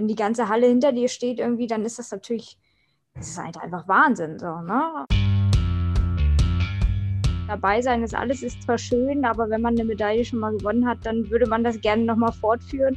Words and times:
wenn 0.00 0.08
die 0.08 0.14
ganze 0.14 0.48
Halle 0.48 0.66
hinter 0.66 0.92
dir 0.92 1.08
steht 1.08 1.38
irgendwie, 1.38 1.66
dann 1.66 1.84
ist 1.84 1.98
das 1.98 2.10
natürlich, 2.10 2.56
das 3.14 3.28
ist 3.28 3.38
halt 3.38 3.58
einfach 3.58 3.86
Wahnsinn, 3.86 4.38
so, 4.38 4.46
ne? 4.46 5.04
Dabei 7.46 7.82
sein 7.82 8.02
ist 8.02 8.14
alles 8.14 8.42
ist 8.42 8.62
zwar 8.62 8.78
schön, 8.78 9.26
aber 9.26 9.50
wenn 9.50 9.60
man 9.60 9.74
eine 9.74 9.84
Medaille 9.84 10.24
schon 10.24 10.38
mal 10.38 10.56
gewonnen 10.56 10.88
hat, 10.88 11.04
dann 11.04 11.28
würde 11.28 11.46
man 11.46 11.62
das 11.62 11.78
gerne 11.82 12.02
nochmal 12.02 12.32
fortführen. 12.32 12.96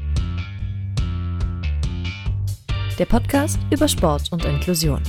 Der 2.98 3.06
Podcast 3.06 3.60
über 3.70 3.90
Sport 3.90 4.32
und 4.32 4.46
Inklusion. 4.46 5.04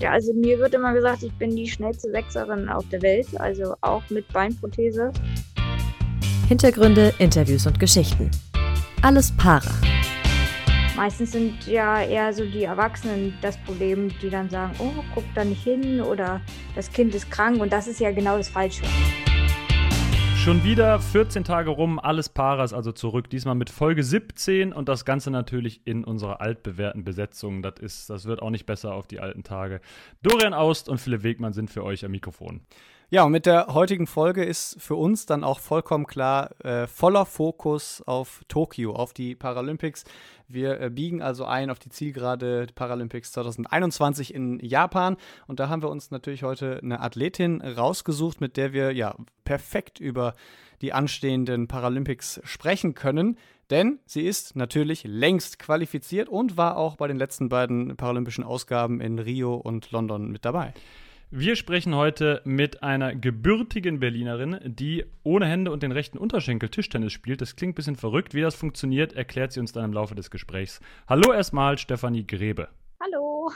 Ja, 0.00 0.12
also 0.12 0.32
mir 0.32 0.58
wird 0.58 0.72
immer 0.72 0.94
gesagt, 0.94 1.22
ich 1.22 1.34
bin 1.34 1.54
die 1.54 1.68
schnellste 1.68 2.10
Sechserin 2.12 2.66
auf 2.70 2.88
der 2.88 3.02
Welt, 3.02 3.28
also 3.38 3.74
auch 3.82 4.08
mit 4.08 4.26
Beinprothese. 4.32 5.12
Hintergründe, 6.48 7.12
Interviews 7.18 7.66
und 7.66 7.78
Geschichten. 7.78 8.30
Alles 9.02 9.36
Para. 9.36 9.95
Meistens 10.96 11.32
sind 11.32 11.66
ja 11.66 12.00
eher 12.00 12.32
so 12.32 12.42
die 12.46 12.64
Erwachsenen 12.64 13.36
das 13.42 13.58
Problem, 13.58 14.10
die 14.22 14.30
dann 14.30 14.48
sagen, 14.48 14.72
oh, 14.78 15.04
guck 15.14 15.24
da 15.34 15.44
nicht 15.44 15.62
hin 15.62 16.00
oder 16.00 16.40
das 16.74 16.90
Kind 16.90 17.14
ist 17.14 17.30
krank 17.30 17.60
und 17.60 17.70
das 17.70 17.86
ist 17.86 18.00
ja 18.00 18.12
genau 18.12 18.38
das 18.38 18.48
Falsche. 18.48 18.82
Schon 20.38 20.64
wieder 20.64 20.98
14 20.98 21.44
Tage 21.44 21.68
rum, 21.68 21.98
alles 21.98 22.30
Paras 22.30 22.72
also 22.72 22.92
zurück. 22.92 23.28
Diesmal 23.28 23.56
mit 23.56 23.68
Folge 23.68 24.02
17 24.02 24.72
und 24.72 24.88
das 24.88 25.04
Ganze 25.04 25.30
natürlich 25.30 25.82
in 25.84 26.02
unserer 26.02 26.40
altbewährten 26.40 27.04
Besetzung. 27.04 27.60
Das, 27.60 27.74
ist, 27.78 28.08
das 28.08 28.24
wird 28.24 28.40
auch 28.40 28.50
nicht 28.50 28.64
besser 28.64 28.94
auf 28.94 29.06
die 29.06 29.20
alten 29.20 29.42
Tage. 29.42 29.82
Dorian 30.22 30.54
Aust 30.54 30.88
und 30.88 30.96
Philipp 30.96 31.24
Wegmann 31.24 31.52
sind 31.52 31.68
für 31.68 31.84
euch 31.84 32.06
am 32.06 32.12
Mikrofon. 32.12 32.62
Ja, 33.08 33.22
und 33.22 33.30
mit 33.30 33.46
der 33.46 33.68
heutigen 33.68 34.08
Folge 34.08 34.42
ist 34.42 34.82
für 34.82 34.96
uns 34.96 35.26
dann 35.26 35.44
auch 35.44 35.60
vollkommen 35.60 36.08
klar 36.08 36.50
äh, 36.64 36.88
voller 36.88 37.24
Fokus 37.24 38.02
auf 38.04 38.42
Tokio, 38.48 38.96
auf 38.96 39.12
die 39.12 39.36
Paralympics. 39.36 40.02
Wir 40.48 40.80
äh, 40.80 40.90
biegen 40.90 41.22
also 41.22 41.44
ein 41.44 41.70
auf 41.70 41.78
die 41.78 41.88
Zielgerade 41.88 42.66
Paralympics 42.74 43.30
2021 43.30 44.34
in 44.34 44.58
Japan. 44.58 45.16
Und 45.46 45.60
da 45.60 45.68
haben 45.68 45.82
wir 45.82 45.88
uns 45.88 46.10
natürlich 46.10 46.42
heute 46.42 46.80
eine 46.82 46.98
Athletin 47.00 47.60
rausgesucht, 47.60 48.40
mit 48.40 48.56
der 48.56 48.72
wir 48.72 48.90
ja 48.90 49.14
perfekt 49.44 50.00
über 50.00 50.34
die 50.82 50.92
anstehenden 50.92 51.68
Paralympics 51.68 52.40
sprechen 52.42 52.94
können. 52.94 53.38
Denn 53.70 54.00
sie 54.06 54.26
ist 54.26 54.56
natürlich 54.56 55.04
längst 55.04 55.60
qualifiziert 55.60 56.28
und 56.28 56.56
war 56.56 56.76
auch 56.76 56.96
bei 56.96 57.06
den 57.06 57.18
letzten 57.18 57.48
beiden 57.50 57.96
paralympischen 57.96 58.42
Ausgaben 58.42 59.00
in 59.00 59.20
Rio 59.20 59.54
und 59.54 59.92
London 59.92 60.32
mit 60.32 60.44
dabei. 60.44 60.74
Wir 61.32 61.56
sprechen 61.56 61.96
heute 61.96 62.40
mit 62.44 62.84
einer 62.84 63.12
gebürtigen 63.12 63.98
Berlinerin, 63.98 64.60
die 64.64 65.06
ohne 65.24 65.46
Hände 65.46 65.72
und 65.72 65.82
den 65.82 65.90
rechten 65.90 66.18
Unterschenkel 66.18 66.68
Tischtennis 66.68 67.12
spielt. 67.12 67.40
Das 67.40 67.56
klingt 67.56 67.72
ein 67.72 67.74
bisschen 67.74 67.96
verrückt. 67.96 68.32
Wie 68.32 68.42
das 68.42 68.54
funktioniert, 68.54 69.12
erklärt 69.12 69.50
sie 69.50 69.58
uns 69.58 69.72
dann 69.72 69.86
im 69.86 69.92
Laufe 69.92 70.14
des 70.14 70.30
Gesprächs. 70.30 70.80
Hallo 71.08 71.32
erstmal, 71.32 71.78
Stefanie 71.78 72.24
Grebe. 72.24 72.68
Hallo. 73.00 73.50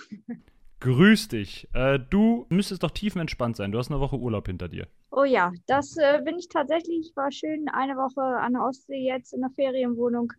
Grüß 0.80 1.28
dich. 1.28 1.68
Äh, 1.72 2.00
du 2.10 2.44
müsstest 2.48 2.82
doch 2.82 2.90
tiefenentspannt 2.90 3.56
sein. 3.56 3.70
Du 3.70 3.78
hast 3.78 3.88
eine 3.88 4.00
Woche 4.00 4.16
Urlaub 4.16 4.46
hinter 4.46 4.66
dir. 4.66 4.88
Oh 5.12 5.22
ja, 5.22 5.52
das 5.68 5.96
äh, 5.96 6.20
bin 6.24 6.40
ich 6.40 6.48
tatsächlich. 6.48 7.12
War 7.14 7.30
schön 7.30 7.68
eine 7.68 7.94
Woche 7.94 8.20
an 8.20 8.54
der 8.54 8.62
Ostsee 8.62 9.06
jetzt 9.06 9.32
in 9.32 9.42
der 9.42 9.50
Ferienwohnung 9.50 10.32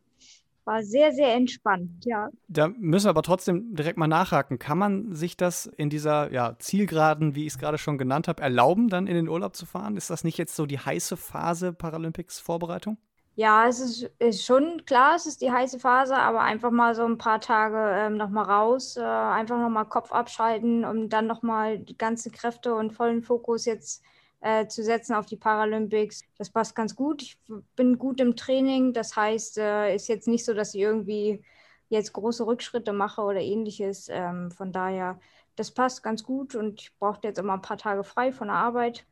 war 0.66 0.84
sehr, 0.84 1.12
sehr 1.12 1.34
entspannt, 1.34 2.06
ja. 2.06 2.30
Da 2.48 2.68
müssen 2.68 3.06
wir 3.06 3.12
aber 3.12 3.24
trotzdem 3.24 3.76
direkt 3.76 3.98
mal 3.98 4.08
nachhaken. 4.08 4.60
Kann 4.60 4.78
man 4.78 5.14
sich 5.14 5.38
das 5.38 5.66
in 5.66 5.90
dieser 5.90 6.32
ja, 6.32 6.56
Zielgeraden, 6.60 7.36
wie 7.36 7.46
ich 7.46 7.54
es 7.54 7.60
gerade 7.60 7.78
schon 7.78 7.98
genannt 7.98 8.28
habe, 8.28 8.42
erlauben, 8.42 8.90
dann 8.90 9.08
in 9.08 9.16
den 9.16 9.30
Urlaub 9.30 9.56
zu 9.56 9.66
fahren? 9.66 9.98
Ist 9.98 10.10
das 10.10 10.24
nicht 10.24 10.38
jetzt 10.38 10.56
so 10.56 10.66
die 10.66 10.80
heiße 10.80 11.18
Phase 11.18 11.74
Paralympics-Vorbereitung? 11.74 12.98
Ja, 13.36 13.68
es 13.68 13.80
ist, 13.80 14.04
ist, 14.20 14.46
schon 14.46 14.84
klar, 14.86 15.16
es 15.16 15.26
ist 15.26 15.42
die 15.42 15.52
heiße 15.52 15.80
Phase, 15.80 16.16
aber 16.16 16.42
einfach 16.42 16.70
mal 16.70 16.94
so 16.94 17.06
ein 17.06 17.18
paar 17.18 17.40
Tage 17.40 17.78
ähm, 17.98 18.18
nochmal 18.18 18.44
raus, 18.44 18.98
äh, 18.98 19.02
einfach 19.02 19.58
nochmal 19.58 19.86
Kopf 19.86 20.12
abschalten, 20.12 20.84
um 20.84 21.08
dann 21.08 21.28
nochmal 21.28 21.80
die 21.80 21.98
ganzen 21.98 22.32
Kräfte 22.34 22.76
und 22.76 22.92
vollen 22.92 23.24
Fokus 23.24 23.66
jetzt 23.66 24.04
äh, 24.42 24.68
zu 24.68 24.84
setzen 24.84 25.14
auf 25.14 25.26
die 25.26 25.38
Paralympics. 25.38 26.24
Das 26.38 26.50
passt 26.50 26.76
ganz 26.76 26.96
gut. 26.96 27.22
Ich 27.22 27.38
bin 27.76 27.98
gut 27.98 28.20
im 28.20 28.36
Training. 28.36 28.94
Das 28.94 29.16
heißt, 29.16 29.58
äh, 29.60 29.96
ist 29.96 30.08
jetzt 30.08 30.28
nicht 30.28 30.44
so, 30.44 30.54
dass 30.54 30.74
ich 30.74 30.82
irgendwie 30.82 31.44
jetzt 31.90 32.14
große 32.14 32.46
Rückschritte 32.46 32.94
mache 32.94 33.22
oder 33.22 33.40
ähnliches. 33.40 34.08
Ähm, 34.10 34.52
von 34.52 34.72
daher, 34.72 35.20
das 35.56 35.72
passt 35.72 36.04
ganz 36.04 36.24
gut 36.24 36.56
und 36.56 36.82
ich 36.82 36.98
brauchte 36.98 37.28
jetzt 37.28 37.38
immer 37.38 37.54
ein 37.54 37.62
paar 37.62 37.78
Tage 37.78 38.04
frei 38.04 38.32
von 38.32 38.48
der 38.48 38.58
Arbeit 38.58 39.06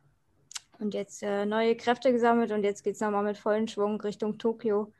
und 0.80 0.94
jetzt 0.94 1.22
äh, 1.22 1.46
neue 1.46 1.76
Kräfte 1.76 2.10
gesammelt 2.10 2.50
und 2.50 2.64
jetzt 2.64 2.82
geht 2.82 2.94
es 2.94 3.00
nochmal 3.00 3.22
mit 3.22 3.38
vollen 3.38 3.68
Schwung 3.68 4.00
Richtung 4.00 4.38
Tokio. 4.38 4.92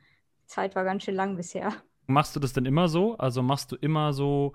Die 0.43 0.47
Zeit 0.47 0.77
war 0.77 0.85
ganz 0.85 1.05
schön 1.05 1.15
lang 1.15 1.37
bisher. 1.37 1.73
Machst 2.07 2.37
du 2.37 2.41
das 2.41 2.53
denn 2.53 2.67
immer 2.67 2.89
so? 2.89 3.17
Also 3.17 3.43
machst 3.43 3.73
du 3.73 3.77
immer 3.77 4.13
so 4.13 4.53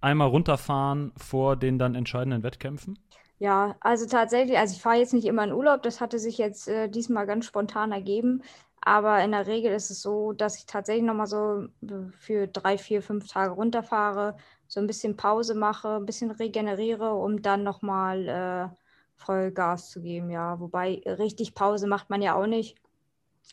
einmal 0.00 0.28
runterfahren 0.28 1.12
vor 1.16 1.56
den 1.56 1.78
dann 1.78 1.94
entscheidenden 1.94 2.42
Wettkämpfen? 2.42 2.98
Ja, 3.38 3.76
also 3.80 4.06
tatsächlich, 4.06 4.56
also 4.58 4.74
ich 4.74 4.80
fahre 4.82 4.96
jetzt 4.96 5.12
nicht 5.12 5.26
immer 5.26 5.44
in 5.44 5.52
Urlaub, 5.52 5.82
das 5.82 6.00
hatte 6.00 6.18
sich 6.18 6.38
jetzt 6.38 6.68
äh, 6.68 6.88
diesmal 6.88 7.26
ganz 7.26 7.44
spontan 7.44 7.92
ergeben. 7.92 8.42
Aber 8.80 9.22
in 9.22 9.32
der 9.32 9.46
Regel 9.46 9.72
ist 9.74 9.90
es 9.90 10.00
so, 10.00 10.32
dass 10.32 10.56
ich 10.58 10.64
tatsächlich 10.66 11.04
nochmal 11.04 11.26
so 11.26 11.64
äh, 11.82 12.10
für 12.18 12.46
drei, 12.46 12.78
vier, 12.78 13.02
fünf 13.02 13.28
Tage 13.28 13.52
runterfahre, 13.52 14.36
so 14.68 14.80
ein 14.80 14.86
bisschen 14.86 15.16
Pause 15.16 15.54
mache, 15.54 15.96
ein 15.96 16.06
bisschen 16.06 16.30
regeneriere, 16.30 17.12
um 17.14 17.42
dann 17.42 17.62
nochmal 17.62 18.28
äh, 18.72 18.76
voll 19.16 19.50
Gas 19.52 19.90
zu 19.90 20.00
geben. 20.00 20.30
Ja, 20.30 20.58
wobei 20.60 21.02
richtig 21.04 21.54
Pause 21.54 21.86
macht 21.88 22.08
man 22.10 22.22
ja 22.22 22.34
auch 22.36 22.46
nicht. 22.46 22.76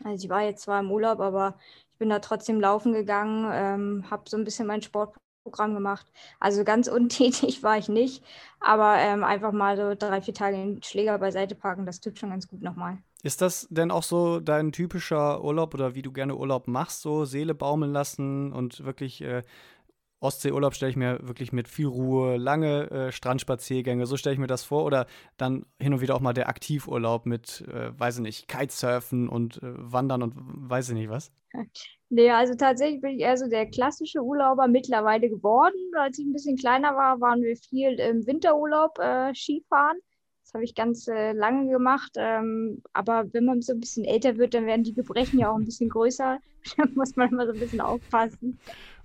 Also 0.03 0.23
ich 0.25 0.29
war 0.29 0.41
jetzt 0.43 0.63
zwar 0.63 0.79
im 0.81 0.91
Urlaub, 0.91 1.19
aber 1.19 1.57
ich 1.93 1.97
bin 1.99 2.09
da 2.09 2.19
trotzdem 2.19 2.61
laufen 2.61 2.93
gegangen, 2.93 3.49
ähm, 3.53 4.11
habe 4.11 4.29
so 4.29 4.37
ein 4.37 4.43
bisschen 4.45 4.67
mein 4.67 4.81
Sport 4.81 5.15
Programm 5.43 5.73
gemacht. 5.73 6.05
Also 6.39 6.63
ganz 6.63 6.87
untätig 6.89 7.63
war 7.63 7.77
ich 7.77 7.89
nicht, 7.89 8.23
aber 8.59 8.95
ähm, 8.97 9.23
einfach 9.23 9.51
mal 9.51 9.77
so 9.77 9.93
drei, 9.95 10.21
vier 10.21 10.33
Tage 10.33 10.57
den 10.57 10.81
Schläger 10.83 11.17
beiseite 11.17 11.55
parken, 11.55 11.85
das 11.85 11.99
tut 11.99 12.17
schon 12.17 12.29
ganz 12.29 12.47
gut 12.47 12.61
nochmal. 12.61 12.97
Ist 13.23 13.41
das 13.41 13.67
denn 13.69 13.89
auch 13.89 14.03
so 14.03 14.41
dein 14.41 14.73
typischer 14.73 15.41
Urlaub 15.43 15.73
oder 15.73 15.95
wie 15.95 16.01
du 16.01 16.11
gerne 16.11 16.35
Urlaub 16.35 16.67
machst, 16.67 17.01
so 17.01 17.23
Seele 17.23 17.55
baumeln 17.55 17.93
lassen 17.93 18.51
und 18.51 18.83
wirklich 18.83 19.21
äh, 19.21 19.43
Ostseeurlaub 20.23 20.73
stelle 20.73 20.89
ich 20.89 20.95
mir 20.95 21.19
wirklich 21.21 21.51
mit 21.51 21.67
viel 21.67 21.87
Ruhe, 21.87 22.37
lange 22.37 22.89
äh, 22.91 23.11
Strandspaziergänge, 23.11 24.05
so 24.05 24.17
stelle 24.17 24.33
ich 24.33 24.39
mir 24.39 24.47
das 24.47 24.63
vor. 24.63 24.85
Oder 24.85 25.05
dann 25.37 25.65
hin 25.79 25.93
und 25.93 26.01
wieder 26.01 26.15
auch 26.15 26.21
mal 26.21 26.33
der 26.33 26.49
Aktivurlaub 26.49 27.25
mit, 27.25 27.61
äh, 27.67 27.97
weiß 27.97 28.17
ich 28.17 28.21
nicht, 28.21 28.47
Kitesurfen 28.47 29.27
und 29.27 29.57
äh, 29.57 29.61
Wandern 29.63 30.23
und 30.23 30.33
weiß 30.35 30.89
ich 30.89 30.95
nicht 30.95 31.09
was. 31.09 31.31
Nee, 32.15 32.29
also 32.29 32.53
tatsächlich 32.53 33.01
bin 33.01 33.15
ich 33.15 33.21
eher 33.21 33.37
so 33.37 33.49
der 33.49 33.65
klassische 33.65 34.21
Urlauber 34.21 34.67
mittlerweile 34.67 35.29
geworden. 35.29 35.73
Als 35.97 36.19
ich 36.19 36.25
ein 36.27 36.31
bisschen 36.31 36.57
kleiner 36.57 36.95
war, 36.95 37.19
waren 37.21 37.41
wir 37.41 37.55
viel 37.55 37.99
im 37.99 38.27
Winterurlaub 38.27 38.99
äh, 38.99 39.33
Skifahren. 39.33 39.97
Das 40.43 40.53
habe 40.53 40.63
ich 40.63 40.75
ganz 40.75 41.07
äh, 41.07 41.31
lange 41.31 41.71
gemacht. 41.71 42.11
Ähm, 42.15 42.81
aber 42.93 43.25
wenn 43.33 43.45
man 43.45 43.61
so 43.61 43.73
ein 43.73 43.79
bisschen 43.79 44.05
älter 44.05 44.37
wird, 44.37 44.53
dann 44.53 44.65
werden 44.65 44.83
die 44.83 44.93
Gebrechen 44.93 45.39
ja 45.39 45.49
auch 45.49 45.55
ein 45.55 45.65
bisschen 45.65 45.89
größer. 45.89 46.39
da 46.77 46.83
muss 46.95 47.15
man 47.15 47.29
immer 47.29 47.45
so 47.47 47.53
ein 47.53 47.59
bisschen 47.59 47.81
aufpassen. 47.81 48.59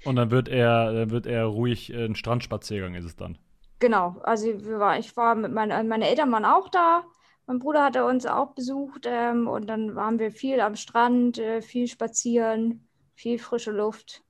Und 0.05 0.17
dann 0.17 0.31
wird 0.31 0.49
er, 0.49 0.93
dann 0.93 1.11
wird 1.11 1.27
er 1.27 1.45
ruhig 1.45 1.93
äh, 1.93 2.05
ein 2.05 2.15
Strandspaziergang, 2.15 2.95
ist 2.95 3.05
es 3.05 3.17
dann. 3.17 3.39
Genau, 3.81 4.17
also 4.23 4.49
war, 4.79 4.99
ich 4.99 5.17
war 5.17 5.35
mit 5.37 5.53
meinen 5.53 5.89
meine 5.89 6.09
Eltern 6.09 6.33
waren 6.33 6.45
auch 6.45 6.69
da. 6.69 7.05
Mein 7.47 7.61
Bruder 7.61 7.85
hatte 7.85 8.05
uns 8.05 8.27
auch 8.27 8.55
besucht 8.55 9.07
ähm, 9.09 9.47
und 9.47 9.69
dann 9.69 9.95
waren 9.95 10.19
wir 10.19 10.33
viel 10.33 10.61
am 10.61 10.77
Strand, 10.77 11.39
äh, 11.39 11.63
viel 11.63 11.87
spazieren 11.87 12.89
viel 13.19 13.39
frische 13.39 13.73
Luft. 13.73 14.23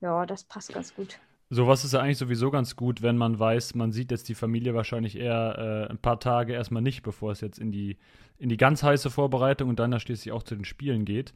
Ja, 0.00 0.26
das 0.26 0.44
passt 0.44 0.74
ganz 0.74 0.94
gut. 0.94 1.20
Sowas 1.50 1.84
ist 1.84 1.92
ja 1.92 2.00
eigentlich 2.00 2.18
sowieso 2.18 2.50
ganz 2.50 2.74
gut, 2.74 3.02
wenn 3.02 3.16
man 3.16 3.38
weiß, 3.38 3.74
man 3.74 3.92
sieht 3.92 4.10
jetzt 4.10 4.28
die 4.28 4.34
Familie 4.34 4.74
wahrscheinlich 4.74 5.16
eher 5.16 5.86
äh, 5.88 5.90
ein 5.90 5.98
paar 5.98 6.18
Tage 6.18 6.52
erstmal 6.52 6.82
nicht, 6.82 7.02
bevor 7.02 7.32
es 7.32 7.40
jetzt 7.40 7.58
in 7.58 7.70
die, 7.70 7.98
in 8.38 8.48
die 8.48 8.56
ganz 8.56 8.82
heiße 8.82 9.10
Vorbereitung 9.10 9.68
und 9.68 9.78
dann 9.78 9.90
da 9.90 10.00
schließlich 10.00 10.32
auch 10.32 10.42
zu 10.42 10.54
den 10.54 10.64
Spielen 10.64 11.04
geht. 11.04 11.34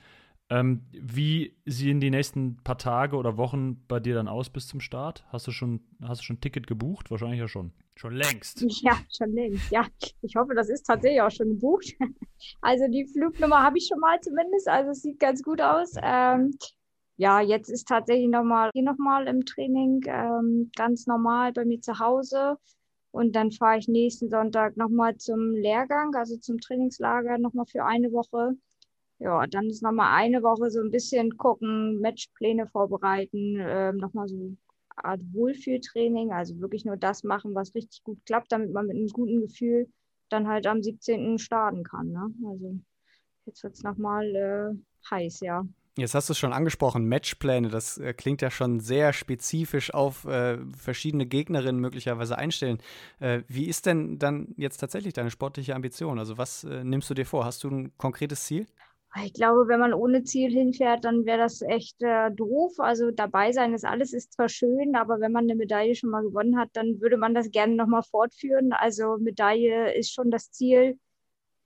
Ähm, 0.50 0.86
wie 0.92 1.56
sehen 1.66 2.00
die 2.00 2.10
nächsten 2.10 2.56
paar 2.64 2.78
Tage 2.78 3.16
oder 3.16 3.36
Wochen 3.36 3.84
bei 3.86 4.00
dir 4.00 4.14
dann 4.14 4.28
aus 4.28 4.48
bis 4.48 4.66
zum 4.66 4.80
Start? 4.80 5.26
Hast 5.28 5.46
du 5.46 5.50
schon, 5.50 5.80
hast 6.02 6.22
du 6.22 6.24
schon 6.24 6.36
ein 6.36 6.40
Ticket 6.40 6.66
gebucht? 6.66 7.10
Wahrscheinlich 7.10 7.40
ja 7.40 7.48
schon. 7.48 7.72
Schon 7.96 8.14
längst. 8.14 8.64
Ja, 8.82 8.96
schon 9.14 9.32
längst. 9.34 9.70
Ja, 9.70 9.86
ich 10.22 10.36
hoffe, 10.36 10.54
das 10.54 10.70
ist 10.70 10.84
tatsächlich 10.84 11.20
auch 11.20 11.30
schon 11.30 11.48
gebucht. 11.48 11.94
Also 12.60 12.84
die 12.86 13.04
Flugnummer 13.04 13.64
habe 13.64 13.78
ich 13.78 13.88
schon 13.88 13.98
mal 13.98 14.20
zumindest. 14.20 14.68
Also 14.68 14.92
es 14.92 15.02
sieht 15.02 15.18
ganz 15.18 15.42
gut 15.42 15.60
aus. 15.60 15.94
Ähm, 16.00 16.56
ja, 17.18 17.40
jetzt 17.40 17.68
ist 17.68 17.88
tatsächlich 17.88 18.28
nochmal, 18.28 18.70
hier 18.74 18.84
nochmal 18.84 19.26
im 19.26 19.44
Training, 19.44 20.02
ähm, 20.06 20.70
ganz 20.76 21.06
normal 21.06 21.52
bei 21.52 21.64
mir 21.64 21.80
zu 21.80 21.98
Hause. 21.98 22.56
Und 23.10 23.34
dann 23.34 23.50
fahre 23.50 23.78
ich 23.78 23.88
nächsten 23.88 24.30
Sonntag 24.30 24.76
nochmal 24.76 25.16
zum 25.16 25.52
Lehrgang, 25.52 26.14
also 26.14 26.36
zum 26.38 26.60
Trainingslager, 26.60 27.38
nochmal 27.38 27.66
für 27.66 27.84
eine 27.84 28.12
Woche. 28.12 28.56
Ja, 29.18 29.46
dann 29.48 29.66
ist 29.66 29.82
nochmal 29.82 30.14
eine 30.16 30.42
Woche 30.44 30.70
so 30.70 30.80
ein 30.80 30.92
bisschen 30.92 31.36
gucken, 31.36 32.00
Matchpläne 32.00 32.68
vorbereiten, 32.68 33.56
ähm, 33.58 33.96
nochmal 33.96 34.28
so 34.28 34.36
eine 34.36 34.56
Art 34.96 35.20
Wohlfühltraining, 35.32 36.32
also 36.32 36.60
wirklich 36.60 36.84
nur 36.84 36.96
das 36.96 37.24
machen, 37.24 37.54
was 37.54 37.74
richtig 37.74 38.04
gut 38.04 38.24
klappt, 38.26 38.52
damit 38.52 38.72
man 38.72 38.86
mit 38.86 38.96
einem 38.96 39.08
guten 39.08 39.40
Gefühl 39.40 39.88
dann 40.28 40.46
halt 40.46 40.66
am 40.68 40.82
17. 40.82 41.38
starten 41.38 41.82
kann. 41.82 42.12
Ne? 42.12 42.32
Also 42.46 42.78
jetzt 43.46 43.64
wird 43.64 43.74
es 43.74 43.82
nochmal 43.82 44.26
äh, 44.36 45.10
heiß, 45.10 45.40
ja. 45.40 45.66
Jetzt 45.98 46.14
hast 46.14 46.28
du 46.28 46.32
es 46.32 46.38
schon 46.38 46.52
angesprochen, 46.52 47.08
Matchpläne, 47.08 47.70
das 47.70 47.98
äh, 47.98 48.14
klingt 48.14 48.40
ja 48.40 48.52
schon 48.52 48.78
sehr 48.78 49.12
spezifisch 49.12 49.92
auf 49.92 50.24
äh, 50.26 50.58
verschiedene 50.76 51.26
Gegnerinnen 51.26 51.80
möglicherweise 51.80 52.38
einstellen. 52.38 52.78
Äh, 53.18 53.42
wie 53.48 53.64
ist 53.64 53.84
denn 53.84 54.16
dann 54.16 54.54
jetzt 54.56 54.76
tatsächlich 54.78 55.12
deine 55.12 55.32
sportliche 55.32 55.74
Ambition? 55.74 56.20
Also 56.20 56.38
was 56.38 56.62
äh, 56.62 56.84
nimmst 56.84 57.10
du 57.10 57.14
dir 57.14 57.26
vor? 57.26 57.44
Hast 57.44 57.64
du 57.64 57.70
ein 57.70 57.96
konkretes 57.98 58.44
Ziel? 58.44 58.68
Ich 59.24 59.32
glaube, 59.32 59.66
wenn 59.66 59.80
man 59.80 59.92
ohne 59.92 60.22
Ziel 60.22 60.52
hinfährt, 60.52 61.04
dann 61.04 61.26
wäre 61.26 61.38
das 61.38 61.62
echt 61.62 62.00
äh, 62.00 62.30
doof. 62.30 62.74
Also 62.78 63.10
dabei 63.10 63.50
sein 63.50 63.74
ist 63.74 63.84
alles, 63.84 64.12
ist 64.12 64.34
zwar 64.34 64.48
schön, 64.48 64.94
aber 64.94 65.18
wenn 65.18 65.32
man 65.32 65.44
eine 65.46 65.56
Medaille 65.56 65.96
schon 65.96 66.10
mal 66.10 66.22
gewonnen 66.22 66.56
hat, 66.58 66.68
dann 66.74 67.00
würde 67.00 67.16
man 67.16 67.34
das 67.34 67.50
gerne 67.50 67.74
nochmal 67.74 68.04
fortführen. 68.04 68.72
Also 68.72 69.16
Medaille 69.18 69.94
ist 69.94 70.12
schon 70.12 70.30
das 70.30 70.52
Ziel. 70.52 70.96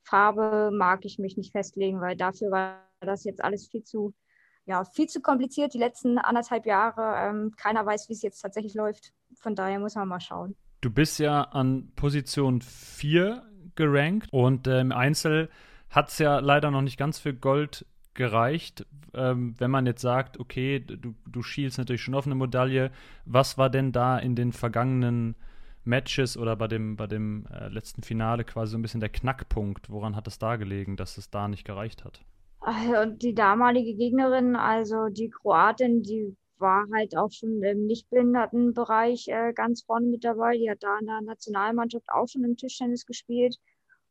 Farbe 0.04 0.70
mag 0.72 1.04
ich 1.04 1.18
mich 1.18 1.36
nicht 1.36 1.52
festlegen, 1.52 2.00
weil 2.00 2.16
dafür 2.16 2.50
war 2.50 2.88
das 3.00 3.24
jetzt 3.24 3.44
alles 3.44 3.68
viel 3.68 3.82
zu 3.84 4.14
ja, 4.64 4.84
viel 4.84 5.08
zu 5.08 5.20
kompliziert 5.20 5.74
die 5.74 5.78
letzten 5.78 6.18
anderthalb 6.18 6.66
Jahre. 6.66 7.14
Ähm, 7.16 7.52
keiner 7.56 7.84
weiß, 7.84 8.08
wie 8.08 8.12
es 8.12 8.22
jetzt 8.22 8.40
tatsächlich 8.40 8.74
läuft. 8.74 9.12
Von 9.34 9.54
daher 9.54 9.78
muss 9.78 9.94
man 9.94 10.08
mal 10.08 10.20
schauen. 10.20 10.54
Du 10.80 10.90
bist 10.90 11.18
ja 11.18 11.42
an 11.42 11.92
Position 11.96 12.60
4 12.60 13.42
gerankt 13.74 14.28
und 14.32 14.66
äh, 14.66 14.80
im 14.80 14.92
Einzel 14.92 15.48
hat 15.90 16.08
es 16.08 16.18
ja 16.18 16.38
leider 16.38 16.70
noch 16.70 16.82
nicht 16.82 16.98
ganz 16.98 17.18
für 17.18 17.34
Gold 17.34 17.86
gereicht. 18.14 18.86
Ähm, 19.14 19.54
wenn 19.58 19.70
man 19.70 19.86
jetzt 19.86 20.00
sagt, 20.00 20.38
okay, 20.38 20.80
du, 20.80 21.14
du 21.26 21.42
schielst 21.42 21.78
natürlich 21.78 22.02
schon 22.02 22.14
auf 22.14 22.26
eine 22.26 22.34
Medaille, 22.34 22.90
was 23.24 23.58
war 23.58 23.70
denn 23.70 23.92
da 23.92 24.18
in 24.18 24.34
den 24.34 24.52
vergangenen 24.52 25.36
Matches 25.84 26.36
oder 26.36 26.56
bei 26.56 26.68
dem, 26.68 26.96
bei 26.96 27.06
dem 27.06 27.46
äh, 27.46 27.68
letzten 27.68 28.02
Finale 28.02 28.44
quasi 28.44 28.72
so 28.72 28.78
ein 28.78 28.82
bisschen 28.82 29.00
der 29.00 29.08
Knackpunkt? 29.08 29.90
Woran 29.90 30.16
hat 30.16 30.26
es 30.26 30.38
da 30.38 30.56
gelegen, 30.56 30.96
dass 30.96 31.18
es 31.18 31.30
da 31.30 31.48
nicht 31.48 31.64
gereicht 31.64 32.04
hat? 32.04 32.24
Und 32.64 33.22
die 33.22 33.34
damalige 33.34 33.94
Gegnerin, 33.94 34.54
also 34.54 35.08
die 35.08 35.30
Kroatin, 35.30 36.02
die 36.02 36.36
war 36.58 36.86
halt 36.94 37.16
auch 37.16 37.32
schon 37.32 37.62
im 37.62 37.86
Nichtbehindertenbereich 37.86 39.26
äh, 39.28 39.52
ganz 39.52 39.82
vorne 39.82 40.06
mit 40.06 40.22
dabei. 40.22 40.56
Die 40.56 40.70
hat 40.70 40.82
da 40.82 40.96
in 41.00 41.06
der 41.06 41.20
Nationalmannschaft 41.22 42.08
auch 42.08 42.28
schon 42.28 42.44
im 42.44 42.56
Tischtennis 42.56 43.04
gespielt. 43.04 43.56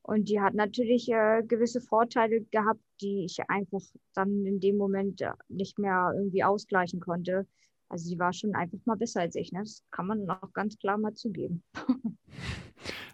Und 0.03 0.27
die 0.29 0.41
hat 0.41 0.53
natürlich 0.53 1.09
äh, 1.09 1.43
gewisse 1.43 1.79
Vorteile 1.79 2.41
gehabt, 2.41 2.81
die 2.99 3.23
ich 3.23 3.37
einfach 3.47 3.81
dann 4.13 4.45
in 4.45 4.59
dem 4.59 4.75
Moment 4.75 5.21
äh, 5.21 5.31
nicht 5.47 5.79
mehr 5.79 6.11
irgendwie 6.15 6.43
ausgleichen 6.43 6.99
konnte. 6.99 7.47
Also 7.87 8.09
sie 8.09 8.19
war 8.19 8.33
schon 8.33 8.55
einfach 8.55 8.79
mal 8.85 8.97
besser 8.97 9.21
als 9.21 9.35
ich. 9.35 9.51
Ne? 9.51 9.59
Das 9.59 9.83
kann 9.91 10.07
man 10.07 10.29
auch 10.29 10.53
ganz 10.53 10.77
klar 10.77 10.97
mal 10.97 11.13
zugeben. 11.13 11.63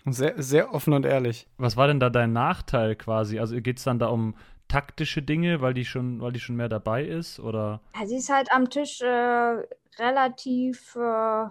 Sehr, 0.10 0.42
sehr 0.42 0.74
offen 0.74 0.94
und 0.94 1.06
ehrlich. 1.06 1.50
Was 1.58 1.76
war 1.76 1.88
denn 1.88 2.00
da 2.00 2.10
dein 2.10 2.32
Nachteil 2.32 2.96
quasi? 2.96 3.40
Also 3.40 3.60
geht 3.60 3.80
es 3.80 3.84
dann 3.84 4.00
da 4.00 4.08
um 4.08 4.36
taktische 4.68 5.22
Dinge, 5.22 5.62
weil 5.62 5.74
die 5.74 5.86
schon, 5.86 6.22
weil 6.22 6.32
die 6.32 6.40
schon 6.40 6.56
mehr 6.56 6.70
dabei 6.70 7.06
ist? 7.06 7.40
Oder? 7.40 7.82
Ja, 8.00 8.06
sie 8.06 8.18
ist 8.18 8.30
halt 8.30 8.52
am 8.52 8.70
Tisch 8.70 9.02
äh, 9.02 9.64
relativ, 9.98 10.96
äh, 10.96 11.48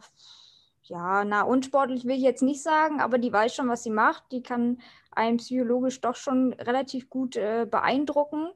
ja, 0.83 1.25
na, 1.25 1.43
unsportlich 1.43 2.05
will 2.05 2.17
ich 2.17 2.23
jetzt 2.23 2.43
nicht 2.43 2.63
sagen, 2.63 3.01
aber 3.01 3.19
die 3.19 3.33
weiß 3.33 3.55
schon, 3.55 3.69
was 3.69 3.83
sie 3.83 3.91
macht. 3.91 4.25
Die 4.33 4.43
kann 4.43 4.79
einen 5.11 5.39
psychologisch 5.39 6.01
doch 6.01 6.17
schon 6.17 6.53
relativ 6.55 7.11
gut 7.11 7.37
äh, 7.37 7.67
beeindrucken. 7.69 8.51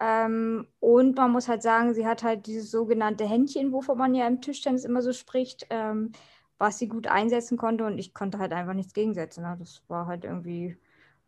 Ähm, 0.00 0.66
und 0.80 1.16
man 1.16 1.30
muss 1.30 1.48
halt 1.48 1.62
sagen, 1.62 1.94
sie 1.94 2.06
hat 2.06 2.24
halt 2.24 2.46
dieses 2.46 2.70
sogenannte 2.70 3.24
Händchen, 3.24 3.72
wovon 3.72 3.98
man 3.98 4.14
ja 4.14 4.26
im 4.26 4.40
Tischtennis 4.40 4.84
immer 4.84 5.00
so 5.00 5.12
spricht, 5.12 5.66
ähm, 5.70 6.10
was 6.58 6.78
sie 6.78 6.88
gut 6.88 7.06
einsetzen 7.06 7.56
konnte. 7.56 7.84
Und 7.84 7.98
ich 7.98 8.12
konnte 8.12 8.38
halt 8.38 8.52
einfach 8.52 8.74
nichts 8.74 8.94
gegensetzen. 8.94 9.42
Ne? 9.44 9.56
Das 9.58 9.82
war 9.88 10.06
halt 10.06 10.24
irgendwie 10.24 10.76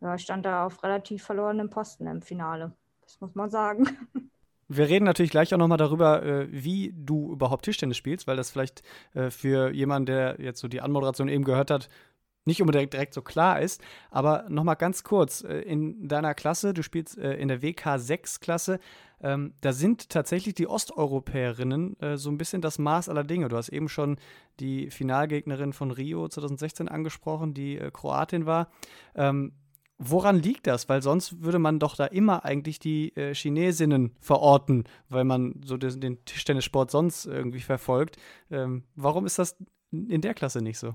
ja, 0.05 0.19
stand 0.19 0.47
da 0.47 0.67
auf 0.67 0.83
relativ 0.83 1.25
verlorenem 1.25 1.71
Posten 1.71 2.07
im 2.07 2.23
Finale. 2.23 2.73
Das 3.03 3.21
muss 3.21 3.35
man 3.35 3.51
sagen. 3.51 3.89
Wir 4.69 4.89
reden 4.89 5.05
natürlich 5.05 5.31
gleich 5.31 5.53
auch 5.53 5.59
nochmal 5.59 5.79
darüber, 5.79 6.23
äh, 6.23 6.49
wie 6.51 6.95
du 6.97 7.33
überhaupt 7.33 7.65
Tischtennis 7.65 7.97
spielst, 7.97 8.27
weil 8.27 8.37
das 8.37 8.51
vielleicht 8.51 8.83
äh, 9.13 9.31
für 9.31 9.71
jemanden, 9.71 10.07
der 10.07 10.37
jetzt 10.41 10.61
so 10.61 10.69
die 10.69 10.81
Anmoderation 10.81 11.29
eben 11.29 11.45
gehört 11.45 11.71
hat, 11.71 11.89
nicht 12.47 12.61
unbedingt 12.61 12.93
direkt 12.93 13.15
so 13.15 13.23
klar 13.23 13.61
ist. 13.61 13.83
Aber 14.11 14.47
nochmal 14.49 14.77
ganz 14.77 15.05
kurz, 15.05 15.45
äh, 15.45 15.61
in 15.61 16.09
deiner 16.09 16.35
Klasse, 16.35 16.73
du 16.73 16.83
spielst 16.83 17.17
in 17.17 17.49
der 17.49 17.61
WK6-Klasse, 17.61 18.81
ähm, 19.23 19.55
da 19.61 19.73
sind 19.73 20.11
tatsächlich 20.11 20.55
die 20.55 20.67
Osteuropäerinnen 20.67 21.97
so 22.17 22.31
ein 22.31 22.37
bisschen 22.37 22.61
das 22.61 22.79
Maß 22.79 23.09
aller 23.09 23.25
Dinge. 23.25 23.49
Du 23.49 23.57
hast 23.57 23.71
eben 23.71 23.89
schon 23.89 24.19
die 24.61 24.91
Finalgegnerin 24.91 25.73
von 25.73 25.91
Rio 25.91 26.29
2016 26.29 26.89
angesprochen, 26.89 27.55
die 27.55 27.81
Kroatin 27.93 28.45
war. 28.45 28.69
Woran 29.99 30.41
liegt 30.41 30.67
das? 30.67 30.89
Weil 30.89 31.03
sonst 31.03 31.43
würde 31.43 31.59
man 31.59 31.79
doch 31.79 31.95
da 31.95 32.07
immer 32.07 32.45
eigentlich 32.45 32.79
die 32.79 33.17
äh, 33.17 33.33
Chinesinnen 33.35 34.17
verorten, 34.21 34.85
weil 35.09 35.25
man 35.25 35.61
so 35.65 35.77
den, 35.77 36.01
den 36.01 36.25
Tischtennissport 36.25 36.91
sonst 36.91 37.27
irgendwie 37.27 37.61
verfolgt. 37.61 38.17
Ähm, 38.51 38.85
warum 38.97 39.25
ist 39.25 39.39
das 39.39 39.57
in 39.93 40.21
der 40.21 40.35
Klasse 40.35 40.63
nicht 40.63 40.79
so? 40.79 40.95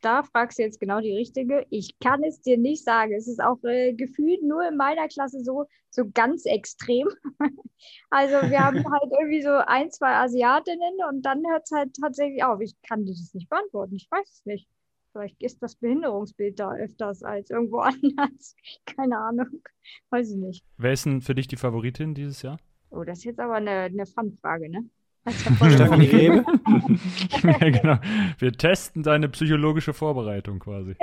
Da 0.00 0.22
fragst 0.22 0.58
du 0.58 0.62
jetzt 0.62 0.80
genau 0.80 1.00
die 1.00 1.14
richtige. 1.14 1.66
Ich 1.68 1.98
kann 1.98 2.24
es 2.24 2.40
dir 2.40 2.56
nicht 2.56 2.84
sagen. 2.84 3.12
Es 3.12 3.28
ist 3.28 3.42
auch 3.42 3.62
äh, 3.64 3.92
gefühlt 3.92 4.42
nur 4.42 4.66
in 4.66 4.76
meiner 4.76 5.08
Klasse 5.08 5.44
so, 5.44 5.66
so 5.90 6.10
ganz 6.10 6.46
extrem. 6.46 7.08
also 8.10 8.36
wir 8.48 8.60
haben 8.60 8.78
halt 8.90 9.12
irgendwie 9.20 9.42
so 9.42 9.50
ein, 9.50 9.90
zwei 9.90 10.14
Asiatinnen 10.14 10.94
und 11.10 11.22
dann 11.22 11.42
hört 11.46 11.64
es 11.64 11.72
halt 11.72 11.94
tatsächlich 12.00 12.42
auf. 12.42 12.60
Ich 12.62 12.74
kann 12.80 13.04
dir 13.04 13.12
das 13.12 13.34
nicht 13.34 13.50
beantworten. 13.50 13.96
Ich 13.96 14.08
weiß 14.10 14.26
es 14.26 14.46
nicht. 14.46 14.66
Vielleicht 15.12 15.42
ist 15.42 15.62
das 15.62 15.74
Behinderungsbild 15.74 16.60
da 16.60 16.72
öfters 16.72 17.22
als 17.22 17.50
irgendwo 17.50 17.78
anders. 17.80 18.54
Keine 18.86 19.18
Ahnung. 19.18 19.62
Weiß 20.10 20.30
ich 20.30 20.36
nicht. 20.36 20.64
Wer 20.76 20.92
ist 20.92 21.06
denn 21.06 21.20
für 21.20 21.34
dich 21.34 21.48
die 21.48 21.56
Favoritin 21.56 22.14
dieses 22.14 22.42
Jahr? 22.42 22.58
Oh, 22.90 23.04
das 23.04 23.18
ist 23.18 23.24
jetzt 23.24 23.40
aber 23.40 23.54
eine, 23.54 23.70
eine 23.70 24.06
Fun-Frage, 24.06 24.68
ne? 24.68 24.84
Stefanie 25.26 26.06
Rebe? 26.06 26.44
ja, 27.42 27.70
genau. 27.70 27.96
Wir 28.38 28.52
testen 28.52 29.02
deine 29.02 29.28
psychologische 29.28 29.92
Vorbereitung 29.92 30.58
quasi. 30.58 30.96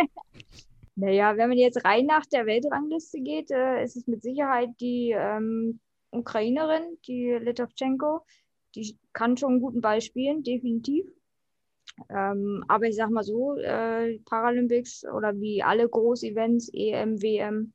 naja, 0.95 1.37
wenn 1.37 1.49
man 1.49 1.57
jetzt 1.57 1.85
rein 1.85 2.05
nach 2.07 2.25
der 2.25 2.45
Weltrangliste 2.45 3.21
geht, 3.21 3.51
äh, 3.51 3.83
ist 3.83 3.95
es 3.95 4.07
mit 4.07 4.23
Sicherheit 4.23 4.69
die 4.81 5.13
ähm, 5.15 5.79
Ukrainerin, 6.11 6.97
die 7.07 7.37
Litovchenko. 7.39 8.21
Die 8.75 8.97
kann 9.13 9.37
schon 9.37 9.53
einen 9.53 9.61
guten 9.61 9.81
Ball 9.81 10.01
spielen, 10.01 10.43
definitiv. 10.43 11.05
Ähm, 12.09 12.63
aber 12.67 12.85
ich 12.85 12.95
sag 12.95 13.09
mal 13.09 13.23
so, 13.23 13.55
äh, 13.57 14.19
Paralympics 14.25 15.05
oder 15.05 15.39
wie 15.39 15.63
alle 15.63 15.89
Großevents, 15.89 16.69
EM, 16.73 17.21
WM, 17.21 17.73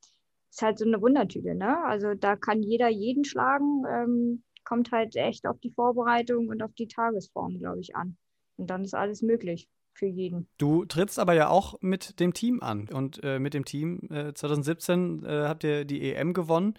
ist 0.50 0.62
halt 0.62 0.78
so 0.78 0.84
eine 0.84 1.00
Wundertüte, 1.00 1.54
ne? 1.54 1.82
Also 1.84 2.14
da 2.14 2.36
kann 2.36 2.62
jeder 2.62 2.88
jeden 2.88 3.24
schlagen, 3.24 3.84
ähm, 3.88 4.42
kommt 4.64 4.92
halt 4.92 5.16
echt 5.16 5.46
auf 5.46 5.58
die 5.60 5.70
Vorbereitung 5.70 6.48
und 6.48 6.62
auf 6.62 6.72
die 6.74 6.88
Tagesform, 6.88 7.58
glaube 7.58 7.80
ich, 7.80 7.96
an. 7.96 8.16
Und 8.56 8.69
dann 8.69 8.84
ist 8.84 8.94
alles 8.94 9.22
möglich 9.22 9.69
für 9.94 10.06
jeden. 10.06 10.48
Du 10.58 10.84
trittst 10.84 11.19
aber 11.19 11.34
ja 11.34 11.48
auch 11.48 11.81
mit 11.81 12.20
dem 12.20 12.32
Team 12.32 12.62
an. 12.62 12.88
Und 12.93 13.22
äh, 13.24 13.38
mit 13.38 13.55
dem 13.55 13.64
Team 13.64 14.08
äh, 14.10 14.32
2017 14.32 15.24
äh, 15.24 15.29
habt 15.48 15.64
ihr 15.64 15.84
die 15.84 16.12
EM 16.12 16.32
gewonnen, 16.32 16.74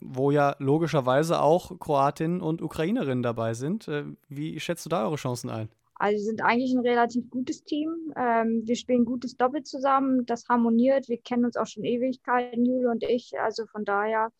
wo 0.00 0.30
ja 0.30 0.56
logischerweise 0.58 1.40
auch 1.40 1.78
Kroatinnen 1.78 2.40
und 2.40 2.62
Ukrainerinnen 2.62 3.22
dabei 3.22 3.54
sind. 3.54 3.88
Äh, 3.88 4.04
wie 4.28 4.58
schätzt 4.60 4.84
du 4.84 4.88
da 4.88 5.04
eure 5.04 5.16
Chancen 5.16 5.50
ein? 5.50 5.68
Also 5.98 6.16
wir 6.16 6.24
sind 6.24 6.42
eigentlich 6.42 6.72
ein 6.72 6.86
relativ 6.86 7.30
gutes 7.30 7.64
Team. 7.64 8.12
Ähm, 8.16 8.62
wir 8.64 8.76
spielen 8.76 9.04
gutes 9.04 9.36
Doppel 9.36 9.62
zusammen. 9.62 10.26
Das 10.26 10.48
harmoniert. 10.48 11.08
Wir 11.08 11.18
kennen 11.18 11.44
uns 11.44 11.56
auch 11.56 11.66
schon 11.66 11.84
Ewigkeiten, 11.84 12.64
Jule 12.64 12.90
und 12.90 13.02
ich. 13.02 13.32
Also 13.40 13.66
von 13.66 13.84
daher, 13.84 14.30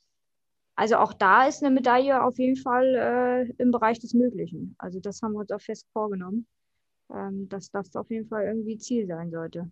also 0.75 0.96
auch 0.96 1.14
da 1.14 1.46
ist 1.46 1.62
eine 1.62 1.75
Medaille 1.75 2.22
auf 2.22 2.38
jeden 2.38 2.56
Fall 2.56 2.94
äh, 2.94 3.62
im 3.62 3.70
Bereich 3.70 3.98
des 3.98 4.12
Möglichen. 4.12 4.75
Also 4.78 5.00
das 5.00 5.22
haben 5.22 5.32
wir 5.32 5.40
uns 5.40 5.50
auch 5.50 5.60
fest 5.60 5.86
vorgenommen, 5.92 6.46
ähm, 7.14 7.48
dass 7.48 7.70
das 7.70 7.96
auf 7.96 8.10
jeden 8.10 8.28
Fall 8.28 8.44
irgendwie 8.44 8.76
Ziel 8.76 9.06
sein 9.06 9.30
sollte. 9.30 9.70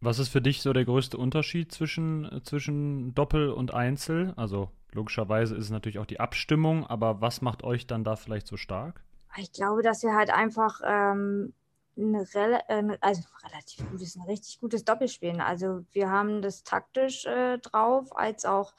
Was 0.00 0.18
ist 0.18 0.28
für 0.28 0.42
dich 0.42 0.62
so 0.62 0.72
der 0.72 0.84
größte 0.84 1.18
Unterschied 1.18 1.72
zwischen, 1.72 2.40
zwischen 2.44 3.14
Doppel 3.14 3.50
und 3.50 3.74
Einzel? 3.74 4.32
Also 4.36 4.70
logischerweise 4.92 5.54
ist 5.54 5.64
es 5.64 5.70
natürlich 5.70 5.98
auch 5.98 6.06
die 6.06 6.20
Abstimmung, 6.20 6.86
aber 6.86 7.20
was 7.20 7.42
macht 7.42 7.62
euch 7.62 7.86
dann 7.86 8.04
da 8.04 8.16
vielleicht 8.16 8.46
so 8.46 8.56
stark? 8.56 9.05
Ich 9.38 9.52
glaube, 9.52 9.82
dass 9.82 10.02
wir 10.02 10.14
halt 10.14 10.30
einfach 10.30 10.80
ähm, 10.84 11.52
eine 11.96 12.26
Rel 12.34 12.60
äh, 12.68 12.98
also 13.00 13.22
relativ 13.44 13.88
gutes, 13.90 14.16
ein 14.16 14.22
richtig 14.22 14.60
gutes 14.60 14.84
Doppel 14.84 15.08
spielen. 15.08 15.40
Also 15.40 15.84
wir 15.92 16.10
haben 16.10 16.42
das 16.42 16.64
taktisch 16.64 17.26
äh, 17.26 17.58
drauf, 17.58 18.16
als 18.16 18.44
auch 18.44 18.72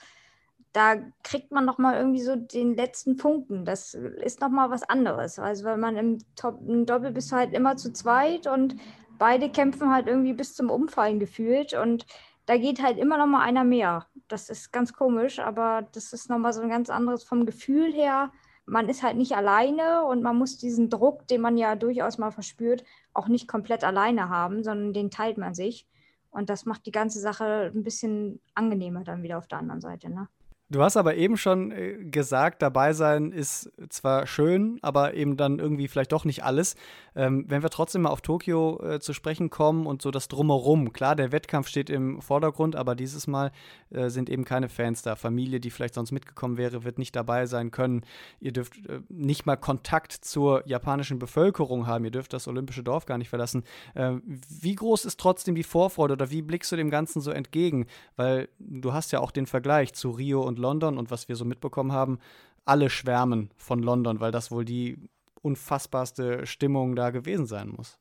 da 0.74 0.96
kriegt 1.24 1.52
man 1.52 1.66
noch 1.66 1.78
mal 1.80 1.96
irgendwie 1.98 2.22
so 2.22 2.36
den 2.36 2.76
letzten 2.76 3.18
Funken. 3.18 3.66
Das 3.66 3.94
ist 3.96 4.42
noch 4.42 4.50
mal 4.50 4.70
was 4.70 4.84
anderes. 4.84 5.40
Also 5.40 5.66
weil 5.66 5.78
man 5.78 5.98
im, 5.98 6.20
Top, 6.36 6.60
im 6.68 6.86
Doppel 6.86 7.12
bist 7.12 7.32
halt 7.32 7.54
immer 7.54 7.78
zu 7.78 7.92
zweit 7.94 8.48
und 8.48 8.76
beide 9.18 9.50
kämpfen 9.50 9.92
halt 9.92 10.08
irgendwie 10.08 10.34
bis 10.34 10.56
zum 10.56 10.70
Umfallen 10.70 11.20
gefühlt 11.20 11.74
und 11.74 12.06
da 12.46 12.58
geht 12.58 12.82
halt 12.82 12.98
immer 12.98 13.18
noch 13.18 13.26
mal 13.26 13.42
einer 13.42 13.64
mehr. 13.64 14.06
Das 14.28 14.50
ist 14.50 14.72
ganz 14.72 14.94
komisch, 14.94 15.40
aber 15.40 15.88
das 15.94 16.14
ist 16.14 16.30
noch 16.30 16.38
mal 16.38 16.54
so 16.54 16.62
ein 16.62 16.70
ganz 16.70 16.90
anderes 16.90 17.24
vom 17.24 17.46
Gefühl 17.46 17.92
her 17.92 18.32
man 18.68 18.90
ist 18.90 19.02
halt 19.02 19.16
nicht 19.18 19.36
alleine 19.36 20.06
und 20.06 20.22
man 20.22 20.38
muss 20.38 20.58
diesen 20.58 20.90
Druck, 20.90 21.26
den 21.28 21.42
man 21.42 21.58
ja 21.58 21.76
durchaus 21.76 22.18
mal 22.18 22.32
verspürt, 22.32 22.84
auch 23.14 23.30
nicht 23.30 23.48
komplett 23.48 23.84
alleine 23.84 24.30
haben, 24.30 24.64
sondern 24.64 24.94
den 24.94 25.10
teilt 25.10 25.38
man 25.38 25.56
sich. 25.56 25.88
Und 26.32 26.50
das 26.50 26.66
macht 26.66 26.86
die 26.86 26.92
ganze 26.92 27.20
Sache 27.20 27.72
ein 27.74 27.84
bisschen 27.84 28.42
angenehmer 28.54 29.04
dann 29.06 29.24
wieder 29.24 29.38
auf 29.38 29.48
der 29.48 29.60
anderen 29.60 29.80
Seite. 29.80 30.10
Ne? 30.10 30.28
Du 30.70 30.84
hast 30.84 30.98
aber 30.98 31.16
eben 31.16 31.38
schon 31.38 31.72
äh, 31.72 31.96
gesagt, 32.04 32.62
dabei 32.62 32.92
sein 32.92 33.32
ist 33.32 33.72
zwar 33.88 34.28
schön, 34.28 34.80
aber 34.82 35.14
eben 35.14 35.38
dann 35.38 35.60
irgendwie 35.60 35.88
vielleicht 35.88 36.12
doch 36.12 36.26
nicht 36.26 36.44
alles. 36.44 36.76
Ähm, 37.16 37.46
wenn 37.48 37.64
wir 37.64 37.70
trotzdem 37.70 38.02
mal 38.02 38.10
auf 38.10 38.20
Tokio 38.20 38.80
äh, 38.84 39.00
zu 39.00 39.14
sprechen 39.14 39.50
kommen 39.50 39.88
und 39.88 40.02
so 40.02 40.12
das 40.12 40.28
Drumherum. 40.28 40.92
Klar, 40.92 41.16
der 41.16 41.32
Wettkampf 41.32 41.70
steht 41.70 41.90
im 41.90 42.22
Vordergrund, 42.22 42.76
aber 42.76 42.96
dieses 42.96 43.28
Mal 43.28 43.52
äh, 43.92 44.10
sind 44.10 44.30
eben 44.30 44.44
keine 44.44 44.68
Fans 44.68 45.04
da. 45.04 45.16
Familie, 45.16 45.62
die 45.62 45.72
vielleicht 45.72 45.94
sonst 45.94 46.12
mitgekommen 46.12 46.58
wäre, 46.58 46.84
wird 46.84 47.00
nicht 47.00 47.16
dabei 47.16 47.46
sein 47.46 47.72
können. 47.72 48.04
Ihr 48.42 48.52
dürft 48.52 48.76
äh, 48.88 49.00
nicht 49.08 49.46
mal 49.46 49.56
Kontakt 49.56 50.12
zur 50.12 50.68
japanischen 50.68 51.18
Bevölkerung 51.18 51.88
haben. 51.88 52.04
Ihr 52.04 52.12
dürft 52.12 52.34
das 52.34 52.48
olympische 52.48 52.84
Dorf 52.84 53.06
gar 53.06 53.18
nicht 53.18 53.30
verlassen. 53.30 53.64
Ähm, 53.96 54.22
wie 54.50 54.76
groß 54.76 55.06
ist 55.06 55.18
trotzdem 55.18 55.56
die 55.56 55.64
Vorfreude 55.64 56.14
oder 56.14 56.30
wie 56.30 56.42
blickst 56.42 56.74
du 56.74 56.76
dem 56.76 56.90
Ganzen 56.90 57.22
so 57.22 57.32
entgegen? 57.32 57.88
Weil 58.18 58.50
du 58.60 58.92
hast 58.92 59.14
ja 59.14 59.22
auch 59.22 59.32
den 59.32 59.48
Vergleich 59.48 59.94
zu 59.94 60.12
Rio 60.12 60.42
und 60.42 60.57
London 60.58 60.98
und 60.98 61.12
was 61.12 61.28
wir 61.30 61.36
so 61.36 61.46
mitbekommen 61.46 61.92
haben, 61.92 62.20
alle 62.66 62.90
schwärmen 62.90 63.50
von 63.58 63.82
London, 63.82 64.20
weil 64.20 64.32
das 64.32 64.52
wohl 64.52 64.66
die 64.66 64.98
unfassbarste 65.42 66.46
Stimmung 66.46 66.96
da 66.96 67.12
gewesen 67.12 67.46
sein 67.46 67.70
muss. 67.70 68.00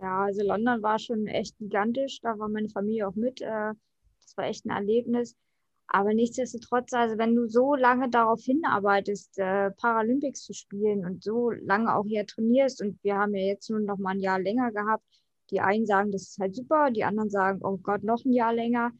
Ja, 0.00 0.24
also 0.24 0.42
London 0.44 0.82
war 0.82 0.98
schon 0.98 1.26
echt 1.26 1.56
gigantisch. 1.58 2.20
Da 2.20 2.38
war 2.38 2.48
meine 2.48 2.68
Familie 2.68 3.08
auch 3.08 3.14
mit. 3.14 3.40
Äh, 3.40 3.72
das 4.20 4.36
war 4.36 4.44
echt 4.46 4.66
ein 4.66 4.70
Erlebnis. 4.70 5.36
Aber 5.86 6.14
nichtsdestotrotz, 6.14 6.92
also 6.92 7.18
wenn 7.18 7.34
du 7.34 7.48
so 7.48 7.74
lange 7.74 8.08
darauf 8.08 8.40
hinarbeitest, 8.42 9.38
äh, 9.38 9.70
Paralympics 9.72 10.42
zu 10.42 10.54
spielen 10.54 11.04
und 11.04 11.22
so 11.22 11.50
lange 11.50 11.94
auch 11.94 12.06
hier 12.06 12.26
trainierst, 12.26 12.82
und 12.82 12.98
wir 13.04 13.16
haben 13.16 13.34
ja 13.34 13.46
jetzt 13.46 13.68
nur 13.70 13.80
noch 13.80 13.98
mal 13.98 14.10
ein 14.12 14.20
Jahr 14.20 14.40
länger 14.40 14.72
gehabt, 14.72 15.04
die 15.50 15.60
einen 15.60 15.86
sagen, 15.86 16.10
das 16.10 16.22
ist 16.22 16.38
halt 16.38 16.54
super, 16.54 16.90
die 16.90 17.04
anderen 17.04 17.30
sagen, 17.30 17.60
oh 17.62 17.76
Gott, 17.76 18.04
noch 18.04 18.24
ein 18.24 18.32
Jahr 18.32 18.54
länger. 18.54 18.92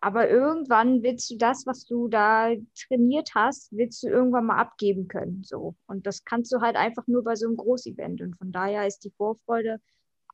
Aber 0.00 0.28
irgendwann 0.28 1.02
willst 1.02 1.30
du 1.30 1.36
das, 1.36 1.66
was 1.66 1.86
du 1.86 2.08
da 2.08 2.50
trainiert 2.74 3.30
hast, 3.34 3.72
willst 3.72 4.02
du 4.02 4.08
irgendwann 4.08 4.46
mal 4.46 4.58
abgeben 4.58 5.08
können. 5.08 5.42
So. 5.42 5.74
Und 5.86 6.06
das 6.06 6.24
kannst 6.24 6.52
du 6.52 6.60
halt 6.60 6.76
einfach 6.76 7.06
nur 7.06 7.24
bei 7.24 7.34
so 7.34 7.46
einem 7.46 7.56
Großevent. 7.56 8.20
Und 8.20 8.36
von 8.36 8.52
daher 8.52 8.86
ist 8.86 9.04
die 9.04 9.12
Vorfreude 9.16 9.80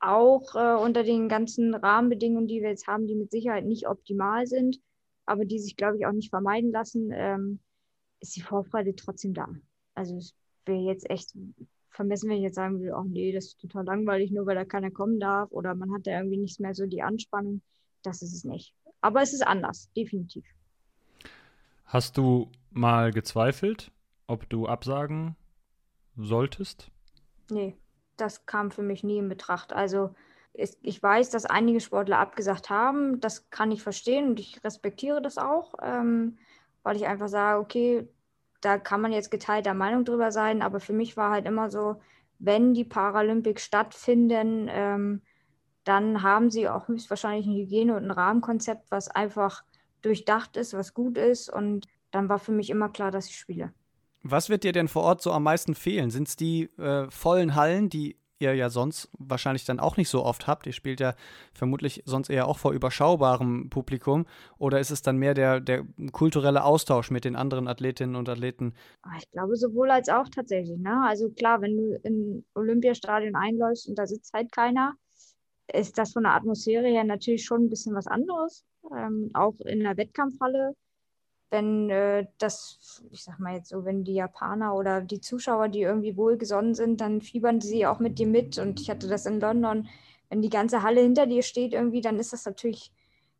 auch 0.01 0.55
äh, 0.57 0.83
unter 0.83 1.05
den 1.05 1.29
ganzen 1.29 1.75
Rahmenbedingungen, 1.75 2.49
die 2.49 2.61
wir 2.61 2.71
jetzt 2.71 2.89
haben, 2.89 3.07
die 3.07 3.15
mit 3.15 3.31
Sicherheit 3.31 3.65
nicht 3.65 3.87
optimal 3.87 4.47
sind, 4.47 4.81
aber 5.27 5.45
die 5.45 5.61
sich, 5.61 5.77
glaube 5.77 5.97
ich, 5.97 6.07
auch 6.07 6.13
nicht 6.13 6.31
vermeiden 6.31 6.73
lassen, 6.73 7.11
ähm, 7.13 7.61
ist 8.21 8.35
die 8.37 8.43
Vorfreude 8.43 8.97
trotzdem 8.97 9.33
da. 9.33 9.49
Also 9.95 10.17
es 10.17 10.35
wäre 10.67 10.81
jetzt 10.81 11.09
echt 11.09 11.33
vermessen, 11.91 12.31
wenn 12.31 12.39
ich 12.39 12.43
jetzt 12.43 12.57
sagen 12.57 12.81
würde, 12.81 12.97
oh 12.97 13.05
nee, 13.05 13.33
das 13.33 13.47
ist 13.47 13.61
total 13.61 13.85
langweilig, 13.85 14.33
nur 14.33 14.47
weil 14.47 14.57
da 14.57 14.65
keiner 14.65 14.91
kommen 14.91 15.21
darf 15.21 15.53
oder 15.53 15.75
man 15.75 15.93
hat 15.93 16.07
da 16.07 16.19
irgendwie 16.19 16.39
nicht 16.39 16.59
mehr 16.59 16.75
so 16.75 16.87
die 16.87 17.03
Anspannung. 17.03 17.63
Das 18.03 18.23
ist 18.23 18.35
es 18.35 18.45
nicht. 18.45 18.75
Aber 19.03 19.21
es 19.21 19.35
ist 19.35 19.47
anders, 19.47 19.91
definitiv. 19.95 20.47
Hast 21.85 22.17
du 22.17 22.51
mal 22.71 23.13
gezweifelt, 23.13 23.91
ob 24.27 24.49
du 24.49 24.67
absagen 24.67 25.37
solltest? 26.17 26.91
Nee, 27.51 27.77
das 28.17 28.47
kam 28.47 28.71
für 28.71 28.83
mich 28.83 29.05
nie 29.05 29.19
in 29.19 29.29
Betracht. 29.29 29.75
Also 29.75 30.15
ich 30.55 31.03
weiß, 31.03 31.31
dass 31.31 31.47
einige 31.47 31.81
Sportler 31.81 32.19
abgesagt 32.19 32.71
haben. 32.71 33.21
Das 33.21 33.51
kann 33.51 33.73
ich 33.73 33.83
verstehen 33.83 34.29
und 34.29 34.41
ich 34.41 34.63
respektiere 34.65 35.21
das 35.21 35.39
auch, 35.39 35.75
ähm, 35.83 36.39
weil 36.83 36.97
ich 36.97 37.07
einfach 37.07 37.29
sage, 37.29 37.61
okay, 37.61 38.09
da 38.61 38.79
kann 38.79 39.01
man 39.01 39.13
jetzt 39.13 39.31
geteilter 39.31 39.75
Meinung 39.75 40.05
drüber 40.05 40.31
sein. 40.31 40.63
Aber 40.63 40.79
für 40.79 40.93
mich 40.93 41.17
war 41.17 41.31
halt 41.31 41.47
immer 41.47 41.71
so, 41.71 42.01
wenn 42.39 42.75
die 42.75 42.85
Paralympics 42.85 43.65
stattfinden, 43.65 44.69
ähm, 44.71 45.23
dann 45.85 46.23
haben 46.23 46.51
sie 46.51 46.69
auch 46.69 46.89
höchstwahrscheinlich 46.89 47.47
ein 47.47 47.55
Hygiene- 47.55 47.97
und 47.97 48.05
ein 48.05 48.11
Rahmenkonzept, 48.11 48.91
was 48.91 49.09
einfach 49.09 49.65
durchdacht 50.03 50.57
ist, 50.57 50.75
was 50.75 50.95
gut 50.95 51.19
ist. 51.19 51.49
Und 51.49 51.87
dann 52.11 52.29
war 52.29 52.39
für 52.39 52.53
mich 52.53 52.71
immer 52.71 52.89
klar, 52.89 53.11
dass 53.11 53.29
ich 53.29 53.39
spiele. 53.39 53.73
Was 54.23 54.49
wird 54.49 54.65
dir 54.65 54.73
denn 54.73 54.89
vor 54.89 55.03
Ort 55.03 55.23
so 55.23 55.33
am 55.33 55.43
meisten 55.43 55.75
fehlen? 55.75 56.11
Sind 56.11 56.29
es 56.29 56.37
die 56.37 56.65
äh, 56.79 57.11
vollen 57.11 57.57
Hallen, 57.57 57.89
die 57.89 58.17
ihr 58.39 58.55
ja 58.55 58.71
sonst 58.71 59.09
wahrscheinlich 59.19 59.65
dann 59.65 59.81
auch 59.81 59.97
nicht 59.97 60.09
so 60.09 60.25
oft 60.25 60.47
habt? 60.47 60.67
Ihr 60.67 60.73
spielt 60.73 61.01
ja 61.01 61.15
vermutlich 61.53 62.03
sonst 62.05 62.29
eher 62.29 62.47
auch 62.47 62.59
vor 62.59 62.73
überschaubarem 62.73 63.71
Publikum. 63.71 64.27
Oder 64.59 64.79
ist 64.79 64.91
es 64.91 65.03
dann 65.03 65.17
mehr 65.17 65.35
der, 65.35 65.61
der 65.61 65.85
kulturelle 66.13 66.63
Austausch 66.63 67.11
mit 67.11 67.25
den 67.25 67.35
anderen 67.35 67.67
Athletinnen 67.67 68.15
und 68.15 68.29
Athleten? 68.29 68.75
Ah, 69.03 69.17
ich 69.19 69.31
glaube 69.31 69.57
sowohl 69.57 69.91
als 69.91 70.09
auch 70.09 70.29
tatsächlich. 70.29 70.79
Ne? 70.79 71.03
Also 71.05 71.31
klar, 71.31 71.61
wenn 71.61 71.77
du 71.77 71.99
in 72.05 72.45
Olympiastadion 72.55 73.35
einläufst 73.35 73.89
und 73.89 73.99
da 73.99 74.07
sitzt 74.07 74.33
halt 74.35 74.53
keiner, 74.53 74.95
ist 75.73 75.99
das 75.99 76.13
von 76.13 76.25
der 76.25 76.35
Atmosphäre 76.35 76.89
her 76.89 77.05
natürlich 77.05 77.45
schon 77.45 77.65
ein 77.65 77.71
bisschen 77.71 77.95
was 77.95 78.07
anderes. 78.07 78.65
Ähm, 78.97 79.31
auch 79.35 79.59
in 79.61 79.81
der 79.81 79.97
Wettkampfhalle, 79.97 80.75
wenn 81.51 81.91
äh, 81.91 82.27
das, 82.39 83.05
ich 83.11 83.23
sag 83.25 83.39
mal 83.39 83.55
jetzt 83.55 83.69
so, 83.69 83.85
wenn 83.85 84.05
die 84.05 84.15
Japaner 84.15 84.75
oder 84.75 85.01
die 85.03 85.21
Zuschauer, 85.21 85.69
die 85.69 85.83
irgendwie 85.83 86.17
wohlgesonnen 86.17 86.75
sind, 86.75 87.01
dann 87.01 87.21
fiebern 87.21 87.61
sie 87.61 87.87
auch 87.87 88.01
mit 88.01 88.19
dir 88.19 88.27
mit. 88.27 88.59
Und 88.59 88.81
ich 88.81 88.91
hatte 88.91 89.07
das 89.07 89.27
in 89.27 89.39
London, 89.41 89.89
wenn 90.31 90.43
die 90.43 90.51
ganze 90.51 90.83
Halle 90.83 91.03
hinter 91.03 91.27
dir 91.27 91.43
steht 91.43 91.75
irgendwie, 91.75 92.01
dann 92.01 92.19
ist 92.19 92.33
das 92.33 92.47
natürlich, 92.47 92.93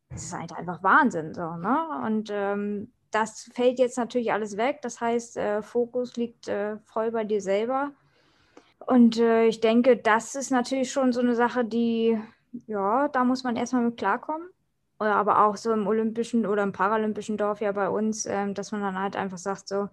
das 0.09 0.25
ist 0.25 0.33
halt 0.33 0.53
einfach 0.53 0.83
Wahnsinn. 0.83 1.33
So, 1.33 1.55
ne? 1.55 2.03
Und 2.05 2.29
ähm, 2.31 2.93
das 3.09 3.49
fällt 3.53 3.79
jetzt 3.79 3.97
natürlich 3.97 4.31
alles 4.31 4.57
weg. 4.57 4.79
Das 4.81 5.01
heißt, 5.01 5.37
äh, 5.37 5.61
Fokus 5.61 6.15
liegt 6.15 6.47
äh, 6.47 6.77
voll 6.85 7.11
bei 7.11 7.23
dir 7.23 7.41
selber. 7.41 7.93
Und 8.85 9.17
äh, 9.17 9.45
ich 9.45 9.59
denke, 9.61 9.97
das 9.97 10.35
ist 10.35 10.51
natürlich 10.51 10.91
schon 10.91 11.13
so 11.13 11.21
eine 11.21 11.35
Sache, 11.35 11.63
die, 11.65 12.19
ja, 12.67 13.07
da 13.07 13.23
muss 13.23 13.43
man 13.43 13.55
erstmal 13.55 13.83
mit 13.83 13.97
klarkommen. 13.97 14.49
Oder 14.99 15.15
aber 15.15 15.45
auch 15.45 15.57
so 15.57 15.71
im 15.73 15.87
olympischen 15.87 16.45
oder 16.45 16.63
im 16.63 16.71
paralympischen 16.71 17.37
Dorf 17.37 17.61
ja 17.61 17.71
bei 17.71 17.89
uns, 17.89 18.25
ähm, 18.25 18.53
dass 18.53 18.71
man 18.71 18.81
dann 18.81 18.99
halt 18.99 19.15
einfach 19.15 19.37
sagt, 19.37 19.67
so, 19.67 19.89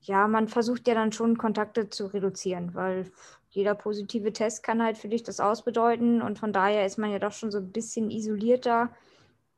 ja, 0.00 0.26
man 0.28 0.48
versucht 0.48 0.88
ja 0.88 0.94
dann 0.94 1.12
schon 1.12 1.38
Kontakte 1.38 1.88
zu 1.90 2.06
reduzieren, 2.06 2.74
weil 2.74 3.10
jeder 3.50 3.74
positive 3.74 4.32
Test 4.32 4.62
kann 4.62 4.82
halt 4.82 4.98
für 4.98 5.08
dich 5.08 5.22
das 5.22 5.38
ausbedeuten 5.40 6.22
und 6.22 6.38
von 6.38 6.52
daher 6.52 6.86
ist 6.86 6.98
man 6.98 7.10
ja 7.10 7.18
doch 7.18 7.32
schon 7.32 7.50
so 7.50 7.58
ein 7.58 7.72
bisschen 7.72 8.10
isolierter 8.10 8.90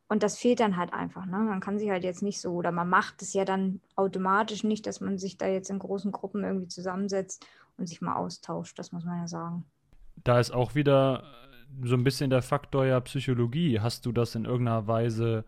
und 0.08 0.22
das 0.22 0.38
fehlt 0.38 0.60
dann 0.60 0.76
halt 0.76 0.92
einfach. 0.92 1.24
Ne? 1.24 1.38
Man 1.38 1.60
kann 1.60 1.78
sich 1.78 1.88
halt 1.90 2.04
jetzt 2.04 2.22
nicht 2.22 2.40
so, 2.40 2.52
oder 2.52 2.72
man 2.72 2.88
macht 2.88 3.22
es 3.22 3.32
ja 3.32 3.44
dann 3.44 3.80
automatisch 3.96 4.64
nicht, 4.64 4.86
dass 4.86 5.00
man 5.00 5.18
sich 5.18 5.38
da 5.38 5.46
jetzt 5.46 5.70
in 5.70 5.78
großen 5.78 6.12
Gruppen 6.12 6.44
irgendwie 6.44 6.68
zusammensetzt 6.68 7.46
und 7.76 7.86
sich 7.86 8.00
mal 8.00 8.16
austauscht, 8.16 8.78
das 8.78 8.92
muss 8.92 9.04
man 9.04 9.18
ja 9.18 9.28
sagen. 9.28 9.64
Da 10.22 10.38
ist 10.38 10.52
auch 10.52 10.74
wieder 10.74 11.24
so 11.82 11.94
ein 11.96 12.04
bisschen 12.04 12.30
der 12.30 12.42
Faktor 12.42 12.86
ja 12.86 13.00
Psychologie. 13.00 13.80
Hast 13.80 14.06
du 14.06 14.12
das 14.12 14.34
in 14.34 14.44
irgendeiner 14.44 14.86
Weise 14.86 15.44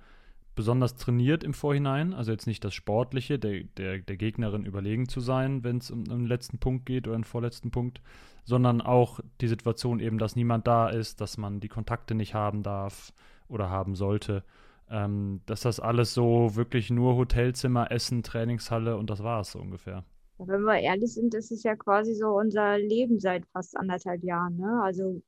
besonders 0.55 0.97
trainiert 0.97 1.45
im 1.45 1.55
Vorhinein? 1.55 2.15
Also 2.15 2.33
jetzt 2.33 2.47
nicht 2.47 2.65
das 2.65 2.75
Sportliche, 2.75 3.39
der, 3.39 3.65
der, 3.77 3.99
der 3.99 4.17
Gegnerin 4.17 4.65
überlegen 4.65 5.09
zu 5.09 5.21
sein, 5.21 5.63
wenn 5.63 5.79
es 5.79 5.91
um, 5.91 6.01
um 6.01 6.19
den 6.19 6.27
letzten 6.27 6.59
Punkt 6.59 6.87
geht 6.87 7.07
oder 7.07 7.17
den 7.17 7.25
vorletzten 7.25 7.71
Punkt, 7.71 8.01
sondern 8.45 8.81
auch 8.81 9.21
die 9.41 9.49
Situation 9.49 10.01
eben, 10.01 10.19
dass 10.19 10.35
niemand 10.35 10.67
da 10.67 10.89
ist, 10.89 11.21
dass 11.21 11.37
man 11.37 11.61
die 11.61 11.69
Kontakte 11.69 12.15
nicht 12.15 12.35
haben 12.35 12.63
darf 12.63 13.13
oder 13.49 13.71
haben 13.71 13.95
sollte. 13.95 14.43
Ähm, 14.89 15.41
dass 15.47 15.63
das 15.63 15.81
alles 15.81 16.15
so 16.15 16.55
wirklich 16.55 16.91
nur 16.91 17.17
Hotelzimmer, 17.17 17.91
Essen, 17.91 18.23
Trainingshalle 18.23 18.97
und 18.97 19.11
das 19.11 19.23
war 19.23 19.41
es 19.41 19.53
so 19.53 19.59
ungefähr. 19.59 20.05
Wenn 20.39 20.63
wir 20.63 20.79
ehrlich 20.79 21.15
sind, 21.15 21.35
ist 21.35 21.51
es 21.51 21.63
ja 21.63 21.77
quasi 21.77 22.15
so 22.15 22.29
unser 22.29 22.79
Leben 22.79 23.21
seit 23.21 23.47
fast 23.47 23.77
anderthalb 23.77 24.23
Jahren. 24.23 24.57
Ne? 24.57 24.81
Also 24.83 25.23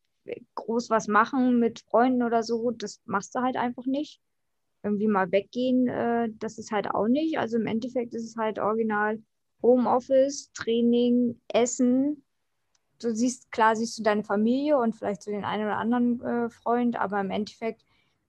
groß 0.55 0.91
was 0.91 1.09
machen 1.09 1.59
mit 1.59 1.81
Freunden 1.81 2.23
oder 2.23 2.43
so, 2.43 2.71
das 2.71 3.01
machst 3.07 3.35
du 3.35 3.41
halt 3.41 3.57
einfach 3.57 3.87
nicht. 3.87 4.21
Irgendwie 4.83 5.09
mal 5.09 5.33
weggehen, 5.33 5.89
äh, 5.89 6.29
das 6.39 6.59
ist 6.59 6.71
halt 6.71 6.91
auch 6.91 7.09
nicht. 7.09 7.39
Also 7.39 7.57
im 7.57 7.67
Endeffekt 7.67 8.15
ist 8.15 8.25
es 8.25 8.37
halt 8.37 8.59
original 8.59 9.21
Homeoffice, 9.63 10.53
Training, 10.53 11.41
Essen. 11.49 12.23
Du 13.01 13.15
siehst, 13.15 13.51
klar 13.51 13.77
siehst 13.77 13.99
du 13.99 14.03
deine 14.03 14.25
Familie 14.25 14.79
und 14.79 14.95
vielleicht 14.95 15.23
so 15.23 15.31
den 15.31 15.45
einen 15.45 15.65
oder 15.65 15.79
anderen 15.79 16.21
äh, 16.21 16.51
Freund, 16.51 16.97
aber 16.97 17.21
im 17.21 17.31
Endeffekt, 17.31 17.85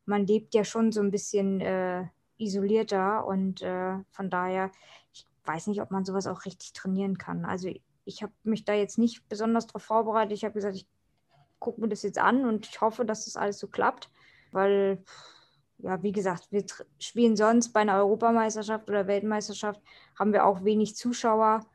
man 0.06 0.26
lebt 0.26 0.54
ja 0.56 0.64
schon 0.64 0.92
so 0.92 1.02
ein 1.02 1.12
bisschen 1.12 1.62
äh, 1.62 2.06
isolierter 2.38 3.26
und 3.28 3.62
äh, 3.62 3.98
von 4.12 4.30
daher, 4.30 4.72
ich 5.14 5.26
weiß 5.50 5.68
nicht, 5.68 5.82
ob 5.82 5.90
man 5.90 6.06
sowas 6.06 6.28
auch 6.28 6.46
richtig 6.46 6.74
trainieren 6.74 7.18
kann. 7.18 7.44
Also 7.44 7.70
ich 8.06 8.22
habe 8.22 8.34
mich 8.44 8.66
da 8.66 8.74
jetzt 8.74 9.00
nicht 9.00 9.28
besonders 9.30 9.66
darauf 9.66 9.84
vorbereitet. 9.84 10.34
Ich 10.34 10.44
habe 10.44 10.54
gesagt, 10.54 10.76
ich 10.76 10.88
gucke 11.58 11.82
mir 11.82 11.90
das 11.90 12.04
jetzt 12.04 12.20
an 12.20 12.46
und 12.46 12.68
ich 12.68 12.80
hoffe, 12.82 13.04
dass 13.04 13.26
das 13.26 13.36
alles 13.36 13.58
so 13.58 13.68
klappt, 13.68 14.12
weil, 14.52 15.04
ja, 15.80 16.02
wie 16.04 16.12
gesagt, 16.12 16.52
wir 16.52 16.64
spielen 17.00 17.36
sonst 17.36 17.74
bei 17.74 17.80
einer 17.80 17.98
Europameisterschaft 17.98 18.90
oder 18.90 19.08
Weltmeisterschaft, 19.08 19.82
haben 20.18 20.34
wir 20.34 20.46
auch 20.46 20.64
wenig 20.64 20.96
Zuschauer. 20.96 21.66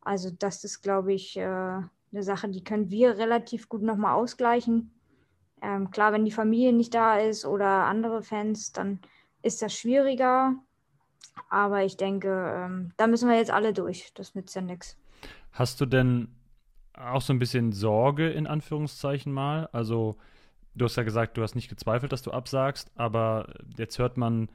Also 0.00 0.30
das 0.30 0.62
ist, 0.62 0.82
glaube 0.82 1.12
ich, 1.12 1.36
äh, 1.36 1.42
eine 1.42 2.22
Sache, 2.22 2.48
die 2.48 2.62
können 2.62 2.90
wir 2.90 3.18
relativ 3.18 3.68
gut 3.68 3.82
nochmal 3.82 4.14
ausgleichen. 4.14 4.92
Ähm, 5.60 5.90
klar, 5.90 6.12
wenn 6.12 6.24
die 6.24 6.30
Familie 6.30 6.72
nicht 6.72 6.94
da 6.94 7.18
ist 7.18 7.44
oder 7.44 7.66
andere 7.86 8.22
Fans, 8.22 8.70
dann 8.72 9.00
ist 9.42 9.60
das 9.60 9.74
schwieriger. 9.74 10.54
Aber 11.50 11.84
ich 11.84 11.96
denke, 11.96 12.28
ähm, 12.56 12.92
da 12.96 13.06
müssen 13.06 13.28
wir 13.28 13.36
jetzt 13.36 13.50
alle 13.50 13.72
durch. 13.72 14.12
Das 14.14 14.34
nützt 14.34 14.54
ja 14.54 14.62
nichts. 14.62 14.96
Hast 15.52 15.80
du 15.80 15.86
denn 15.86 16.28
auch 16.94 17.20
so 17.20 17.32
ein 17.32 17.38
bisschen 17.38 17.72
Sorge 17.72 18.30
in 18.30 18.46
Anführungszeichen 18.46 19.32
mal. 19.32 19.68
Also 19.72 20.16
du 20.74 20.84
hast 20.84 20.96
ja 20.96 21.02
gesagt, 21.02 21.36
du 21.36 21.42
hast 21.42 21.54
nicht 21.54 21.68
gezweifelt, 21.68 22.12
dass 22.12 22.22
du 22.22 22.30
absagst, 22.30 22.90
aber 22.96 23.52
jetzt 23.76 23.98
hört 23.98 24.16
man 24.16 24.48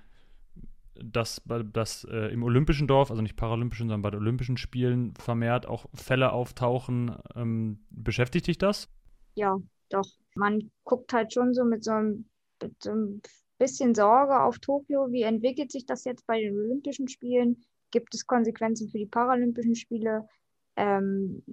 dass, 1.02 1.42
dass 1.74 2.04
äh, 2.06 2.28
im 2.34 2.44
Olympischen 2.44 2.88
Dorf, 2.88 3.10
also 3.10 3.22
nicht 3.22 3.36
Paralympischen, 3.36 3.88
sondern 3.88 4.02
bei 4.02 4.12
den 4.12 4.20
Olympischen 4.20 4.58
Spielen 4.58 5.14
vermehrt 5.16 5.66
auch 5.66 5.86
Fälle 5.94 6.32
auftauchen. 6.32 7.16
Ähm, 7.36 7.80
beschäftigt 7.90 8.48
dich 8.48 8.58
das? 8.58 8.90
Ja, 9.36 9.58
doch. 9.90 10.08
Man 10.36 10.72
guckt 10.84 11.14
halt 11.14 11.34
schon 11.34 11.54
so 11.54 11.64
mit 11.64 11.84
so 11.84 11.92
einem, 11.92 12.26
mit 12.62 12.84
so 12.84 12.92
einem 12.92 13.22
bisschen 13.60 13.94
Sorge 13.94 14.42
auf 14.42 14.58
Tokio. 14.60 15.12
Wie 15.12 15.22
entwickelt 15.22 15.72
sich 15.72 15.86
das 15.86 16.06
jetzt 16.06 16.26
bei 16.26 16.40
den 16.40 16.56
Olympischen 16.58 17.08
Spielen? 17.08 17.64
Gibt 17.92 18.16
es 18.16 18.26
Konsequenzen 18.26 18.90
für 18.90 18.98
die 18.98 19.06
Paralympischen 19.06 19.76
Spiele? 19.76 20.28
Ähm, 20.76 21.44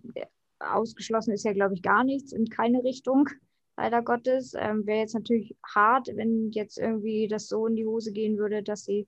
ausgeschlossen 0.58 1.32
ist 1.32 1.44
ja, 1.44 1.52
glaube 1.52 1.74
ich, 1.74 1.82
gar 1.82 2.04
nichts 2.04 2.32
in 2.32 2.46
keine 2.46 2.82
Richtung, 2.84 3.28
leider 3.76 4.02
Gottes. 4.02 4.54
Ähm, 4.56 4.86
Wäre 4.86 5.00
jetzt 5.00 5.14
natürlich 5.14 5.56
hart, 5.74 6.08
wenn 6.14 6.50
jetzt 6.52 6.78
irgendwie 6.78 7.28
das 7.28 7.48
so 7.48 7.66
in 7.66 7.76
die 7.76 7.86
Hose 7.86 8.12
gehen 8.12 8.38
würde, 8.38 8.62
dass 8.62 8.84
sie 8.84 9.06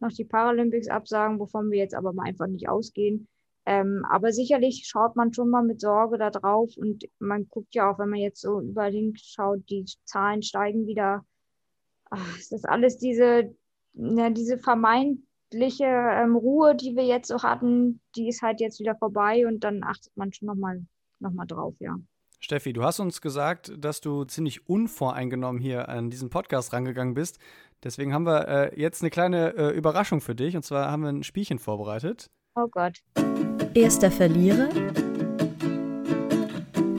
noch 0.00 0.12
die 0.12 0.24
Paralympics 0.24 0.88
absagen, 0.88 1.38
wovon 1.38 1.70
wir 1.70 1.78
jetzt 1.78 1.94
aber 1.94 2.12
mal 2.12 2.26
einfach 2.26 2.46
nicht 2.46 2.68
ausgehen. 2.68 3.28
Ähm, 3.66 4.04
aber 4.08 4.32
sicherlich 4.32 4.86
schaut 4.86 5.16
man 5.16 5.34
schon 5.34 5.50
mal 5.50 5.62
mit 5.62 5.80
Sorge 5.80 6.16
da 6.16 6.30
drauf 6.30 6.70
und 6.76 7.04
man 7.18 7.48
guckt 7.48 7.74
ja 7.74 7.90
auch, 7.90 7.98
wenn 7.98 8.08
man 8.08 8.20
jetzt 8.20 8.40
so 8.40 8.60
überall 8.60 8.92
hinschaut, 8.92 9.68
die 9.68 9.84
Zahlen 10.04 10.42
steigen 10.42 10.86
wieder. 10.86 11.24
Ach, 12.10 12.38
ist 12.38 12.52
das 12.52 12.64
alles 12.64 12.98
diese, 12.98 13.54
na, 13.92 14.30
diese 14.30 14.58
vermeintliche 14.58 15.84
ähm, 15.84 16.36
Ruhe, 16.36 16.74
die 16.74 16.96
wir 16.96 17.04
jetzt 17.04 17.28
so 17.28 17.42
hatten, 17.42 18.00
die 18.16 18.28
ist 18.28 18.42
halt 18.42 18.60
jetzt 18.60 18.80
wieder 18.80 18.96
vorbei 18.96 19.46
und 19.46 19.64
dann 19.64 19.82
achtet 19.84 20.16
man 20.16 20.32
schon 20.32 20.46
nochmal 20.46 20.84
noch 21.20 21.32
mal 21.32 21.46
drauf, 21.46 21.74
ja. 21.80 21.96
Steffi, 22.40 22.72
du 22.72 22.84
hast 22.84 23.00
uns 23.00 23.20
gesagt, 23.20 23.72
dass 23.76 24.00
du 24.00 24.24
ziemlich 24.24 24.68
unvoreingenommen 24.68 25.60
hier 25.60 25.88
an 25.88 26.08
diesen 26.08 26.30
Podcast 26.30 26.72
rangegangen 26.72 27.14
bist. 27.14 27.40
Deswegen 27.82 28.14
haben 28.14 28.26
wir 28.26 28.48
äh, 28.48 28.80
jetzt 28.80 29.02
eine 29.02 29.10
kleine 29.10 29.56
äh, 29.56 29.76
Überraschung 29.76 30.20
für 30.20 30.36
dich. 30.36 30.54
Und 30.54 30.62
zwar 30.62 30.90
haben 30.90 31.02
wir 31.02 31.08
ein 31.08 31.24
Spielchen 31.24 31.58
vorbereitet. 31.58 32.30
Oh 32.54 32.68
Gott. 32.70 32.98
Erster 33.74 34.10
Verlierer 34.10 34.68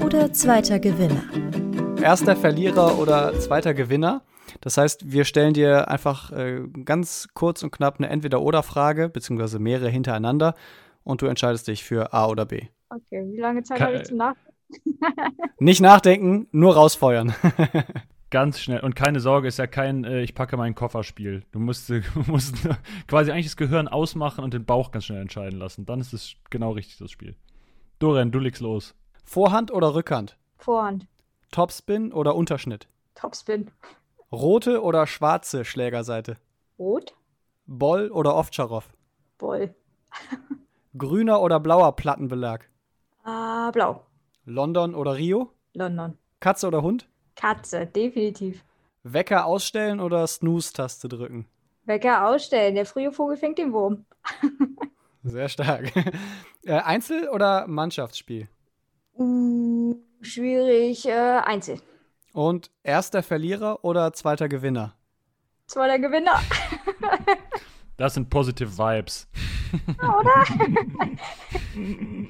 oder 0.03 0.31
zweiter 0.33 0.79
Gewinner? 0.79 1.23
Erster 2.01 2.35
Verlierer 2.35 2.99
oder 2.99 3.37
zweiter 3.39 3.73
Gewinner. 3.73 4.21
Das 4.61 4.77
heißt, 4.77 5.11
wir 5.11 5.25
stellen 5.25 5.53
dir 5.53 5.89
einfach 5.89 6.31
äh, 6.31 6.61
ganz 6.85 7.29
kurz 7.33 7.63
und 7.63 7.71
knapp 7.71 7.97
eine 7.97 8.09
Entweder-Oder-Frage, 8.09 9.09
beziehungsweise 9.09 9.59
mehrere 9.59 9.89
hintereinander, 9.89 10.53
und 11.03 11.21
du 11.21 11.27
entscheidest 11.27 11.67
dich 11.67 11.83
für 11.83 12.13
A 12.13 12.27
oder 12.27 12.45
B. 12.45 12.67
Okay, 12.89 13.25
wie 13.31 13.39
lange 13.39 13.63
Zeit 13.63 13.79
habe 13.81 13.95
ich 13.95 14.03
zum 14.03 14.17
Nachdenken? 14.17 14.49
Nicht 15.59 15.81
nachdenken, 15.81 16.47
nur 16.51 16.75
rausfeuern. 16.75 17.33
Ganz 18.29 18.59
schnell. 18.59 18.81
Und 18.81 18.95
keine 18.95 19.19
Sorge, 19.19 19.47
ist 19.47 19.57
ja 19.57 19.65
kein 19.65 20.03
äh, 20.03 20.21
Ich 20.21 20.35
packe 20.35 20.55
meinen 20.55 20.75
Koffer-Spiel. 20.75 21.43
Du 21.51 21.59
musst, 21.59 21.89
du 21.89 22.01
musst 22.27 22.57
quasi 23.07 23.31
eigentlich 23.31 23.47
das 23.47 23.57
Gehirn 23.57 23.87
ausmachen 23.87 24.43
und 24.43 24.53
den 24.53 24.65
Bauch 24.65 24.91
ganz 24.91 25.05
schnell 25.05 25.21
entscheiden 25.21 25.57
lassen. 25.57 25.85
Dann 25.85 25.99
ist 25.99 26.13
es 26.13 26.35
genau 26.49 26.71
richtig, 26.71 26.97
das 26.97 27.11
Spiel. 27.11 27.35
Dorian, 27.97 28.31
du 28.31 28.39
legst 28.39 28.61
los. 28.61 28.95
Vorhand 29.23 29.71
oder 29.71 29.95
Rückhand? 29.95 30.37
Vorhand. 30.57 31.07
Topspin 31.51 32.13
oder 32.13 32.35
Unterschnitt? 32.35 32.87
Topspin. 33.15 33.71
Rote 34.31 34.83
oder 34.83 35.07
schwarze 35.07 35.65
Schlägerseite? 35.65 36.37
Rot. 36.77 37.15
Boll 37.65 38.11
oder 38.11 38.35
Ovtcharov? 38.35 38.87
Boll. 39.39 39.73
Grüner 40.97 41.41
oder 41.41 41.59
blauer 41.59 41.95
Plattenbelag? 41.95 42.69
Ah, 43.23 43.71
blau. 43.71 44.05
London 44.45 44.93
oder 44.93 45.15
Rio? 45.15 45.51
London. 45.73 46.17
Katze 46.39 46.67
oder 46.67 46.81
Hund? 46.83 47.09
Katze, 47.35 47.87
definitiv. 47.87 48.63
Wecker 49.03 49.45
ausstellen 49.45 49.99
oder 49.99 50.27
Snooze-Taste 50.27 51.07
drücken? 51.09 51.47
Wecker 51.85 52.27
ausstellen. 52.27 52.75
Der 52.75 52.85
frühe 52.85 53.11
Vogel 53.11 53.37
fängt 53.37 53.57
den 53.57 53.73
Wurm. 53.73 54.05
Sehr 55.23 55.49
stark. 55.49 55.91
äh, 56.63 56.73
Einzel- 56.73 57.29
oder 57.29 57.67
Mannschaftsspiel? 57.67 58.47
Uh, 59.15 59.95
schwierig. 60.21 61.07
Äh, 61.07 61.41
Einzel. 61.43 61.79
Und 62.33 62.69
erster 62.83 63.23
Verlierer 63.23 63.83
oder 63.83 64.13
zweiter 64.13 64.47
Gewinner? 64.49 64.95
Zweiter 65.67 65.99
Gewinner. 65.99 66.39
das 67.97 68.13
sind 68.13 68.29
positive 68.29 68.77
Vibes. 68.77 69.27
Oder? 69.97 70.45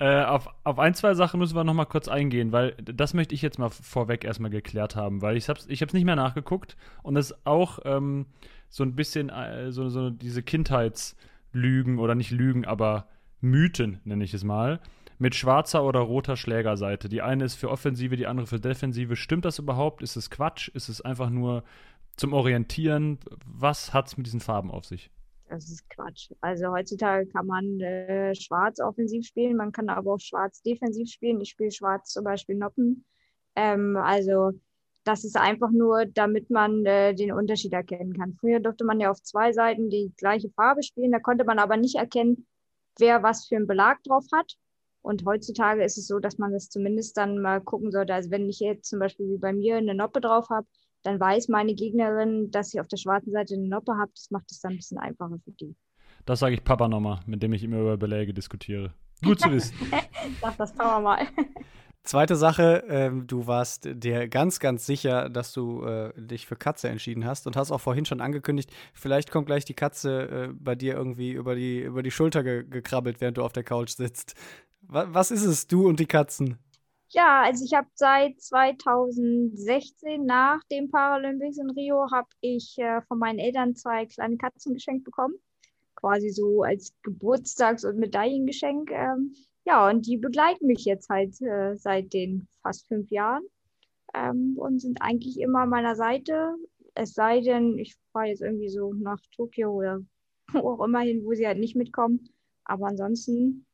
Äh, 0.00 0.24
auf, 0.24 0.48
auf 0.64 0.78
ein, 0.78 0.94
zwei 0.94 1.12
Sachen 1.12 1.38
müssen 1.38 1.54
wir 1.54 1.62
noch 1.62 1.74
mal 1.74 1.84
kurz 1.84 2.08
eingehen, 2.08 2.52
weil 2.52 2.74
das 2.82 3.12
möchte 3.12 3.34
ich 3.34 3.42
jetzt 3.42 3.58
mal 3.58 3.68
vorweg 3.68 4.24
erstmal 4.24 4.50
geklärt 4.50 4.96
haben, 4.96 5.20
weil 5.20 5.36
ich 5.36 5.50
habe 5.50 5.58
es 5.58 5.66
ich 5.68 5.82
hab's 5.82 5.92
nicht 5.92 6.06
mehr 6.06 6.16
nachgeguckt 6.16 6.78
und 7.02 7.16
das 7.16 7.32
ist 7.32 7.46
auch 7.46 7.80
ähm, 7.84 8.24
so 8.70 8.82
ein 8.82 8.96
bisschen 8.96 9.28
äh, 9.28 9.70
so, 9.72 9.90
so 9.90 10.08
diese 10.08 10.42
Kindheitslügen 10.42 11.98
oder 11.98 12.14
nicht 12.14 12.30
Lügen, 12.30 12.64
aber 12.64 13.08
Mythen, 13.42 14.00
nenne 14.04 14.24
ich 14.24 14.32
es 14.32 14.42
mal, 14.42 14.80
mit 15.20 15.34
schwarzer 15.34 15.84
oder 15.84 16.00
roter 16.00 16.36
Schlägerseite. 16.36 17.08
Die 17.08 17.20
eine 17.20 17.44
ist 17.44 17.54
für 17.54 17.70
Offensive, 17.70 18.16
die 18.16 18.26
andere 18.26 18.46
für 18.46 18.58
Defensive. 18.58 19.16
Stimmt 19.16 19.44
das 19.44 19.58
überhaupt? 19.58 20.02
Ist 20.02 20.16
es 20.16 20.30
Quatsch? 20.30 20.68
Ist 20.68 20.88
es 20.88 21.02
einfach 21.02 21.28
nur 21.28 21.62
zum 22.16 22.32
Orientieren? 22.32 23.18
Was 23.46 23.92
hat 23.92 24.08
es 24.08 24.16
mit 24.16 24.26
diesen 24.26 24.40
Farben 24.40 24.70
auf 24.70 24.86
sich? 24.86 25.10
Das 25.50 25.68
ist 25.68 25.88
Quatsch. 25.90 26.30
Also 26.40 26.68
heutzutage 26.70 27.26
kann 27.26 27.46
man 27.46 27.80
äh, 27.80 28.34
schwarz 28.34 28.80
offensiv 28.80 29.26
spielen, 29.26 29.56
man 29.56 29.72
kann 29.72 29.88
aber 29.88 30.14
auch 30.14 30.20
schwarz 30.20 30.62
defensiv 30.62 31.10
spielen. 31.10 31.40
Ich 31.40 31.50
spiele 31.50 31.72
schwarz 31.72 32.12
zum 32.12 32.24
Beispiel 32.24 32.54
Noppen. 32.54 33.04
Ähm, 33.56 33.96
also 33.96 34.52
das 35.04 35.24
ist 35.24 35.36
einfach 35.36 35.70
nur, 35.70 36.06
damit 36.06 36.50
man 36.50 36.86
äh, 36.86 37.14
den 37.14 37.32
Unterschied 37.32 37.72
erkennen 37.72 38.16
kann. 38.16 38.36
Früher 38.40 38.60
durfte 38.60 38.84
man 38.84 39.00
ja 39.00 39.10
auf 39.10 39.20
zwei 39.22 39.52
Seiten 39.52 39.90
die 39.90 40.12
gleiche 40.16 40.50
Farbe 40.50 40.82
spielen, 40.82 41.12
da 41.12 41.18
konnte 41.18 41.44
man 41.44 41.58
aber 41.58 41.76
nicht 41.76 41.96
erkennen, 41.96 42.46
wer 42.98 43.22
was 43.22 43.46
für 43.46 43.56
einen 43.56 43.66
Belag 43.66 44.02
drauf 44.04 44.24
hat. 44.32 44.56
Und 45.02 45.24
heutzutage 45.24 45.82
ist 45.82 45.98
es 45.98 46.06
so, 46.06 46.18
dass 46.18 46.38
man 46.38 46.52
das 46.52 46.68
zumindest 46.68 47.16
dann 47.16 47.40
mal 47.40 47.60
gucken 47.60 47.90
sollte. 47.90 48.14
Also 48.14 48.30
wenn 48.30 48.48
ich 48.48 48.60
jetzt 48.60 48.88
zum 48.88 48.98
Beispiel 48.98 49.28
wie 49.28 49.38
bei 49.38 49.52
mir 49.52 49.76
eine 49.76 49.94
Noppe 49.94 50.20
drauf 50.20 50.48
habe, 50.50 50.66
dann 51.02 51.18
weiß 51.18 51.48
meine 51.48 51.74
Gegnerin, 51.74 52.50
dass 52.50 52.74
ich 52.74 52.80
auf 52.80 52.88
der 52.88 52.98
schwarzen 52.98 53.32
Seite 53.32 53.54
eine 53.54 53.68
Noppe 53.68 53.92
habe. 53.98 54.10
Das 54.14 54.30
macht 54.30 54.50
es 54.50 54.60
dann 54.60 54.72
ein 54.72 54.76
bisschen 54.76 54.98
einfacher 54.98 55.38
für 55.44 55.52
die. 55.52 55.74
Das 56.26 56.40
sage 56.40 56.54
ich 56.54 56.64
Papa 56.64 56.88
nochmal, 56.88 57.20
mit 57.26 57.42
dem 57.42 57.52
ich 57.54 57.64
immer 57.64 57.80
über 57.80 57.96
Beläge 57.96 58.34
diskutiere. 58.34 58.92
Gut 59.24 59.40
zu 59.40 59.50
wissen. 59.50 59.74
Sag 60.40 60.56
das 60.58 60.72
Papa 60.74 61.00
mal. 61.00 61.26
Zweite 62.02 62.36
Sache, 62.36 62.84
ähm, 62.88 63.26
du 63.26 63.46
warst 63.46 63.86
dir 63.92 64.26
ganz, 64.28 64.58
ganz 64.58 64.86
sicher, 64.86 65.28
dass 65.28 65.52
du 65.52 65.84
äh, 65.84 66.12
dich 66.16 66.46
für 66.46 66.56
Katze 66.56 66.88
entschieden 66.88 67.26
hast 67.26 67.46
und 67.46 67.56
hast 67.56 67.70
auch 67.70 67.80
vorhin 67.80 68.06
schon 68.06 68.22
angekündigt, 68.22 68.70
vielleicht 68.94 69.30
kommt 69.30 69.46
gleich 69.46 69.66
die 69.66 69.74
Katze 69.74 70.48
äh, 70.48 70.48
bei 70.52 70.74
dir 70.74 70.94
irgendwie 70.94 71.32
über 71.32 71.54
die, 71.54 71.80
über 71.80 72.02
die 72.02 72.10
Schulter 72.10 72.42
ge 72.42 72.64
gekrabbelt, 72.64 73.20
während 73.20 73.36
du 73.36 73.42
auf 73.42 73.52
der 73.52 73.64
Couch 73.64 73.90
sitzt. 73.90 74.34
Was, 74.92 75.30
ist 75.30 75.44
es, 75.44 75.68
du 75.68 75.86
und 75.86 76.00
die 76.00 76.06
Katzen? 76.06 76.58
Ja, 77.10 77.42
also 77.42 77.64
ich 77.64 77.74
habe 77.74 77.86
seit 77.94 78.40
2016 78.40 80.26
nach 80.26 80.64
den 80.64 80.90
Paralympics 80.90 81.58
in 81.58 81.70
Rio 81.70 82.10
habe 82.10 82.28
ich 82.40 82.76
äh, 82.78 83.00
von 83.02 83.20
meinen 83.20 83.38
Eltern 83.38 83.76
zwei 83.76 84.06
kleine 84.06 84.36
Katzen 84.36 84.74
geschenkt 84.74 85.04
bekommen, 85.04 85.34
quasi 85.94 86.30
so 86.30 86.64
als 86.64 86.92
Geburtstags- 87.04 87.84
und 87.84 87.98
Medaillengeschenk. 87.98 88.90
Ähm, 88.90 89.34
ja, 89.64 89.88
und 89.88 90.06
die 90.06 90.16
begleiten 90.16 90.66
mich 90.66 90.84
jetzt 90.84 91.08
halt 91.08 91.40
äh, 91.40 91.76
seit 91.76 92.12
den 92.12 92.48
fast 92.62 92.88
fünf 92.88 93.10
Jahren 93.10 93.44
ähm, 94.12 94.54
und 94.56 94.80
sind 94.80 95.02
eigentlich 95.02 95.38
immer 95.38 95.60
an 95.60 95.68
meiner 95.68 95.94
Seite. 95.94 96.56
Es 96.94 97.14
sei 97.14 97.40
denn, 97.42 97.78
ich 97.78 97.94
fahre 98.12 98.26
jetzt 98.26 98.42
irgendwie 98.42 98.70
so 98.70 98.92
nach 98.92 99.20
Tokio 99.36 99.70
oder 99.70 100.00
wo 100.52 100.70
auch 100.70 100.84
immer 100.84 101.00
hin, 101.00 101.24
wo 101.24 101.32
sie 101.32 101.46
halt 101.46 101.58
nicht 101.58 101.76
mitkommen. 101.76 102.28
Aber 102.64 102.88
ansonsten 102.88 103.66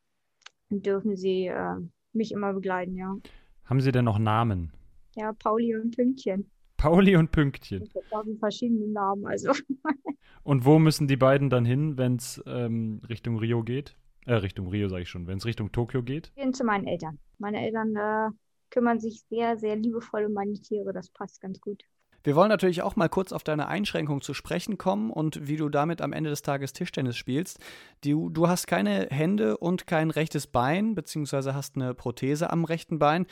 dürfen 0.70 1.16
sie 1.16 1.46
äh, 1.46 1.76
mich 2.12 2.32
immer 2.32 2.52
begleiten, 2.52 2.96
ja. 2.96 3.16
Haben 3.64 3.80
Sie 3.80 3.92
denn 3.92 4.04
noch 4.04 4.18
Namen? 4.18 4.72
Ja, 5.16 5.32
Pauli 5.32 5.74
und 5.76 5.94
Pünktchen. 5.94 6.50
Pauli 6.76 7.16
und 7.16 7.30
Pünktchen. 7.32 7.82
Ich 7.82 7.94
habe 8.12 8.36
verschiedene 8.36 8.86
Namen, 8.88 9.26
also. 9.26 9.52
und 10.42 10.64
wo 10.64 10.78
müssen 10.78 11.08
die 11.08 11.16
beiden 11.16 11.50
dann 11.50 11.64
hin, 11.64 11.96
wenn 11.96 12.16
es 12.16 12.42
ähm, 12.46 13.00
Richtung 13.08 13.38
Rio 13.38 13.62
geht? 13.62 13.96
Äh, 14.26 14.34
Richtung 14.34 14.68
Rio 14.68 14.88
sage 14.88 15.02
ich 15.02 15.08
schon, 15.08 15.26
wenn 15.26 15.38
es 15.38 15.46
Richtung 15.46 15.72
Tokio 15.72 16.02
geht? 16.02 16.32
Gehen 16.34 16.52
zu 16.52 16.64
meinen 16.64 16.86
Eltern. 16.86 17.18
Meine 17.38 17.64
Eltern 17.64 17.96
äh, 17.96 18.30
kümmern 18.70 19.00
sich 19.00 19.22
sehr, 19.30 19.56
sehr 19.56 19.76
liebevoll 19.76 20.26
um 20.26 20.32
meine 20.32 20.54
Tiere. 20.54 20.92
Das 20.92 21.08
passt 21.10 21.40
ganz 21.40 21.60
gut. 21.60 21.82
Wir 22.26 22.34
wollen 22.34 22.48
natürlich 22.48 22.82
auch 22.82 22.96
mal 22.96 23.08
kurz 23.08 23.30
auf 23.30 23.44
deine 23.44 23.68
Einschränkung 23.68 24.20
zu 24.20 24.34
sprechen 24.34 24.78
kommen 24.78 25.12
und 25.12 25.46
wie 25.46 25.56
du 25.56 25.68
damit 25.68 26.02
am 26.02 26.12
Ende 26.12 26.28
des 26.28 26.42
Tages 26.42 26.72
Tischtennis 26.72 27.16
spielst. 27.16 27.60
Du, 28.02 28.30
du 28.30 28.48
hast 28.48 28.66
keine 28.66 29.06
Hände 29.10 29.58
und 29.58 29.86
kein 29.86 30.10
rechtes 30.10 30.48
Bein, 30.48 30.96
beziehungsweise 30.96 31.54
hast 31.54 31.76
eine 31.76 31.94
Prothese 31.94 32.50
am 32.50 32.64
rechten 32.64 32.98
Bein. 32.98 33.26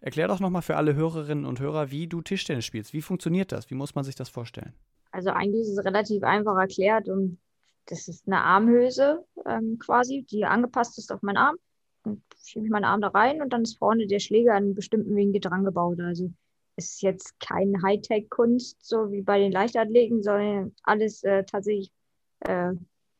Erklär 0.00 0.28
doch 0.28 0.38
nochmal 0.38 0.62
für 0.62 0.76
alle 0.76 0.94
Hörerinnen 0.94 1.44
und 1.44 1.58
Hörer, 1.58 1.90
wie 1.90 2.06
du 2.06 2.22
Tischtennis 2.22 2.64
spielst. 2.64 2.92
Wie 2.92 3.02
funktioniert 3.02 3.50
das? 3.50 3.70
Wie 3.70 3.74
muss 3.74 3.96
man 3.96 4.04
sich 4.04 4.14
das 4.14 4.28
vorstellen? 4.28 4.72
Also 5.10 5.30
eigentlich 5.30 5.62
ist 5.62 5.76
es 5.76 5.84
relativ 5.84 6.22
einfach 6.22 6.56
erklärt 6.56 7.08
und 7.08 7.38
das 7.86 8.06
ist 8.06 8.28
eine 8.28 8.40
Armhülse 8.40 9.24
ähm, 9.46 9.80
quasi, 9.80 10.24
die 10.30 10.44
angepasst 10.44 10.96
ist 10.96 11.10
auf 11.10 11.22
meinen 11.22 11.38
Arm. 11.38 11.56
Dann 12.04 12.22
schiebe 12.44 12.66
ich 12.66 12.70
meinen 12.70 12.84
Arm 12.84 13.00
da 13.00 13.08
rein 13.08 13.42
und 13.42 13.52
dann 13.52 13.62
ist 13.62 13.78
vorne 13.78 14.06
der 14.06 14.20
Schläger 14.20 14.52
an 14.52 14.62
einem 14.62 14.74
bestimmten 14.76 15.16
Winkel 15.16 15.40
dran 15.40 15.64
gebaut. 15.64 15.98
Also 15.98 16.30
ist 16.76 17.02
jetzt 17.02 17.38
kein 17.40 17.82
Hightech-Kunst, 17.82 18.84
so 18.84 19.10
wie 19.10 19.22
bei 19.22 19.38
den 19.38 19.52
Leichtathleten, 19.52 20.22
sondern 20.22 20.74
alles 20.82 21.22
äh, 21.22 21.44
tatsächlich 21.44 21.92
äh, 22.40 22.72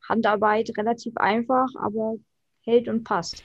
Handarbeit, 0.09 0.71
relativ 0.77 1.17
einfach, 1.17 1.69
aber 1.77 2.17
hält 2.63 2.89
und 2.89 3.05
passt. 3.05 3.45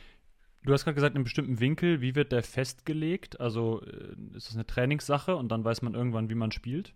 Du 0.64 0.74
hast 0.74 0.84
gerade 0.84 0.96
gesagt, 0.96 1.14
in 1.14 1.18
einem 1.18 1.24
bestimmten 1.24 1.60
Winkel, 1.60 2.02
wie 2.02 2.16
wird 2.16 2.32
der 2.32 2.44
festgelegt? 2.44 3.40
Also 3.40 3.82
äh, 3.84 4.16
ist 4.36 4.48
das 4.48 4.56
eine 4.56 4.66
Trainingssache 4.66 5.36
und 5.36 5.50
dann 5.50 5.64
weiß 5.64 5.82
man 5.82 5.94
irgendwann, 5.94 6.30
wie 6.30 6.36
man 6.36 6.52
spielt? 6.52 6.94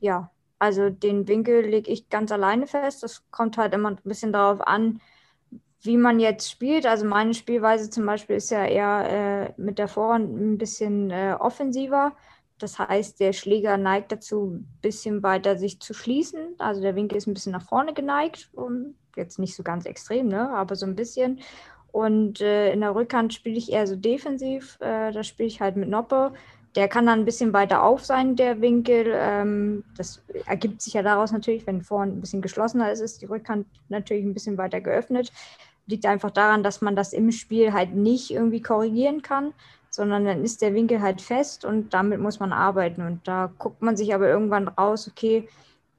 Ja, 0.00 0.30
also 0.58 0.90
den 0.90 1.26
Winkel 1.28 1.62
lege 1.62 1.90
ich 1.90 2.08
ganz 2.08 2.32
alleine 2.32 2.66
fest. 2.66 3.02
Das 3.02 3.30
kommt 3.30 3.56
halt 3.56 3.72
immer 3.72 3.90
ein 3.90 3.98
bisschen 4.04 4.32
darauf 4.32 4.66
an, 4.66 5.00
wie 5.80 5.96
man 5.96 6.20
jetzt 6.20 6.50
spielt. 6.50 6.86
Also 6.86 7.06
meine 7.06 7.34
Spielweise 7.34 7.90
zum 7.90 8.06
Beispiel 8.06 8.36
ist 8.36 8.50
ja 8.50 8.64
eher 8.64 9.52
äh, 9.56 9.60
mit 9.60 9.78
der 9.78 9.88
Vorhand 9.88 10.34
ein 10.34 10.58
bisschen 10.58 11.10
äh, 11.10 11.36
offensiver. 11.38 12.12
Das 12.58 12.78
heißt, 12.78 13.20
der 13.20 13.32
Schläger 13.32 13.76
neigt 13.76 14.12
dazu, 14.12 14.54
ein 14.54 14.78
bisschen 14.80 15.22
weiter 15.22 15.56
sich 15.58 15.80
zu 15.80 15.92
schließen. 15.92 16.54
Also 16.58 16.80
der 16.80 16.94
Winkel 16.94 17.18
ist 17.18 17.26
ein 17.26 17.34
bisschen 17.34 17.52
nach 17.52 17.66
vorne 17.66 17.94
geneigt. 17.94 18.48
Und 18.52 18.94
jetzt 19.16 19.38
nicht 19.38 19.54
so 19.54 19.62
ganz 19.62 19.86
extrem, 19.86 20.28
ne? 20.28 20.50
aber 20.50 20.76
so 20.76 20.86
ein 20.86 20.96
bisschen. 20.96 21.40
Und 21.92 22.40
äh, 22.40 22.72
in 22.72 22.80
der 22.80 22.94
Rückhand 22.94 23.34
spiele 23.34 23.56
ich 23.56 23.70
eher 23.70 23.86
so 23.86 23.96
defensiv. 23.96 24.78
Äh, 24.80 25.12
da 25.12 25.22
spiele 25.22 25.46
ich 25.46 25.60
halt 25.60 25.76
mit 25.76 25.88
Noppe. 25.88 26.32
Der 26.74 26.88
kann 26.88 27.06
dann 27.06 27.20
ein 27.20 27.24
bisschen 27.24 27.52
weiter 27.52 27.84
auf 27.84 28.04
sein, 28.04 28.34
der 28.34 28.60
Winkel. 28.60 29.12
Ähm, 29.14 29.84
das 29.96 30.20
ergibt 30.46 30.82
sich 30.82 30.94
ja 30.94 31.02
daraus 31.02 31.30
natürlich, 31.30 31.66
wenn 31.66 31.82
vorne 31.82 32.12
ein 32.12 32.20
bisschen 32.20 32.42
geschlossener 32.42 32.90
ist, 32.90 33.00
ist 33.00 33.22
die 33.22 33.26
Rückhand 33.26 33.66
natürlich 33.88 34.24
ein 34.24 34.34
bisschen 34.34 34.58
weiter 34.58 34.80
geöffnet. 34.80 35.30
Liegt 35.86 36.06
einfach 36.06 36.30
daran, 36.30 36.64
dass 36.64 36.80
man 36.80 36.96
das 36.96 37.12
im 37.12 37.30
Spiel 37.30 37.72
halt 37.72 37.94
nicht 37.94 38.32
irgendwie 38.32 38.62
korrigieren 38.62 39.22
kann, 39.22 39.52
sondern 39.94 40.24
dann 40.24 40.42
ist 40.44 40.62
der 40.62 40.74
Winkel 40.74 41.00
halt 41.00 41.20
fest 41.20 41.64
und 41.64 41.94
damit 41.94 42.20
muss 42.20 42.40
man 42.40 42.52
arbeiten. 42.52 43.02
Und 43.02 43.26
da 43.26 43.52
guckt 43.58 43.82
man 43.82 43.96
sich 43.96 44.14
aber 44.14 44.28
irgendwann 44.28 44.68
raus, 44.68 45.08
okay, 45.08 45.48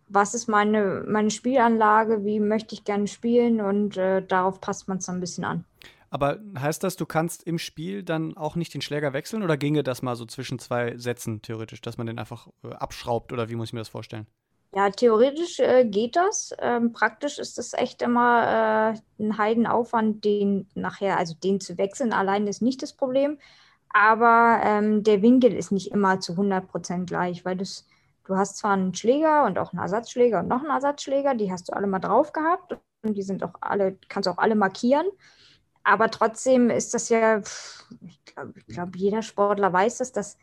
was 0.07 0.33
ist 0.33 0.47
meine, 0.47 1.03
meine 1.07 1.31
Spielanlage, 1.31 2.25
wie 2.25 2.39
möchte 2.39 2.75
ich 2.75 2.83
gerne 2.83 3.07
spielen 3.07 3.61
und 3.61 3.97
äh, 3.97 4.21
darauf 4.21 4.61
passt 4.61 4.87
man 4.87 4.97
es 4.97 5.05
dann 5.05 5.17
ein 5.17 5.21
bisschen 5.21 5.45
an. 5.45 5.65
Aber 6.09 6.39
heißt 6.57 6.83
das, 6.83 6.95
du 6.95 7.05
kannst 7.05 7.43
im 7.43 7.57
Spiel 7.57 8.03
dann 8.03 8.37
auch 8.37 8.55
nicht 8.55 8.73
den 8.73 8.81
Schläger 8.81 9.13
wechseln 9.13 9.43
oder 9.43 9.57
ginge 9.57 9.83
das 9.83 10.01
mal 10.01 10.15
so 10.15 10.25
zwischen 10.25 10.59
zwei 10.59 10.97
Sätzen 10.97 11.41
theoretisch, 11.41 11.81
dass 11.81 11.97
man 11.97 12.07
den 12.07 12.19
einfach 12.19 12.47
äh, 12.63 12.69
abschraubt 12.73 13.33
oder 13.33 13.49
wie 13.49 13.55
muss 13.55 13.69
ich 13.69 13.73
mir 13.73 13.79
das 13.81 13.89
vorstellen? 13.89 14.27
Ja, 14.75 14.89
theoretisch 14.89 15.59
äh, 15.59 15.85
geht 15.85 16.17
das. 16.17 16.53
Ähm, 16.59 16.91
praktisch 16.91 17.39
ist 17.39 17.57
das 17.57 17.73
echt 17.73 18.01
immer 18.01 18.93
äh, 19.19 19.23
ein 19.23 19.37
Heidenaufwand, 19.37 20.25
den 20.25 20.67
nachher, 20.75 21.17
also 21.17 21.33
den 21.33 21.61
zu 21.61 21.77
wechseln 21.77 22.11
allein 22.11 22.45
ist 22.47 22.61
nicht 22.61 22.81
das 22.81 22.93
Problem. 22.93 23.37
Aber 23.97 24.59
ähm, 24.61 25.03
der 25.03 25.21
Winkel 25.21 25.53
ist 25.53 25.71
nicht 25.71 25.91
immer 25.91 26.19
zu 26.19 26.33
100% 26.33 27.05
gleich, 27.05 27.45
weil 27.45 27.55
das, 27.55 27.87
du 28.25 28.35
hast 28.35 28.57
zwar 28.57 28.73
einen 28.73 28.93
Schläger 28.93 29.45
und 29.45 29.57
auch 29.57 29.71
einen 29.71 29.81
Ersatzschläger 29.81 30.41
und 30.41 30.49
noch 30.49 30.59
einen 30.59 30.69
Ersatzschläger, 30.69 31.33
die 31.33 31.49
hast 31.49 31.69
du 31.69 31.73
alle 31.73 31.87
mal 31.87 31.99
drauf 31.99 32.33
gehabt 32.33 32.77
und 33.03 33.13
die 33.13 33.21
sind 33.21 33.41
auch 33.41 33.53
alle, 33.61 33.97
kannst 34.09 34.27
du 34.27 34.31
auch 34.31 34.37
alle 34.37 34.55
markieren. 34.55 35.05
Aber 35.85 36.11
trotzdem 36.11 36.69
ist 36.69 36.93
das 36.93 37.07
ja, 37.07 37.39
ich 38.05 38.25
glaube, 38.25 38.53
glaub, 38.67 38.97
jeder 38.97 39.21
Sportler 39.21 39.71
weiß 39.71 39.99
das, 39.99 40.11
dass 40.11 40.37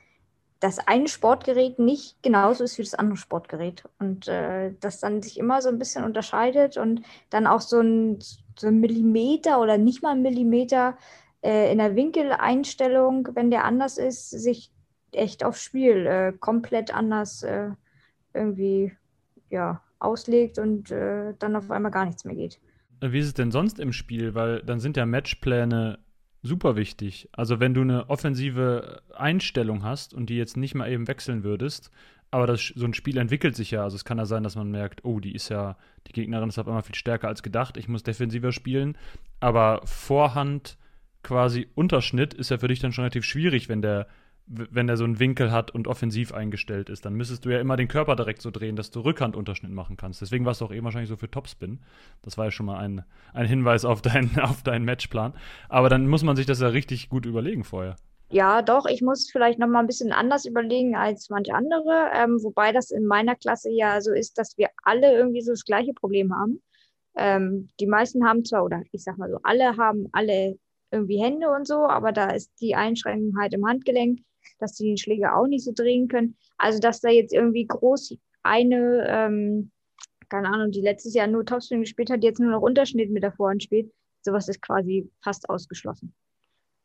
das 0.59 0.79
eine 0.79 1.09
Sportgerät 1.09 1.79
nicht 1.79 2.23
genauso 2.23 2.65
ist 2.65 2.79
wie 2.79 2.83
das 2.85 2.95
andere 2.95 3.19
Sportgerät. 3.19 3.85
Und 3.99 4.29
äh, 4.29 4.73
das 4.81 5.01
dann 5.01 5.21
sich 5.21 5.38
immer 5.38 5.61
so 5.61 5.69
ein 5.69 5.79
bisschen 5.79 6.05
unterscheidet 6.05 6.79
und 6.79 7.03
dann 7.29 7.47
auch 7.47 7.61
so 7.61 7.81
ein, 7.81 8.19
so 8.59 8.69
ein 8.69 8.81
Millimeter 8.81 9.61
oder 9.61 9.77
nicht 9.77 10.03
mal 10.03 10.12
ein 10.12 10.23
Millimeter 10.23 10.97
in 11.43 11.79
der 11.79 11.97
Winkeleinstellung, 11.97 13.29
wenn 13.35 13.51
der 13.51 13.65
anders 13.65 13.99
ist, 13.99 14.31
sich 14.31 14.71
echt 15.13 15.45
aufs 15.45 15.63
Spiel 15.63 16.07
äh, 16.07 16.33
komplett 16.39 16.95
anders 16.95 17.43
äh, 17.43 17.71
irgendwie 18.33 18.93
ja, 19.51 19.83
auslegt 19.99 20.59
und 20.59 20.91
äh, 20.91 21.35
dann 21.39 21.57
auf 21.57 21.71
einmal 21.71 21.93
gar 21.93 22.07
nichts 22.07 22.25
mehr 22.25 22.35
geht. 22.35 22.61
Wie 23.01 23.19
ist 23.19 23.27
es 23.27 23.35
denn 23.35 23.51
sonst 23.51 23.81
im 23.81 23.93
Spiel? 23.93 24.35
Weil 24.35 24.63
dann 24.63 24.81
sind 24.81 24.97
ja 24.97 25.05
Matchpläne 25.05 25.99
super 26.43 26.77
wichtig. 26.77 27.29
Also 27.33 27.61
wenn 27.61 27.75
du 27.75 27.83
eine 27.83 28.09
offensive 28.09 29.03
Einstellung 29.15 29.83
hast 29.85 30.15
und 30.15 30.31
die 30.31 30.37
jetzt 30.37 30.57
nicht 30.57 30.75
mal 30.75 30.91
eben 30.91 31.09
wechseln 31.09 31.45
würdest, 31.45 31.91
aber 32.31 32.47
das, 32.47 32.73
so 32.75 32.87
ein 32.87 32.95
Spiel 32.95 33.19
entwickelt 33.19 33.55
sich 33.57 33.73
ja. 33.73 33.83
Also 33.83 33.97
es 33.97 34.05
kann 34.05 34.19
ja 34.19 34.25
sein, 34.25 34.43
dass 34.43 34.57
man 34.57 34.71
merkt, 34.71 35.05
oh, 35.05 35.21
die 35.21 35.35
ist 35.35 35.51
ja, 35.51 35.77
die 36.07 36.13
Gegnerin 36.13 36.49
ist 36.49 36.59
auf 36.59 36.67
einmal 36.67 36.83
viel 36.83 36.95
stärker 36.95 37.29
als 37.29 37.43
gedacht, 37.43 37.77
ich 37.77 37.89
muss 37.89 38.03
defensiver 38.03 38.53
spielen. 38.53 38.97
Aber 39.41 39.83
Vorhand 39.85 40.79
quasi 41.23 41.69
Unterschnitt 41.75 42.35
ist 42.35 42.51
ja 42.51 42.59
für 42.59 42.69
dich 42.69 42.81
dann 42.81 42.93
schon 42.93 43.05
relativ 43.05 43.25
schwierig, 43.25 43.69
wenn 43.69 43.83
der 43.83 44.07
wenn 44.47 44.89
er 44.89 44.97
so 44.97 45.05
einen 45.05 45.19
Winkel 45.19 45.53
hat 45.53 45.71
und 45.71 45.87
offensiv 45.87 46.33
eingestellt 46.33 46.89
ist, 46.89 47.05
dann 47.05 47.15
müsstest 47.15 47.45
du 47.45 47.51
ja 47.51 47.61
immer 47.61 47.77
den 47.77 47.89
Körper 47.89 48.17
direkt 48.17 48.43
so 48.43 48.51
drehen, 48.51 48.77
dass 48.77 48.91
du 48.91 49.01
Rückhandunterschnitt 49.01 49.71
machen 49.71 49.97
kannst. 49.97 50.21
Deswegen 50.21 50.45
warst 50.45 50.61
du 50.61 50.65
auch 50.65 50.73
eben 50.73 50.85
wahrscheinlich 50.85 51.09
so 51.09 51.17
für 51.17 51.31
Topspin. 51.31 51.81
Das 52.23 52.37
war 52.37 52.47
ja 52.47 52.51
schon 52.51 52.67
mal 52.67 52.79
ein, 52.79 53.05
ein 53.33 53.47
Hinweis 53.47 53.85
auf, 53.85 54.03
dein, 54.03 54.39
auf 54.43 54.63
deinen 54.63 54.85
Matchplan. 54.85 55.33
Aber 55.69 55.89
dann 55.89 56.09
muss 56.09 56.25
man 56.25 56.37
sich 56.37 56.47
das 56.47 56.61
ja 56.61 56.69
richtig 56.69 57.09
gut 57.09 57.25
überlegen 57.25 57.65
vorher. 57.65 57.97
Ja, 58.31 58.63
doch, 58.63 58.87
ich 58.87 59.03
muss 59.03 59.31
vielleicht 59.31 59.59
noch 59.59 59.69
mal 59.69 59.81
ein 59.81 59.87
bisschen 59.87 60.13
anders 60.13 60.47
überlegen 60.47 60.97
als 60.97 61.29
manche 61.29 61.55
andere, 61.55 62.11
ähm, 62.15 62.43
wobei 62.43 62.73
das 62.73 62.91
in 62.91 63.07
meiner 63.07 63.37
Klasse 63.37 63.71
ja 63.71 64.01
so 64.01 64.13
ist, 64.13 64.39
dass 64.39 64.57
wir 64.57 64.71
alle 64.85 65.13
irgendwie 65.15 65.43
so 65.43 65.53
das 65.53 65.65
gleiche 65.65 65.93
Problem 65.93 66.35
haben. 66.35 66.63
Ähm, 67.15 67.69
die 67.79 67.87
meisten 67.87 68.27
haben 68.27 68.45
zwar, 68.45 68.65
oder 68.65 68.83
ich 68.91 69.05
sag 69.05 69.19
mal 69.19 69.31
so, 69.31 69.39
alle 69.43 69.77
haben 69.77 70.09
alle 70.13 70.57
irgendwie 70.93 71.23
Hände 71.23 71.51
und 71.51 71.67
so, 71.67 71.87
aber 71.87 72.13
da 72.13 72.31
ist 72.31 72.53
die 72.61 72.75
Einschränkung 72.75 73.35
halt 73.39 73.55
im 73.55 73.67
Handgelenk 73.67 74.21
dass 74.59 74.77
sie 74.77 74.87
den 74.87 74.97
Schläger 74.97 75.37
auch 75.37 75.47
nicht 75.47 75.65
so 75.65 75.73
drehen 75.75 76.09
können. 76.09 76.37
Also, 76.57 76.79
dass 76.79 77.01
da 77.01 77.09
jetzt 77.09 77.35
irgendwie 77.35 77.67
groß 77.67 78.17
eine, 78.43 79.07
ähm, 79.09 79.71
keine 80.29 80.49
Ahnung, 80.49 80.71
die 80.71 80.81
letztes 80.81 81.15
Jahr 81.15 81.27
nur 81.27 81.45
Topspin 81.45 81.81
gespielt 81.81 82.11
hat, 82.11 82.23
jetzt 82.23 82.41
nur 82.41 82.51
noch 82.51 82.63
Unterschnitt 82.63 83.11
mit 83.11 83.23
der 83.23 83.33
Vorhand 83.33 83.63
spielt, 83.63 83.93
sowas 84.23 84.49
ist 84.49 84.63
quasi 84.63 85.11
fast 85.23 85.49
ausgeschlossen. 85.51 86.15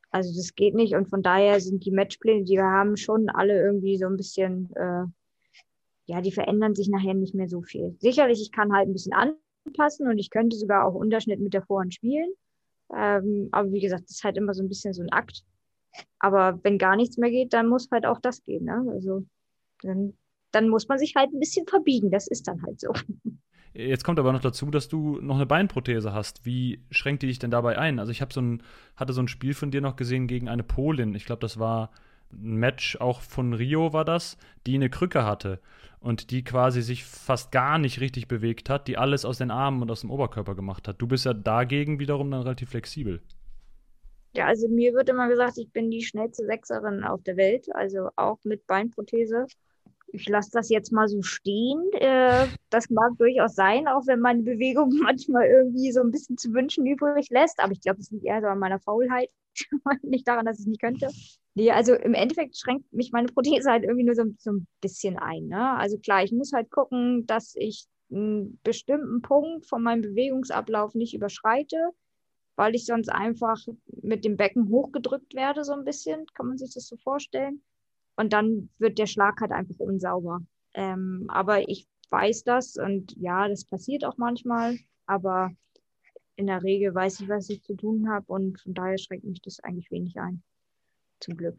Also 0.10 0.36
das 0.36 0.56
geht 0.56 0.74
nicht 0.74 0.96
und 0.96 1.10
von 1.10 1.22
daher 1.22 1.60
sind 1.60 1.86
die 1.86 1.92
Matchpläne, 1.92 2.44
die 2.44 2.56
wir 2.56 2.66
haben, 2.66 2.98
schon 2.98 3.30
alle 3.30 3.62
irgendwie 3.62 3.98
so 3.98 4.08
ein 4.08 4.18
bisschen, 4.18 4.74
äh, 4.76 5.04
ja, 6.06 6.22
die 6.22 6.32
verändern 6.32 6.76
sich 6.76 6.90
nachher 6.90 7.14
nicht 7.14 7.36
mehr 7.36 7.50
so 7.50 7.62
viel. 7.62 7.96
Sicherlich, 8.00 8.42
ich 8.42 8.52
kann 8.52 8.74
halt 8.74 8.88
ein 8.88 8.94
bisschen 8.94 9.14
anpassen 9.14 10.08
und 10.08 10.18
ich 10.18 10.30
könnte 10.30 10.56
sogar 10.56 10.86
auch 10.86 10.96
Unterschnitt 10.96 11.40
mit 11.40 11.54
der 11.54 11.62
Vorhand 11.62 11.94
spielen. 11.94 12.32
Ähm, 12.96 13.50
aber 13.52 13.72
wie 13.72 13.82
gesagt, 13.82 14.04
das 14.04 14.18
ist 14.18 14.24
halt 14.24 14.38
immer 14.38 14.54
so 14.54 14.64
ein 14.64 14.70
bisschen 14.70 14.94
so 14.94 15.02
ein 15.02 15.12
Akt. 15.12 15.44
Aber 16.20 16.60
wenn 16.64 16.78
gar 16.78 16.96
nichts 16.96 17.18
mehr 17.18 17.32
geht, 17.32 17.54
dann 17.54 17.68
muss 17.68 17.90
halt 17.92 18.06
auch 18.06 18.20
das 18.22 18.44
gehen. 18.44 18.66
Ne? 18.66 18.86
Also 18.92 19.26
dann, 19.82 20.14
dann 20.52 20.70
muss 20.70 20.88
man 20.88 21.00
sich 21.00 21.16
halt 21.16 21.34
ein 21.34 21.40
bisschen 21.40 21.68
verbiegen. 21.68 22.12
Das 22.12 22.28
ist 22.28 22.48
dann 22.48 22.62
halt 22.64 22.80
so. 22.80 22.94
Jetzt 23.74 24.04
kommt 24.04 24.18
aber 24.18 24.34
noch 24.34 24.42
dazu, 24.42 24.72
dass 24.72 24.88
du 24.88 25.20
noch 25.22 25.36
eine 25.36 25.46
Beinprothese 25.46 26.14
hast. 26.14 26.46
Wie 26.46 26.84
schränkt 26.90 27.22
die 27.22 27.28
dich 27.28 27.38
denn 27.38 27.52
dabei 27.52 27.78
ein? 27.78 28.00
Also 28.00 28.12
ich 28.12 28.22
habe 28.22 28.34
so 28.34 28.42
ein, 28.42 28.64
hatte 28.96 29.14
so 29.14 29.22
ein 29.22 29.28
Spiel 29.28 29.54
von 29.54 29.70
dir 29.70 29.82
noch 29.82 29.96
gesehen 29.96 30.28
gegen 30.28 30.50
eine 30.50 30.64
Polin. 30.64 31.14
Ich 31.14 31.26
glaube, 31.26 31.42
das 31.42 31.60
war 31.60 31.92
ein 32.32 32.58
Match 32.58 32.98
auch 32.98 33.22
von 33.22 33.54
Rio 33.54 33.94
war 33.94 34.06
das, 34.06 34.38
die 34.66 34.76
eine 34.76 34.90
Krücke 34.90 35.26
hatte 35.26 35.60
und 36.00 36.32
die 36.32 36.44
quasi 36.44 36.82
sich 36.82 37.04
fast 37.06 37.52
gar 37.52 37.78
nicht 37.78 38.00
richtig 38.00 38.28
bewegt 38.28 38.70
hat, 38.70 38.88
die 38.88 38.98
alles 38.98 39.26
aus 39.26 39.38
den 39.38 39.52
Armen 39.52 39.82
und 39.82 39.92
aus 39.92 40.02
dem 40.02 40.12
Oberkörper 40.12 40.56
gemacht 40.56 40.88
hat. 40.88 41.02
Du 41.02 41.08
bist 41.08 41.26
ja 41.26 41.34
dagegen 41.34 42.00
wiederum 42.00 42.30
dann 42.32 42.42
relativ 42.42 42.70
flexibel. 42.70 43.22
Ja, 44.34 44.46
also 44.46 44.68
mir 44.68 44.94
wird 44.94 45.10
immer 45.10 45.28
gesagt, 45.30 45.58
ich 45.58 45.72
bin 45.72 45.90
die 45.90 46.04
schnellste 46.04 46.46
Sechserin 46.46 47.04
auf 47.04 47.24
der 47.24 47.38
Welt, 47.38 47.68
also 47.74 48.10
auch 48.16 48.38
mit 48.44 48.68
Beinprothese. 48.68 49.48
Ich 50.14 50.28
lasse 50.30 50.52
das 50.54 50.70
jetzt 50.70 50.92
mal 50.92 51.08
so 51.08 51.22
stehen. 51.22 51.82
Äh, 51.94 52.48
das 52.70 52.90
mag 52.90 53.18
durchaus 53.18 53.56
sein, 53.56 53.88
auch 53.88 54.08
wenn 54.08 54.20
meine 54.20 54.44
Bewegung 54.44 54.90
manchmal 55.02 55.48
irgendwie 55.48 55.92
so 55.92 56.02
ein 56.02 56.12
bisschen 56.12 56.38
zu 56.38 56.54
wünschen 56.54 56.86
übrig 56.86 57.30
lässt. 57.30 57.60
Aber 57.60 57.72
ich 57.72 57.82
glaube, 57.82 58.00
es 58.00 58.12
liegt 58.12 58.26
eher 58.26 58.42
so 58.42 58.48
an 58.48 58.60
meiner 58.60 58.80
Faulheit, 58.80 59.30
nicht 60.04 60.28
daran, 60.28 60.46
dass 60.46 60.58
ich 60.58 60.62
es 60.62 60.68
nicht 60.68 60.82
könnte. 60.82 61.08
Nee, 61.56 61.72
also 61.72 61.94
im 61.94 62.14
Endeffekt 62.14 62.58
schränkt 62.58 62.92
mich 62.94 63.12
meine 63.12 63.28
Prothese 63.28 63.72
halt 63.72 63.84
irgendwie 63.84 64.06
nur 64.06 64.16
so, 64.16 64.24
so 64.38 64.52
ein 64.52 64.68
bisschen 64.82 65.18
ein. 65.18 65.48
Ne? 65.48 65.72
Also 65.78 65.98
klar, 65.98 66.24
ich 66.24 66.32
muss 66.32 66.54
halt 66.54 66.70
gucken, 66.70 67.26
dass 67.26 67.56
ich 67.56 67.88
einen 68.12 68.60
bestimmten 68.64 69.22
Punkt 69.22 69.66
von 69.66 69.84
meinem 69.84 70.02
Bewegungsablauf 70.02 70.94
nicht 70.94 71.14
überschreite 71.14 71.92
weil 72.58 72.76
ich 72.76 72.86
sonst 72.86 73.10
einfach 73.10 73.58
mit 74.02 74.26
dem 74.26 74.36
Becken 74.36 74.70
hochgedrückt 74.70 75.36
werde, 75.36 75.64
so 75.64 75.74
ein 75.74 75.86
bisschen, 75.86 76.26
kann 76.34 76.48
man 76.48 76.58
sich 76.58 76.74
das 76.74 76.88
so 76.88 76.98
vorstellen. 76.98 77.62
Und 78.18 78.34
dann 78.34 78.70
wird 78.80 78.98
der 78.98 79.06
Schlag 79.06 79.40
halt 79.40 79.52
einfach 79.52 79.80
unsauber. 79.80 80.42
Ähm, 80.74 81.26
aber 81.30 81.70
ich 81.70 81.88
weiß 82.10 82.44
das 82.44 82.76
und 82.76 83.16
ja, 83.18 83.48
das 83.48 83.66
passiert 83.66 84.04
auch 84.06 84.18
manchmal, 84.18 84.78
aber 85.06 85.52
in 86.36 86.48
der 86.48 86.64
Regel 86.64 86.94
weiß 86.94 87.22
ich, 87.22 87.30
was 87.30 87.50
ich 87.50 87.64
zu 87.64 87.76
tun 87.76 88.10
habe 88.10 88.26
und 88.28 88.60
von 88.60 88.74
daher 88.74 88.98
schränkt 88.98 89.26
mich 89.26 89.42
das 89.42 89.60
eigentlich 89.62 89.92
wenig 89.92 90.20
ein. 90.20 90.44
Zum 91.20 91.36
Glück 91.36 91.58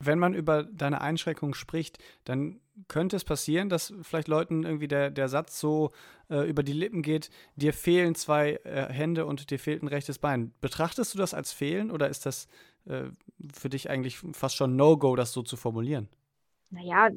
wenn 0.00 0.18
man 0.18 0.34
über 0.34 0.64
deine 0.64 1.00
Einschränkungen 1.00 1.54
spricht, 1.54 1.98
dann 2.24 2.60
könnte 2.88 3.16
es 3.16 3.24
passieren, 3.24 3.68
dass 3.68 3.92
vielleicht 4.02 4.28
Leuten 4.28 4.64
irgendwie 4.64 4.88
der, 4.88 5.10
der 5.10 5.28
Satz 5.28 5.60
so 5.60 5.90
äh, 6.30 6.48
über 6.48 6.62
die 6.62 6.72
Lippen 6.72 7.02
geht, 7.02 7.30
dir 7.56 7.72
fehlen 7.72 8.14
zwei 8.14 8.58
äh, 8.64 8.92
Hände 8.92 9.26
und 9.26 9.50
dir 9.50 9.58
fehlt 9.58 9.82
ein 9.82 9.88
rechtes 9.88 10.18
Bein. 10.18 10.52
Betrachtest 10.60 11.14
du 11.14 11.18
das 11.18 11.34
als 11.34 11.52
Fehlen 11.52 11.90
oder 11.90 12.08
ist 12.08 12.26
das 12.26 12.48
äh, 12.86 13.04
für 13.52 13.68
dich 13.68 13.90
eigentlich 13.90 14.18
fast 14.32 14.56
schon 14.56 14.76
No-Go, 14.76 15.14
das 15.14 15.32
so 15.32 15.42
zu 15.42 15.56
formulieren? 15.56 16.08
naja, 16.70 17.10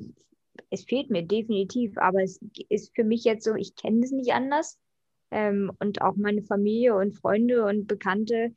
es 0.69 0.83
fehlt 0.83 1.09
mir 1.09 1.23
definitiv, 1.23 1.97
aber 1.97 2.23
es 2.23 2.39
ist 2.69 2.93
für 2.95 3.03
mich 3.03 3.23
jetzt 3.23 3.45
so, 3.45 3.55
ich 3.55 3.75
kenne 3.75 4.03
es 4.03 4.11
nicht 4.11 4.33
anders. 4.33 4.77
Ähm, 5.31 5.71
und 5.79 6.01
auch 6.01 6.15
meine 6.15 6.43
Familie 6.43 6.95
und 6.95 7.15
Freunde 7.15 7.65
und 7.65 7.87
Bekannte, 7.87 8.53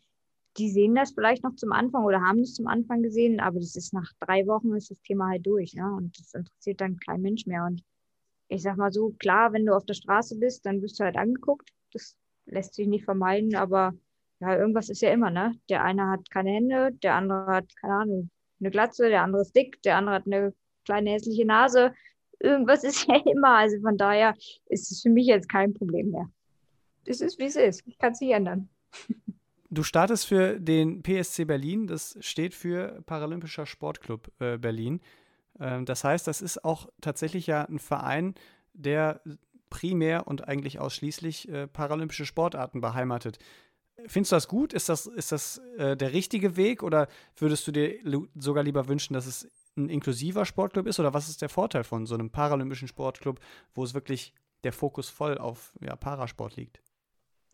die 0.59 0.71
sehen 0.71 0.95
das 0.95 1.13
vielleicht 1.13 1.43
noch 1.45 1.55
zum 1.57 1.73
Anfang 1.73 2.05
oder 2.05 2.21
haben 2.21 2.41
es 2.41 2.55
zum 2.55 2.67
Anfang 2.67 3.03
gesehen, 3.03 3.41
aber 3.41 3.59
das 3.59 3.77
ist 3.77 3.93
nach 3.93 4.13
drei 4.21 4.47
Wochen 4.47 4.75
ist 4.75 4.91
das 4.91 5.01
Thema 5.03 5.29
halt 5.29 5.47
durch, 5.47 5.75
ne? 5.75 5.93
Und 5.95 6.19
das 6.19 6.35
interessiert 6.35 6.81
dann 6.81 6.99
kein 6.99 7.21
Mensch 7.23 7.47
mehr. 7.47 7.65
Und 7.65 7.83
ich 8.49 8.63
sag 8.63 8.77
mal 8.77 8.93
so, 8.93 9.11
klar, 9.19 9.53
wenn 9.53 9.67
du 9.67 9.75
auf 9.75 9.85
der 9.85 9.95
Straße 9.95 10.39
bist, 10.39 10.65
dann 10.65 10.83
wirst 10.83 10.99
du 10.99 11.05
halt 11.05 11.17
angeguckt. 11.17 11.71
Das 11.93 12.17
lässt 12.47 12.75
sich 12.75 12.87
nicht 12.87 13.05
vermeiden, 13.05 13.55
aber 13.57 13.95
ja, 14.41 14.57
irgendwas 14.57 14.89
ist 14.89 15.03
ja 15.03 15.11
immer, 15.11 15.31
ne? 15.31 15.59
Der 15.69 15.85
eine 15.85 16.09
hat 16.09 16.31
keine 16.31 16.51
Hände, 16.51 16.93
der 17.03 17.15
andere 17.15 17.47
hat, 17.47 17.77
keine 17.77 17.95
Ahnung, 17.95 18.31
eine 18.61 18.71
Glatze, 18.71 19.09
der 19.09 19.23
andere 19.23 19.43
ist 19.43 19.55
dick, 19.55 19.83
der 19.83 19.97
andere 19.97 20.17
hat 20.17 20.27
eine 20.27 20.55
kleine 20.85 21.11
hässliche 21.11 21.45
Nase. 21.45 21.95
Irgendwas 22.39 22.85
ist 22.85 23.07
ja 23.07 23.17
immer. 23.25 23.57
Also 23.57 23.81
von 23.81 23.97
daher 23.97 24.35
ist 24.67 24.91
es 24.91 25.03
für 25.03 25.11
mich 25.11 25.27
jetzt 25.27 25.49
kein 25.49 25.75
Problem 25.75 26.11
mehr. 26.11 26.31
Es 27.05 27.21
ist, 27.21 27.39
wie 27.39 27.45
es 27.45 27.57
ist. 27.57 27.83
Ich 27.87 27.99
kann 27.99 28.13
es 28.13 28.21
nicht 28.21 28.33
ändern. 28.33 28.69
Du 29.77 29.83
startest 29.83 30.27
für 30.27 30.59
den 30.59 31.03
PSC 31.03 31.45
Berlin, 31.45 31.87
das 31.87 32.17
steht 32.21 32.55
für 32.55 33.03
Paralympischer 33.05 33.67
Sportclub 33.67 34.33
äh, 34.41 34.57
Berlin. 34.57 35.03
Ähm, 35.61 35.85
das 35.85 36.03
heißt, 36.03 36.27
das 36.27 36.41
ist 36.41 36.65
auch 36.65 36.89
tatsächlich 37.03 37.47
ja 37.47 37.63
ein 37.67 37.79
Verein, 37.79 38.35
der 38.73 39.21
primär 39.69 40.29
und 40.29 40.49
eigentlich 40.49 40.79
ausschließlich 40.79 41.51
äh, 41.51 41.67
paralympische 41.67 42.25
Sportarten 42.25 42.81
beheimatet. 42.81 43.39
Findest 44.07 44.33
du 44.33 44.37
das 44.37 44.49
gut? 44.49 44.73
Ist 44.73 44.89
das, 44.89 45.05
ist 45.05 45.31
das 45.31 45.59
äh, 45.77 45.95
der 45.95 46.15
richtige 46.15 46.57
Weg 46.57 46.83
oder 46.83 47.07
würdest 47.37 47.67
du 47.67 47.73
dir 47.73 47.99
sogar 48.35 48.65
lieber 48.65 48.89
wünschen, 48.89 49.13
dass 49.13 49.27
es 49.27 49.47
ein 49.77 49.91
inklusiver 49.91 50.47
Sportclub 50.47 50.87
ist? 50.87 50.99
Oder 51.01 51.13
was 51.13 51.29
ist 51.29 51.43
der 51.43 51.51
Vorteil 51.51 51.85
von 51.85 52.07
so 52.07 52.15
einem 52.15 52.31
paralympischen 52.31 52.89
Sportclub, 52.89 53.41
wo 53.75 53.85
es 53.85 53.93
wirklich 53.93 54.33
der 54.65 54.73
Fokus 54.73 55.11
voll 55.11 55.37
auf 55.37 55.75
ja, 55.83 55.97
Parasport 55.97 56.57
liegt? 56.57 56.81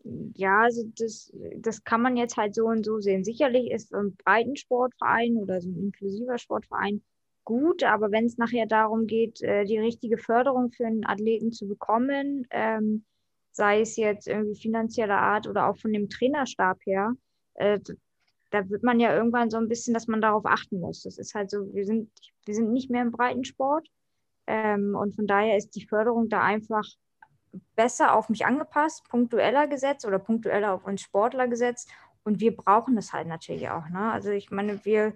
Ja, 0.03 0.61
also 0.63 0.83
das, 0.97 1.31
das 1.57 1.83
kann 1.83 2.01
man 2.01 2.17
jetzt 2.17 2.35
halt 2.35 2.55
so 2.55 2.65
und 2.65 2.85
so 2.85 2.99
sehen. 2.99 3.23
Sicherlich 3.23 3.71
ist 3.71 3.93
ein 3.93 4.15
Breitensportverein 4.17 5.37
oder 5.37 5.61
so 5.61 5.69
ein 5.69 5.77
inklusiver 5.79 6.37
Sportverein 6.37 7.01
gut, 7.45 7.83
aber 7.83 8.11
wenn 8.11 8.25
es 8.25 8.37
nachher 8.37 8.65
darum 8.65 9.07
geht, 9.07 9.41
äh, 9.41 9.65
die 9.65 9.79
richtige 9.79 10.17
Förderung 10.17 10.71
für 10.71 10.85
einen 10.85 11.05
Athleten 11.05 11.51
zu 11.51 11.67
bekommen, 11.67 12.47
ähm, 12.51 13.05
sei 13.51 13.81
es 13.81 13.95
jetzt 13.97 14.27
irgendwie 14.27 14.59
finanzieller 14.59 15.19
Art 15.19 15.47
oder 15.47 15.67
auch 15.67 15.77
von 15.77 15.93
dem 15.93 16.09
Trainerstab 16.09 16.79
her, 16.85 17.13
äh, 17.55 17.79
da 18.51 18.69
wird 18.69 18.83
man 18.83 18.99
ja 18.99 19.15
irgendwann 19.15 19.49
so 19.49 19.57
ein 19.57 19.67
bisschen, 19.67 19.93
dass 19.93 20.07
man 20.07 20.21
darauf 20.21 20.45
achten 20.45 20.79
muss. 20.79 21.03
Das 21.03 21.17
ist 21.17 21.33
halt 21.33 21.49
so, 21.49 21.73
wir 21.73 21.85
sind, 21.85 22.09
wir 22.45 22.53
sind 22.53 22.71
nicht 22.71 22.89
mehr 22.89 23.01
im 23.01 23.11
Breitensport. 23.11 23.87
Ähm, 24.45 24.95
und 24.95 25.15
von 25.15 25.25
daher 25.25 25.57
ist 25.57 25.71
die 25.75 25.87
Förderung 25.87 26.29
da 26.29 26.41
einfach 26.41 26.85
besser 27.75 28.15
auf 28.15 28.29
mich 28.29 28.45
angepasst, 28.45 29.07
punktueller 29.09 29.67
gesetzt 29.67 30.05
oder 30.05 30.19
punktueller 30.19 30.73
auf 30.73 30.85
uns 30.85 31.01
Sportler 31.01 31.47
gesetzt. 31.47 31.89
Und 32.23 32.39
wir 32.39 32.55
brauchen 32.55 32.95
das 32.95 33.13
halt 33.13 33.27
natürlich 33.27 33.69
auch. 33.69 33.89
Ne? 33.89 34.11
Also 34.11 34.31
ich 34.31 34.51
meine, 34.51 34.83
wir 34.85 35.13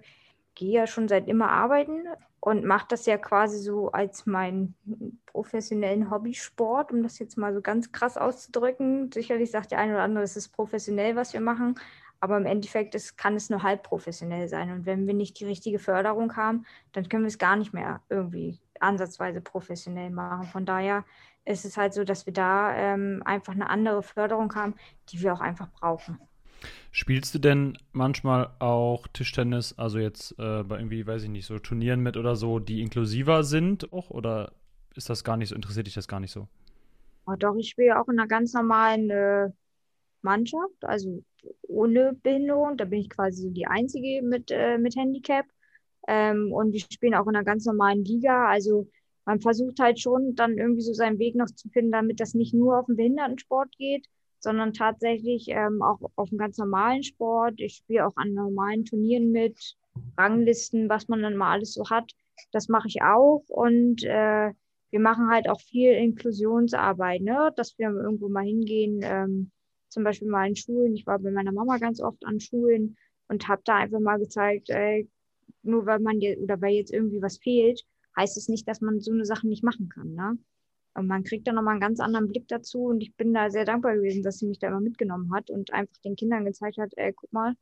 gehen 0.54 0.72
ja 0.72 0.86
schon 0.86 1.08
seit 1.08 1.28
immer 1.28 1.50
arbeiten 1.50 2.04
und 2.40 2.64
mache 2.64 2.86
das 2.88 3.06
ja 3.06 3.16
quasi 3.16 3.58
so 3.58 3.90
als 3.92 4.26
meinen 4.26 4.74
professionellen 5.26 6.10
Hobbysport, 6.10 6.92
um 6.92 7.02
das 7.02 7.18
jetzt 7.18 7.36
mal 7.36 7.54
so 7.54 7.60
ganz 7.60 7.92
krass 7.92 8.16
auszudrücken. 8.16 9.10
Sicherlich 9.12 9.50
sagt 9.50 9.70
der 9.70 9.78
eine 9.78 9.94
oder 9.94 10.02
andere, 10.02 10.24
es 10.24 10.36
ist 10.36 10.50
professionell, 10.50 11.16
was 11.16 11.32
wir 11.32 11.40
machen, 11.40 11.76
aber 12.20 12.36
im 12.36 12.46
Endeffekt 12.46 12.94
ist, 12.94 13.16
kann 13.16 13.36
es 13.36 13.50
nur 13.50 13.62
halb 13.62 13.84
professionell 13.84 14.48
sein. 14.48 14.72
Und 14.72 14.86
wenn 14.86 15.06
wir 15.06 15.14
nicht 15.14 15.38
die 15.38 15.46
richtige 15.46 15.78
Förderung 15.78 16.36
haben, 16.36 16.64
dann 16.92 17.08
können 17.08 17.22
wir 17.24 17.28
es 17.28 17.38
gar 17.38 17.56
nicht 17.56 17.72
mehr 17.72 18.00
irgendwie 18.08 18.58
ansatzweise 18.80 19.40
professionell 19.40 20.10
machen. 20.10 20.46
Von 20.46 20.66
daher 20.66 21.04
ist 21.48 21.64
es 21.64 21.76
halt 21.76 21.94
so, 21.94 22.04
dass 22.04 22.26
wir 22.26 22.32
da 22.32 22.74
ähm, 22.76 23.22
einfach 23.24 23.54
eine 23.54 23.70
andere 23.70 24.02
Förderung 24.02 24.54
haben, 24.54 24.74
die 25.08 25.20
wir 25.22 25.32
auch 25.32 25.40
einfach 25.40 25.70
brauchen. 25.72 26.18
Spielst 26.90 27.34
du 27.34 27.38
denn 27.38 27.78
manchmal 27.92 28.50
auch 28.58 29.06
Tischtennis, 29.08 29.78
also 29.78 29.98
jetzt 29.98 30.32
äh, 30.38 30.62
bei 30.64 30.78
irgendwie, 30.78 31.06
weiß 31.06 31.22
ich 31.22 31.28
nicht, 31.28 31.46
so 31.46 31.58
Turnieren 31.58 32.00
mit 32.00 32.16
oder 32.16 32.36
so, 32.36 32.58
die 32.58 32.82
inklusiver 32.82 33.44
sind 33.44 33.92
auch? 33.92 34.10
Oder 34.10 34.52
ist 34.94 35.08
das 35.08 35.24
gar 35.24 35.36
nicht 35.36 35.50
so, 35.50 35.54
interessiert 35.54 35.86
dich 35.86 35.94
das 35.94 36.08
gar 36.08 36.20
nicht 36.20 36.32
so? 36.32 36.48
Oh, 37.26 37.34
doch, 37.38 37.54
ich 37.56 37.68
spiele 37.68 38.00
auch 38.00 38.08
in 38.08 38.18
einer 38.18 38.28
ganz 38.28 38.52
normalen 38.54 39.10
äh, 39.10 39.48
Mannschaft, 40.22 40.82
also 40.82 41.22
ohne 41.62 42.14
Behinderung. 42.22 42.76
Da 42.76 42.84
bin 42.84 43.00
ich 43.00 43.10
quasi 43.10 43.42
so 43.42 43.50
die 43.50 43.66
Einzige 43.66 44.22
mit, 44.22 44.50
äh, 44.50 44.78
mit 44.78 44.96
Handicap. 44.96 45.46
Ähm, 46.08 46.52
und 46.52 46.72
wir 46.72 46.80
spielen 46.80 47.14
auch 47.14 47.26
in 47.26 47.36
einer 47.36 47.44
ganz 47.44 47.64
normalen 47.66 48.04
Liga. 48.04 48.48
Also 48.48 48.88
man 49.28 49.40
versucht 49.42 49.78
halt 49.78 50.00
schon 50.00 50.34
dann 50.36 50.56
irgendwie 50.56 50.80
so 50.80 50.94
seinen 50.94 51.18
Weg 51.18 51.34
noch 51.34 51.50
zu 51.54 51.68
finden, 51.68 51.92
damit 51.92 52.18
das 52.18 52.32
nicht 52.32 52.54
nur 52.54 52.78
auf 52.78 52.86
den 52.86 52.96
Behindertensport 52.96 53.76
geht, 53.76 54.06
sondern 54.38 54.72
tatsächlich 54.72 55.48
ähm, 55.48 55.82
auch 55.82 56.00
auf 56.16 56.30
einen 56.30 56.38
ganz 56.38 56.56
normalen 56.56 57.02
Sport. 57.02 57.60
Ich 57.60 57.74
spiele 57.74 58.06
auch 58.06 58.16
an 58.16 58.32
normalen 58.32 58.86
Turnieren 58.86 59.30
mit, 59.30 59.76
Ranglisten, 60.16 60.88
was 60.88 61.08
man 61.08 61.20
dann 61.20 61.36
mal 61.36 61.52
alles 61.52 61.74
so 61.74 61.90
hat. 61.90 62.10
Das 62.52 62.68
mache 62.68 62.88
ich 62.88 63.02
auch. 63.02 63.44
Und 63.48 64.02
äh, 64.02 64.50
wir 64.90 65.00
machen 65.00 65.28
halt 65.30 65.50
auch 65.50 65.60
viel 65.60 65.92
Inklusionsarbeit, 65.92 67.20
ne? 67.20 67.52
dass 67.54 67.78
wir 67.78 67.90
irgendwo 67.90 68.30
mal 68.30 68.46
hingehen. 68.46 69.00
Ähm, 69.02 69.50
zum 69.90 70.04
Beispiel 70.04 70.28
mal 70.28 70.48
in 70.48 70.56
Schulen. 70.56 70.94
Ich 70.94 71.06
war 71.06 71.18
bei 71.18 71.30
meiner 71.30 71.52
Mama 71.52 71.76
ganz 71.76 72.00
oft 72.00 72.24
an 72.24 72.40
Schulen 72.40 72.96
und 73.28 73.46
habe 73.46 73.60
da 73.66 73.76
einfach 73.76 74.00
mal 74.00 74.18
gezeigt, 74.18 74.70
ey, 74.70 75.06
nur 75.62 75.84
weil 75.84 75.98
man 75.98 76.16
oder 76.16 76.58
weil 76.62 76.76
jetzt 76.76 76.94
irgendwie 76.94 77.20
was 77.20 77.36
fehlt, 77.36 77.84
heißt 78.18 78.36
es 78.36 78.48
nicht, 78.48 78.68
dass 78.68 78.80
man 78.80 79.00
so 79.00 79.12
eine 79.12 79.24
Sache 79.24 79.46
nicht 79.46 79.64
machen 79.64 79.88
kann. 79.88 80.14
Ne? 80.14 80.38
Und 80.94 81.06
man 81.06 81.22
kriegt 81.22 81.46
da 81.46 81.52
nochmal 81.52 81.72
einen 81.72 81.80
ganz 81.80 82.00
anderen 82.00 82.28
Blick 82.28 82.48
dazu 82.48 82.86
und 82.86 83.00
ich 83.00 83.14
bin 83.14 83.32
da 83.32 83.50
sehr 83.50 83.64
dankbar 83.64 83.94
gewesen, 83.94 84.22
dass 84.22 84.38
sie 84.38 84.46
mich 84.46 84.58
da 84.58 84.68
immer 84.68 84.80
mitgenommen 84.80 85.32
hat 85.32 85.48
und 85.50 85.72
einfach 85.72 85.96
den 85.98 86.16
Kindern 86.16 86.44
gezeigt 86.44 86.78
hat, 86.78 86.92
ey, 86.96 87.12
guck 87.12 87.32
mal, 87.32 87.54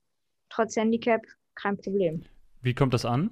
trotz 0.49 0.77
Handicap, 0.77 1.23
kein 1.55 1.77
Problem. 1.77 2.23
Wie 2.63 2.75
kommt 2.75 2.95
das 2.95 3.05
an? 3.05 3.31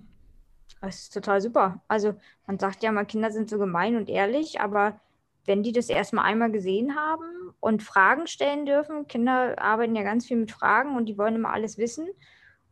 Das 0.80 1.02
ist 1.02 1.14
total 1.14 1.40
super. 1.40 1.82
Also 1.88 2.14
man 2.46 2.58
sagt 2.58 2.82
ja 2.82 2.92
mal, 2.92 3.06
Kinder 3.06 3.30
sind 3.30 3.48
so 3.48 3.58
gemein 3.58 3.96
und 3.96 4.10
ehrlich, 4.10 4.60
aber 4.60 5.00
wenn 5.46 5.62
die 5.62 5.72
das 5.72 5.88
erstmal 5.88 6.26
einmal 6.26 6.50
gesehen 6.50 6.96
haben 6.96 7.54
und 7.60 7.82
Fragen 7.82 8.26
stellen 8.26 8.66
dürfen, 8.66 9.06
Kinder 9.08 9.58
arbeiten 9.58 9.96
ja 9.96 10.02
ganz 10.02 10.26
viel 10.26 10.36
mit 10.36 10.50
Fragen 10.50 10.96
und 10.96 11.06
die 11.06 11.16
wollen 11.16 11.36
immer 11.36 11.52
alles 11.52 11.78
wissen 11.78 12.08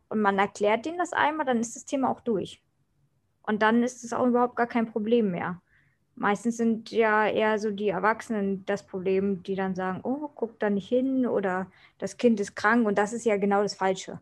und 0.08 0.20
man 0.20 0.38
erklärt 0.38 0.84
denen 0.84 0.98
das 0.98 1.12
einmal, 1.12 1.46
dann 1.46 1.60
ist 1.60 1.76
das 1.76 1.86
Thema 1.86 2.10
auch 2.10 2.20
durch. 2.20 2.62
Und 3.42 3.62
dann 3.62 3.82
ist 3.82 4.04
es 4.04 4.12
auch 4.12 4.26
überhaupt 4.26 4.56
gar 4.56 4.66
kein 4.66 4.86
Problem 4.90 5.30
mehr. 5.30 5.60
Meistens 6.14 6.58
sind 6.58 6.90
ja 6.90 7.26
eher 7.26 7.58
so 7.58 7.70
die 7.70 7.88
Erwachsenen 7.88 8.64
das 8.66 8.86
Problem, 8.86 9.42
die 9.42 9.54
dann 9.54 9.74
sagen, 9.74 10.00
oh, 10.02 10.28
guck 10.34 10.58
da 10.60 10.70
nicht 10.70 10.88
hin 10.88 11.26
oder 11.26 11.70
das 11.98 12.18
Kind 12.18 12.38
ist 12.38 12.54
krank 12.54 12.86
und 12.86 12.98
das 12.98 13.12
ist 13.12 13.24
ja 13.24 13.38
genau 13.38 13.62
das 13.62 13.74
Falsche. 13.74 14.20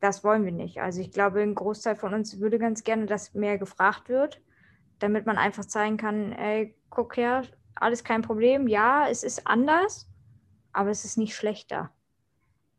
Das 0.00 0.24
wollen 0.24 0.44
wir 0.44 0.52
nicht. 0.52 0.80
Also 0.80 1.00
ich 1.00 1.10
glaube, 1.10 1.40
ein 1.40 1.54
Großteil 1.54 1.96
von 1.96 2.14
uns 2.14 2.40
würde 2.40 2.58
ganz 2.58 2.84
gerne, 2.84 3.06
dass 3.06 3.34
mehr 3.34 3.58
gefragt 3.58 4.08
wird, 4.08 4.40
damit 4.98 5.26
man 5.26 5.36
einfach 5.36 5.64
zeigen 5.64 5.96
kann, 5.96 6.32
ey, 6.32 6.74
guck 6.90 7.16
her, 7.16 7.42
alles 7.74 8.04
kein 8.04 8.22
Problem. 8.22 8.66
Ja, 8.68 9.08
es 9.08 9.22
ist 9.22 9.46
anders, 9.46 10.08
aber 10.72 10.90
es 10.90 11.04
ist 11.04 11.18
nicht 11.18 11.34
schlechter. 11.34 11.90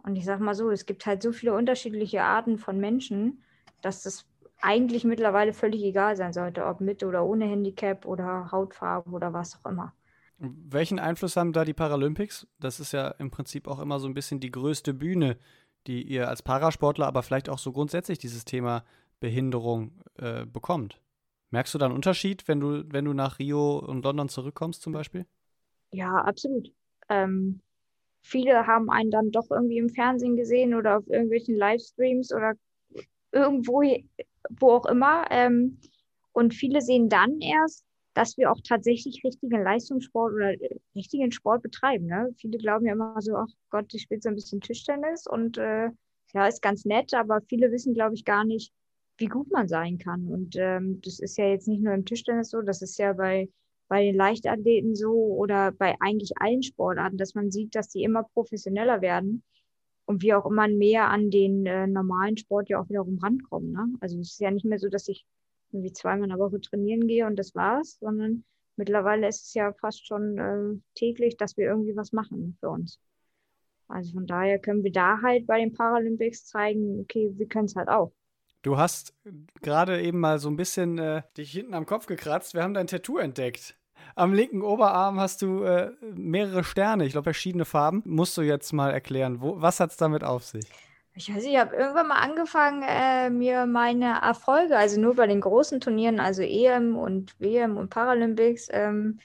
Und 0.03 0.15
ich 0.15 0.25
sage 0.25 0.43
mal 0.43 0.55
so, 0.55 0.69
es 0.69 0.85
gibt 0.85 1.05
halt 1.05 1.21
so 1.23 1.31
viele 1.31 1.53
unterschiedliche 1.53 2.23
Arten 2.23 2.57
von 2.57 2.79
Menschen, 2.79 3.43
dass 3.81 4.03
das 4.03 4.27
eigentlich 4.65 5.03
mittlerweile 5.03 5.53
völlig 5.53 5.83
egal 5.83 6.15
sein 6.15 6.33
sollte, 6.33 6.65
ob 6.65 6.81
mit 6.81 7.03
oder 7.03 7.23
ohne 7.23 7.45
Handicap 7.45 8.05
oder 8.05 8.51
Hautfarbe 8.51 9.11
oder 9.11 9.31
was 9.31 9.55
auch 9.55 9.69
immer. 9.69 9.93
Welchen 10.37 10.99
Einfluss 10.99 11.37
haben 11.37 11.53
da 11.53 11.63
die 11.63 11.73
Paralympics? 11.73 12.47
Das 12.59 12.79
ist 12.79 12.91
ja 12.91 13.09
im 13.09 13.31
Prinzip 13.31 13.67
auch 13.67 13.79
immer 13.79 13.99
so 13.99 14.07
ein 14.07 14.15
bisschen 14.15 14.39
die 14.39 14.51
größte 14.51 14.93
Bühne, 14.93 15.37
die 15.87 16.01
ihr 16.01 16.27
als 16.27 16.41
Parasportler, 16.41 17.05
aber 17.05 17.23
vielleicht 17.23 17.47
auch 17.47 17.59
so 17.59 17.71
grundsätzlich 17.71 18.17
dieses 18.17 18.43
Thema 18.43 18.83
Behinderung 19.19 19.91
äh, 20.17 20.45
bekommt. 20.45 20.99
Merkst 21.51 21.73
du 21.73 21.77
da 21.77 21.85
einen 21.85 21.95
Unterschied, 21.95 22.47
wenn 22.47 22.59
du, 22.59 22.83
wenn 22.91 23.05
du 23.05 23.13
nach 23.13 23.39
Rio 23.39 23.77
und 23.77 24.03
London 24.03 24.29
zurückkommst 24.29 24.81
zum 24.81 24.91
Beispiel? 24.91 25.25
Ja, 25.91 26.15
absolut. 26.15 26.73
Ähm, 27.07 27.61
viele 28.23 28.65
haben 28.65 28.89
einen 28.89 29.11
dann 29.11 29.31
doch 29.31 29.49
irgendwie 29.51 29.77
im 29.77 29.89
Fernsehen 29.89 30.35
gesehen 30.35 30.73
oder 30.73 30.97
auf 30.97 31.07
irgendwelchen 31.07 31.55
Livestreams 31.55 32.33
oder 32.33 32.55
irgendwo, 33.31 33.83
wo 34.49 34.71
auch 34.71 34.85
immer. 34.85 35.25
Ähm, 35.29 35.79
und 36.33 36.53
viele 36.53 36.81
sehen 36.81 37.09
dann 37.09 37.39
erst, 37.39 37.85
dass 38.13 38.37
wir 38.37 38.51
auch 38.51 38.59
tatsächlich 38.63 39.23
richtigen 39.23 39.61
Leistungssport 39.61 40.33
oder 40.33 40.53
richtigen 40.95 41.31
Sport 41.31 41.63
betreiben. 41.63 42.05
Ne? 42.07 42.29
Viele 42.37 42.57
glauben 42.57 42.85
ja 42.85 42.93
immer 42.93 43.21
so, 43.21 43.35
ach 43.35 43.47
Gott, 43.69 43.93
ich 43.93 44.03
spiele 44.03 44.21
so 44.21 44.29
ein 44.29 44.35
bisschen 44.35 44.61
Tischtennis 44.61 45.27
und 45.27 45.57
äh, 45.57 45.89
ja, 46.33 46.47
ist 46.47 46.61
ganz 46.61 46.85
nett, 46.85 47.13
aber 47.13 47.41
viele 47.47 47.71
wissen, 47.71 47.93
glaube 47.93 48.15
ich, 48.15 48.25
gar 48.25 48.45
nicht, 48.45 48.73
wie 49.17 49.27
gut 49.27 49.51
man 49.51 49.67
sein 49.67 49.97
kann. 49.97 50.27
Und 50.27 50.55
ähm, 50.57 51.01
das 51.01 51.19
ist 51.19 51.37
ja 51.37 51.47
jetzt 51.47 51.67
nicht 51.67 51.83
nur 51.83 51.93
im 51.93 52.05
Tischtennis 52.05 52.49
so, 52.49 52.61
das 52.61 52.81
ist 52.81 52.97
ja 52.97 53.13
bei, 53.13 53.49
bei 53.87 54.03
den 54.03 54.15
Leichtathleten 54.15 54.95
so 54.95 55.11
oder 55.11 55.71
bei 55.71 55.95
eigentlich 55.99 56.31
allen 56.39 56.63
Sportarten, 56.63 57.17
dass 57.17 57.35
man 57.35 57.51
sieht, 57.51 57.75
dass 57.75 57.89
die 57.89 58.03
immer 58.03 58.23
professioneller 58.33 59.01
werden 59.01 59.43
und 60.05 60.21
wir 60.21 60.37
auch 60.37 60.45
immer 60.45 60.67
mehr 60.67 61.09
an 61.09 61.29
den 61.31 61.65
äh, 61.65 61.87
normalen 61.87 62.37
Sport 62.37 62.69
ja 62.69 62.79
auch 62.79 62.89
wiederum 62.89 63.17
rankommen. 63.19 63.71
Ne? 63.71 63.87
Also 63.99 64.19
es 64.19 64.33
ist 64.33 64.39
ja 64.39 64.51
nicht 64.51 64.65
mehr 64.65 64.79
so, 64.79 64.89
dass 64.89 65.07
ich 65.07 65.25
irgendwie 65.71 65.93
zweimal 65.93 66.23
in 66.25 66.29
der 66.29 66.39
Woche 66.39 66.61
trainieren 66.61 67.07
gehe 67.07 67.25
und 67.25 67.37
das 67.37 67.55
war's, 67.55 67.97
sondern 67.99 68.43
mittlerweile 68.75 69.27
ist 69.27 69.47
es 69.47 69.53
ja 69.53 69.73
fast 69.73 70.05
schon 70.05 70.37
äh, 70.37 70.79
täglich, 70.95 71.37
dass 71.37 71.57
wir 71.57 71.65
irgendwie 71.65 71.95
was 71.95 72.11
machen 72.11 72.57
für 72.59 72.69
uns. 72.69 72.99
Also 73.87 74.13
von 74.13 74.25
daher 74.25 74.59
können 74.59 74.83
wir 74.83 74.91
da 74.91 75.21
halt 75.21 75.45
bei 75.45 75.59
den 75.59 75.73
Paralympics 75.73 76.45
zeigen, 76.45 77.01
okay, 77.01 77.31
wir 77.35 77.47
können 77.47 77.65
es 77.65 77.75
halt 77.75 77.89
auch. 77.89 78.11
Du 78.63 78.77
hast 78.77 79.13
gerade 79.61 80.01
eben 80.01 80.19
mal 80.19 80.39
so 80.39 80.49
ein 80.49 80.55
bisschen 80.55 80.97
äh, 80.97 81.21
dich 81.37 81.51
hinten 81.51 81.75
am 81.75 81.85
Kopf 81.85 82.07
gekratzt. 82.07 82.55
Wir 82.55 82.63
haben 82.63 82.73
dein 82.73 82.87
Tattoo 82.87 83.17
entdeckt. 83.17 83.77
Am 84.17 84.33
linken 84.33 84.61
Oberarm 84.61 85.19
hast 85.19 85.41
du 85.41 85.63
äh, 85.63 85.91
mehrere 86.15 86.63
Sterne, 86.63 87.05
ich 87.05 87.11
glaube 87.11 87.25
verschiedene 87.25 87.65
Farben. 87.65 88.01
Musst 88.05 88.37
du 88.37 88.41
jetzt 88.43 88.71
mal 88.71 88.91
erklären, 88.91 89.41
wo, 89.41 89.61
was 89.61 89.81
hat 89.81 89.91
es 89.91 89.97
damit 89.97 90.23
auf 90.23 90.45
sich? 90.45 90.65
Ich 91.13 91.29
weiß 91.29 91.43
nicht, 91.43 91.53
ich 91.53 91.59
habe 91.59 91.75
irgendwann 91.75 92.07
mal 92.07 92.19
angefangen, 92.19 92.83
äh, 92.87 93.29
mir 93.29 93.65
meine 93.65 94.21
Erfolge, 94.21 94.77
also 94.77 94.99
nur 95.01 95.15
bei 95.15 95.27
den 95.27 95.41
großen 95.41 95.81
Turnieren, 95.81 96.21
also 96.21 96.43
EM 96.43 96.97
und 96.97 97.39
WM 97.39 97.75
und 97.75 97.89
Paralympics, 97.89 98.69
ähm, 98.71 99.19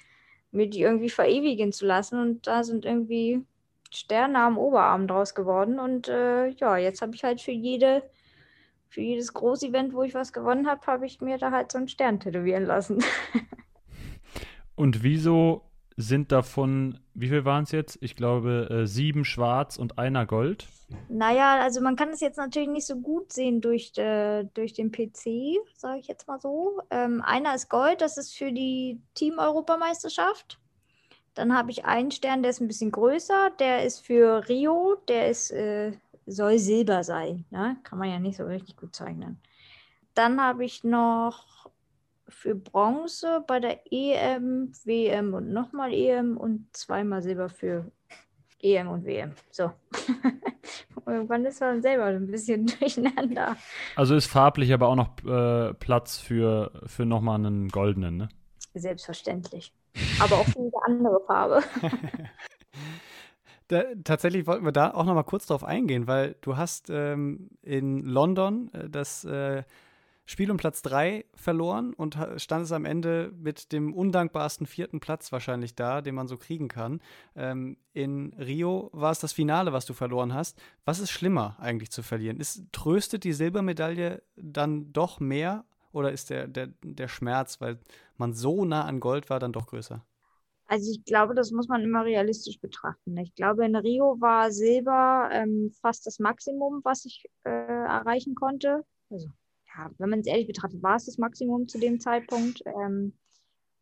mir 0.51 0.69
die 0.69 0.83
irgendwie 0.83 1.11
verewigen 1.11 1.73
zu 1.73 1.87
lassen. 1.87 2.21
Und 2.21 2.49
da 2.49 2.65
sind 2.65 2.85
irgendwie 2.85 3.45
Sterne 3.93 4.41
am 4.41 4.59
Oberarm 4.59 5.07
draus 5.07 5.37
geworden. 5.37 5.79
Und 5.79 6.09
äh, 6.09 6.49
ja, 6.49 6.77
jetzt 6.77 7.01
habe 7.01 7.15
ich 7.15 7.23
halt 7.23 7.41
für 7.41 7.53
jede, 7.53 8.03
für 8.89 9.03
jedes 9.03 9.33
Großevent, 9.35 9.93
wo 9.93 10.03
ich 10.03 10.15
was 10.15 10.33
gewonnen 10.33 10.69
habe, 10.69 10.85
habe 10.89 11.07
ich 11.07 11.21
mir 11.21 11.39
da 11.39 11.53
halt 11.53 11.71
so 11.71 11.79
einen 11.79 11.89
Stern 11.89 12.19
tätowieren 12.19 12.65
lassen. 12.65 13.05
und 14.81 15.03
wieso 15.03 15.61
sind 15.99 16.33
davon, 16.33 17.01
wie 17.13 17.29
viel 17.29 17.45
waren 17.45 17.65
es 17.65 17.71
jetzt? 17.71 17.99
Ich 18.01 18.17
glaube, 18.17 18.69
äh, 18.71 18.87
sieben 18.87 19.27
schwarz 19.27 19.77
und 19.77 19.99
einer 19.99 20.25
Gold. 20.25 20.67
Naja, 21.11 21.61
also 21.61 21.83
man 21.83 21.97
kann 21.97 22.09
es 22.09 22.21
jetzt 22.21 22.39
natürlich 22.39 22.71
nicht 22.71 22.87
so 22.87 22.97
gut 22.97 23.31
sehen 23.31 23.61
durch, 23.61 23.93
äh, 23.99 24.45
durch 24.55 24.73
den 24.73 24.91
PC, 24.91 25.59
sage 25.77 26.01
ich 26.01 26.09
jetzt 26.09 26.27
mal 26.29 26.41
so. 26.41 26.81
Ähm, 26.91 27.21
einer 27.21 27.55
ist 27.55 27.69
Gold, 27.69 28.01
das 28.01 28.17
ist 28.17 28.35
für 28.35 28.53
die 28.53 29.03
Team-Europameisterschaft. 29.15 30.59
Dann 31.35 31.55
habe 31.55 31.71
ich 31.71 31.85
einen 31.85 32.11
Stern, 32.11 32.43
der 32.43 32.51
ist 32.51 32.63
ein 32.63 32.69
bisschen 32.69 32.91
größer, 32.91 33.51
der 33.59 33.85
ist 33.85 33.99
für 33.99 34.49
Rio, 34.49 34.97
der 35.09 35.29
ist, 35.29 35.51
äh, 35.51 35.93
soll 36.25 36.59
Silber 36.59 37.05
sein. 37.05 37.45
Ne? 37.51 37.77
Kann 37.83 37.99
man 37.99 38.09
ja 38.09 38.19
nicht 38.19 38.39
so 38.39 38.45
richtig 38.45 38.77
gut 38.77 38.97
zeichnen. 38.97 39.39
Dann 40.15 40.41
habe 40.41 40.65
ich 40.65 40.85
noch 40.85 41.60
für 42.31 42.55
Bronze 42.55 43.45
bei 43.47 43.61
der 43.61 43.81
EM, 43.91 44.73
WM 44.85 45.35
und 45.35 45.53
nochmal 45.53 45.93
EM 45.93 46.37
und 46.37 46.67
zweimal 46.77 47.23
Silber 47.23 47.49
für 47.49 47.91
EM 48.63 48.89
und 48.89 49.05
WM. 49.05 49.33
So. 49.51 49.71
Irgendwann 51.07 51.45
ist 51.45 51.61
man 51.61 51.83
selber 51.83 52.05
ein 52.05 52.27
bisschen 52.27 52.67
durcheinander. 52.81 53.57
Also 53.97 54.15
ist 54.15 54.27
farblich 54.27 54.73
aber 54.73 54.89
auch 54.89 54.97
noch 54.97 55.25
äh, 55.25 55.75
Platz 55.75 56.19
für, 56.19 56.71
für 56.87 57.05
nochmal 57.05 57.37
einen 57.37 57.69
goldenen, 57.69 58.17
ne? 58.17 58.29
Selbstverständlich. 58.75 59.73
Aber 60.21 60.37
auch 60.37 60.45
für 60.47 60.61
jede 60.61 60.77
andere 60.85 61.21
Farbe. 61.27 61.63
Da, 63.71 63.85
tatsächlich 64.03 64.49
wollten 64.49 64.65
wir 64.65 64.73
da 64.73 64.91
auch 64.91 65.05
noch 65.05 65.15
mal 65.15 65.23
kurz 65.23 65.47
drauf 65.47 65.63
eingehen, 65.63 66.09
weil 66.09 66.35
du 66.41 66.57
hast 66.57 66.91
ähm, 66.91 67.51
in 67.63 68.03
London 68.03 68.69
äh, 68.73 68.91
das 68.91 69.25
äh, 69.25 69.63
Spiel 70.31 70.49
um 70.53 70.59
Platz 70.59 70.81
3 70.83 71.25
verloren 71.35 71.93
und 71.93 72.17
standest 72.37 72.73
am 72.73 72.85
Ende 72.85 73.33
mit 73.37 73.73
dem 73.73 73.93
undankbarsten 73.93 74.65
vierten 74.65 75.01
Platz 75.01 75.33
wahrscheinlich 75.33 75.75
da, 75.75 76.03
den 76.03 76.15
man 76.15 76.29
so 76.29 76.37
kriegen 76.37 76.69
kann. 76.69 77.01
Ähm, 77.35 77.77
in 77.95 78.33
Rio 78.35 78.91
war 78.93 79.11
es 79.11 79.19
das 79.19 79.33
Finale, 79.33 79.73
was 79.73 79.87
du 79.87 79.93
verloren 79.93 80.33
hast. 80.33 80.57
Was 80.85 81.01
ist 81.01 81.11
schlimmer 81.11 81.57
eigentlich 81.59 81.91
zu 81.91 82.05
verlieren? 82.05 82.37
Ist, 82.37 82.63
tröstet 82.71 83.25
die 83.25 83.33
Silbermedaille 83.33 84.23
dann 84.37 84.93
doch 84.93 85.19
mehr 85.19 85.65
oder 85.91 86.13
ist 86.13 86.31
der, 86.31 86.47
der, 86.47 86.69
der 86.85 87.09
Schmerz, 87.09 87.61
weil 87.61 87.81
man 88.17 88.33
so 88.33 88.65
nah 88.65 88.85
an 88.85 89.01
Gold 89.01 89.31
war, 89.31 89.41
dann 89.41 89.53
doch 89.53 89.67
größer? 89.67 90.07
Also 90.69 90.93
ich 90.93 91.05
glaube, 91.05 91.35
das 91.35 91.51
muss 91.51 91.67
man 91.67 91.83
immer 91.83 92.05
realistisch 92.05 92.61
betrachten. 92.61 93.17
Ich 93.17 93.35
glaube, 93.35 93.67
in 93.67 93.75
Rio 93.75 94.17
war 94.21 94.53
Silber 94.53 95.29
ähm, 95.33 95.73
fast 95.81 96.07
das 96.07 96.21
Maximum, 96.21 96.83
was 96.85 97.05
ich 97.05 97.25
äh, 97.43 97.51
erreichen 97.51 98.37
konnte. 98.37 98.85
Also 99.11 99.27
ja, 99.81 99.91
wenn 99.99 100.11
man 100.11 100.21
es 100.21 100.27
ehrlich 100.27 100.47
betrachtet, 100.47 100.83
war 100.83 100.97
es 100.97 101.07
das 101.07 101.19
Maximum 101.19 101.69
zu 101.69 101.79
dem 101.79 102.01
Zeitpunkt. 102.01 102.63
Ähm, 102.67 103.15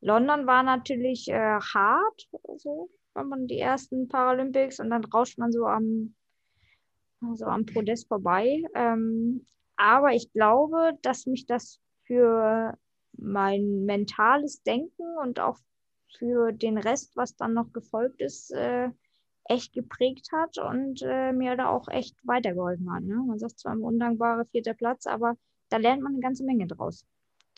London 0.01 0.47
war 0.47 0.63
natürlich 0.63 1.29
äh, 1.29 1.59
hart, 1.61 2.29
so, 2.57 2.89
wenn 3.15 3.29
man 3.29 3.47
die 3.47 3.59
ersten 3.59 4.09
Paralympics 4.09 4.79
und 4.79 4.91
dann 4.91 5.05
rauscht 5.05 5.39
man 5.39 5.51
so 5.51 5.67
am, 5.67 6.15
so 7.35 7.47
am 7.47 7.67
Podest 7.67 8.07
vorbei. 8.09 8.63
Ähm, 8.75 9.45
aber 9.77 10.13
ich 10.13 10.33
glaube, 10.33 10.93
dass 11.03 11.27
mich 11.27 11.47
das 11.47 11.81
für 12.05 12.77
mein 13.17 13.85
mentales 13.85 14.63
Denken 14.63 15.19
und 15.21 15.41
auch 15.41 15.59
für 16.19 16.53
den 16.53 16.79
Rest, 16.79 17.17
was 17.17 17.37
dann 17.37 17.55
noch 17.55 17.73
gefolgt 17.73 18.23
ist, 18.23 18.53
äh, 18.53 18.91
echt 19.45 19.73
geprägt 19.73 20.29
hat 20.33 20.59
und 20.59 21.03
äh, 21.03 21.33
mir 21.33 21.57
da 21.57 21.71
auch 21.71 21.89
echt 21.89 22.17
weitergeholfen 22.25 22.93
hat. 22.93 23.03
Ne? 23.03 23.17
Man 23.17 23.39
sagt 23.39 23.59
zwar 23.59 23.73
ein 23.73 23.81
undankbarer 23.81 24.45
vierter 24.47 24.75
Platz, 24.75 25.07
aber 25.07 25.37
da 25.69 25.77
lernt 25.77 26.03
man 26.03 26.13
eine 26.13 26.21
ganze 26.21 26.45
Menge 26.45 26.67
draus. 26.67 27.05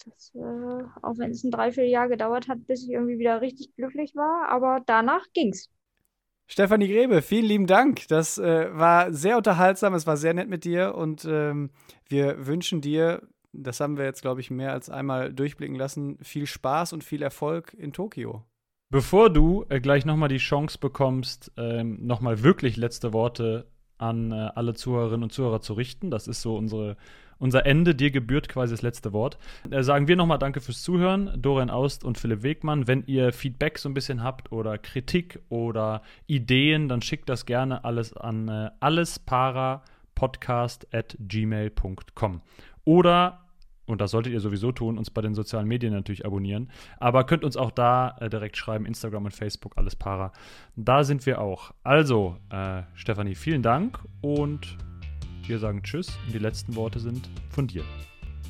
Das, 0.05 0.33
äh, 0.35 0.85
auch 1.03 1.19
wenn 1.19 1.31
es 1.31 1.45
ein 1.45 1.51
Dreivierteljahr 1.51 2.09
gedauert 2.09 2.49
hat, 2.49 2.67
bis 2.67 2.85
ich 2.85 2.91
irgendwie 2.91 3.19
wieder 3.19 3.41
richtig 3.41 3.75
glücklich 3.77 4.15
war, 4.15 4.49
aber 4.51 4.81
danach 4.87 5.27
ging's. 5.35 5.69
Stefanie 6.47 6.89
Grebe, 6.89 7.23
vielen 7.23 7.45
lieben 7.45 7.67
Dank. 7.67 8.09
Das 8.09 8.37
äh, 8.39 8.77
war 8.77 9.13
sehr 9.13 9.37
unterhaltsam, 9.37 9.95
es 9.95 10.07
war 10.07 10.17
sehr 10.17 10.35
nett 10.35 10.49
mit 10.49 10.65
dir 10.65 10.95
und 10.97 11.25
ähm, 11.25 11.71
wir 12.09 12.47
wünschen 12.47 12.81
dir, 12.81 13.23
das 13.53 13.79
haben 13.79 13.99
wir 13.99 14.05
jetzt, 14.05 14.23
glaube 14.23 14.41
ich, 14.41 14.51
mehr 14.51 14.73
als 14.73 14.91
einmal 14.91 15.33
durchblicken 15.33 15.77
lassen, 15.77 16.19
viel 16.23 16.47
Spaß 16.47 16.93
und 16.93 17.05
viel 17.05 17.23
Erfolg 17.23 17.75
in 17.75 17.93
Tokio. 17.93 18.45
Bevor 18.89 19.31
du 19.31 19.65
äh, 19.69 19.81
gleich 19.81 20.05
nochmal 20.05 20.29
die 20.29 20.39
Chance 20.39 20.79
bekommst, 20.81 21.53
ähm, 21.57 21.99
nochmal 22.05 22.43
wirklich 22.43 22.77
letzte 22.77 23.13
Worte 23.13 23.71
an 24.01 24.33
äh, 24.33 24.51
alle 24.55 24.75
Zuhörerinnen 24.75 25.25
und 25.25 25.33
Zuhörer 25.33 25.61
zu 25.61 25.75
richten, 25.75 26.11
das 26.11 26.29
ist 26.29 26.43
so 26.43 26.57
unsere 26.57 26.97
unser 27.41 27.67
Ende. 27.67 27.97
Dir 27.97 28.13
gebührt 28.13 28.49
quasi 28.49 28.73
das 28.75 28.83
letzte 28.83 29.13
Wort. 29.13 29.37
Äh, 29.71 29.83
sagen 29.83 30.07
wir 30.07 30.15
nochmal 30.15 30.39
Danke 30.39 30.61
fürs 30.61 30.83
Zuhören, 30.83 31.33
Dorian 31.37 31.71
Aust 31.71 32.05
und 32.05 32.19
Philipp 32.19 32.45
Wegmann. 32.45 32.87
Wenn 32.87 33.03
ihr 33.07 33.33
Feedback 33.33 33.79
so 33.79 33.89
ein 33.89 33.95
bisschen 33.95 34.23
habt 34.23 34.53
oder 34.53 34.79
Kritik 34.79 35.41
oder 35.49 36.03
Ideen, 36.29 36.89
dann 36.89 37.03
schickt 37.03 37.29
das 37.29 37.47
gerne 37.47 37.85
alles 37.85 38.17
an 38.17 38.47
äh, 38.49 38.71
allesparapodcast 38.79 40.95
at 40.95 41.17
gmail.com. 41.19 42.43
Oder 42.85 43.41
und 43.91 44.01
das 44.01 44.13
solltet 44.13 44.33
ihr 44.33 44.41
sowieso 44.41 44.73
tun, 44.73 44.99
uns 44.99 45.11
bei 45.11 45.21
den 45.21 45.35
sozialen 45.35 45.67
Medien 45.67 45.93
natürlich 45.93 46.25
abonnieren. 46.25 46.71
Aber 46.99 47.25
könnt 47.25 47.45
uns 47.45 47.57
auch 47.57 47.71
da 47.71 48.17
äh, 48.21 48.31
direkt 48.31 48.57
schreiben, 48.57 48.87
Instagram 48.87 49.27
und 49.27 49.33
Facebook, 49.33 49.77
alles 49.77 49.97
para. 49.97 50.33
Da 50.77 51.05
sind 51.05 51.27
wir 51.27 51.41
auch. 51.41 51.73
Also, 51.83 52.37
äh, 52.51 52.83
Stefanie, 52.95 53.35
vielen 53.35 53.63
Dank 53.63 53.99
und 54.21 54.77
wir 55.47 55.59
sagen 55.59 55.83
Tschüss 55.83 56.17
und 56.27 56.35
die 56.35 56.39
letzten 56.39 56.77
Worte 56.77 57.01
sind 57.01 57.29
von 57.51 57.67
dir. 57.67 57.83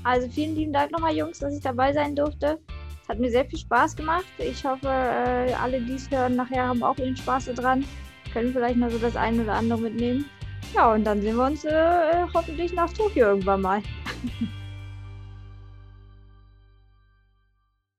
Also 0.05 0.29
vielen 0.29 0.55
lieben 0.55 0.73
Dank 0.73 0.93
nochmal, 0.93 1.17
Jungs, 1.17 1.39
dass 1.39 1.55
ich 1.55 1.63
dabei 1.63 1.93
sein 1.93 2.15
durfte. 2.15 2.59
Es 3.03 3.09
hat 3.09 3.19
mir 3.19 3.31
sehr 3.31 3.45
viel 3.45 3.59
Spaß 3.59 3.97
gemacht. 3.97 4.25
Ich 4.39 4.65
hoffe, 4.65 4.89
äh, 4.89 5.53
alle, 5.55 5.81
die 5.81 5.95
es 5.95 6.11
hören, 6.11 6.37
nachher 6.37 6.69
haben 6.69 6.83
auch 6.83 6.97
ihren 6.99 7.17
Spaß 7.17 7.47
daran. 7.55 7.85
Können 8.33 8.53
vielleicht 8.53 8.77
noch 8.77 8.91
so 8.91 8.99
das 8.99 9.17
eine 9.17 9.43
oder 9.43 9.55
andere 9.55 9.81
mitnehmen. 9.81 10.27
Ja, 10.75 10.93
und 10.93 11.05
dann 11.05 11.21
sehen 11.21 11.37
wir 11.37 11.47
uns 11.47 11.65
äh, 11.65 12.27
hoffentlich 12.33 12.73
nach 12.73 12.93
Tokio 12.93 13.27
irgendwann 13.27 13.63
mal. 13.63 13.83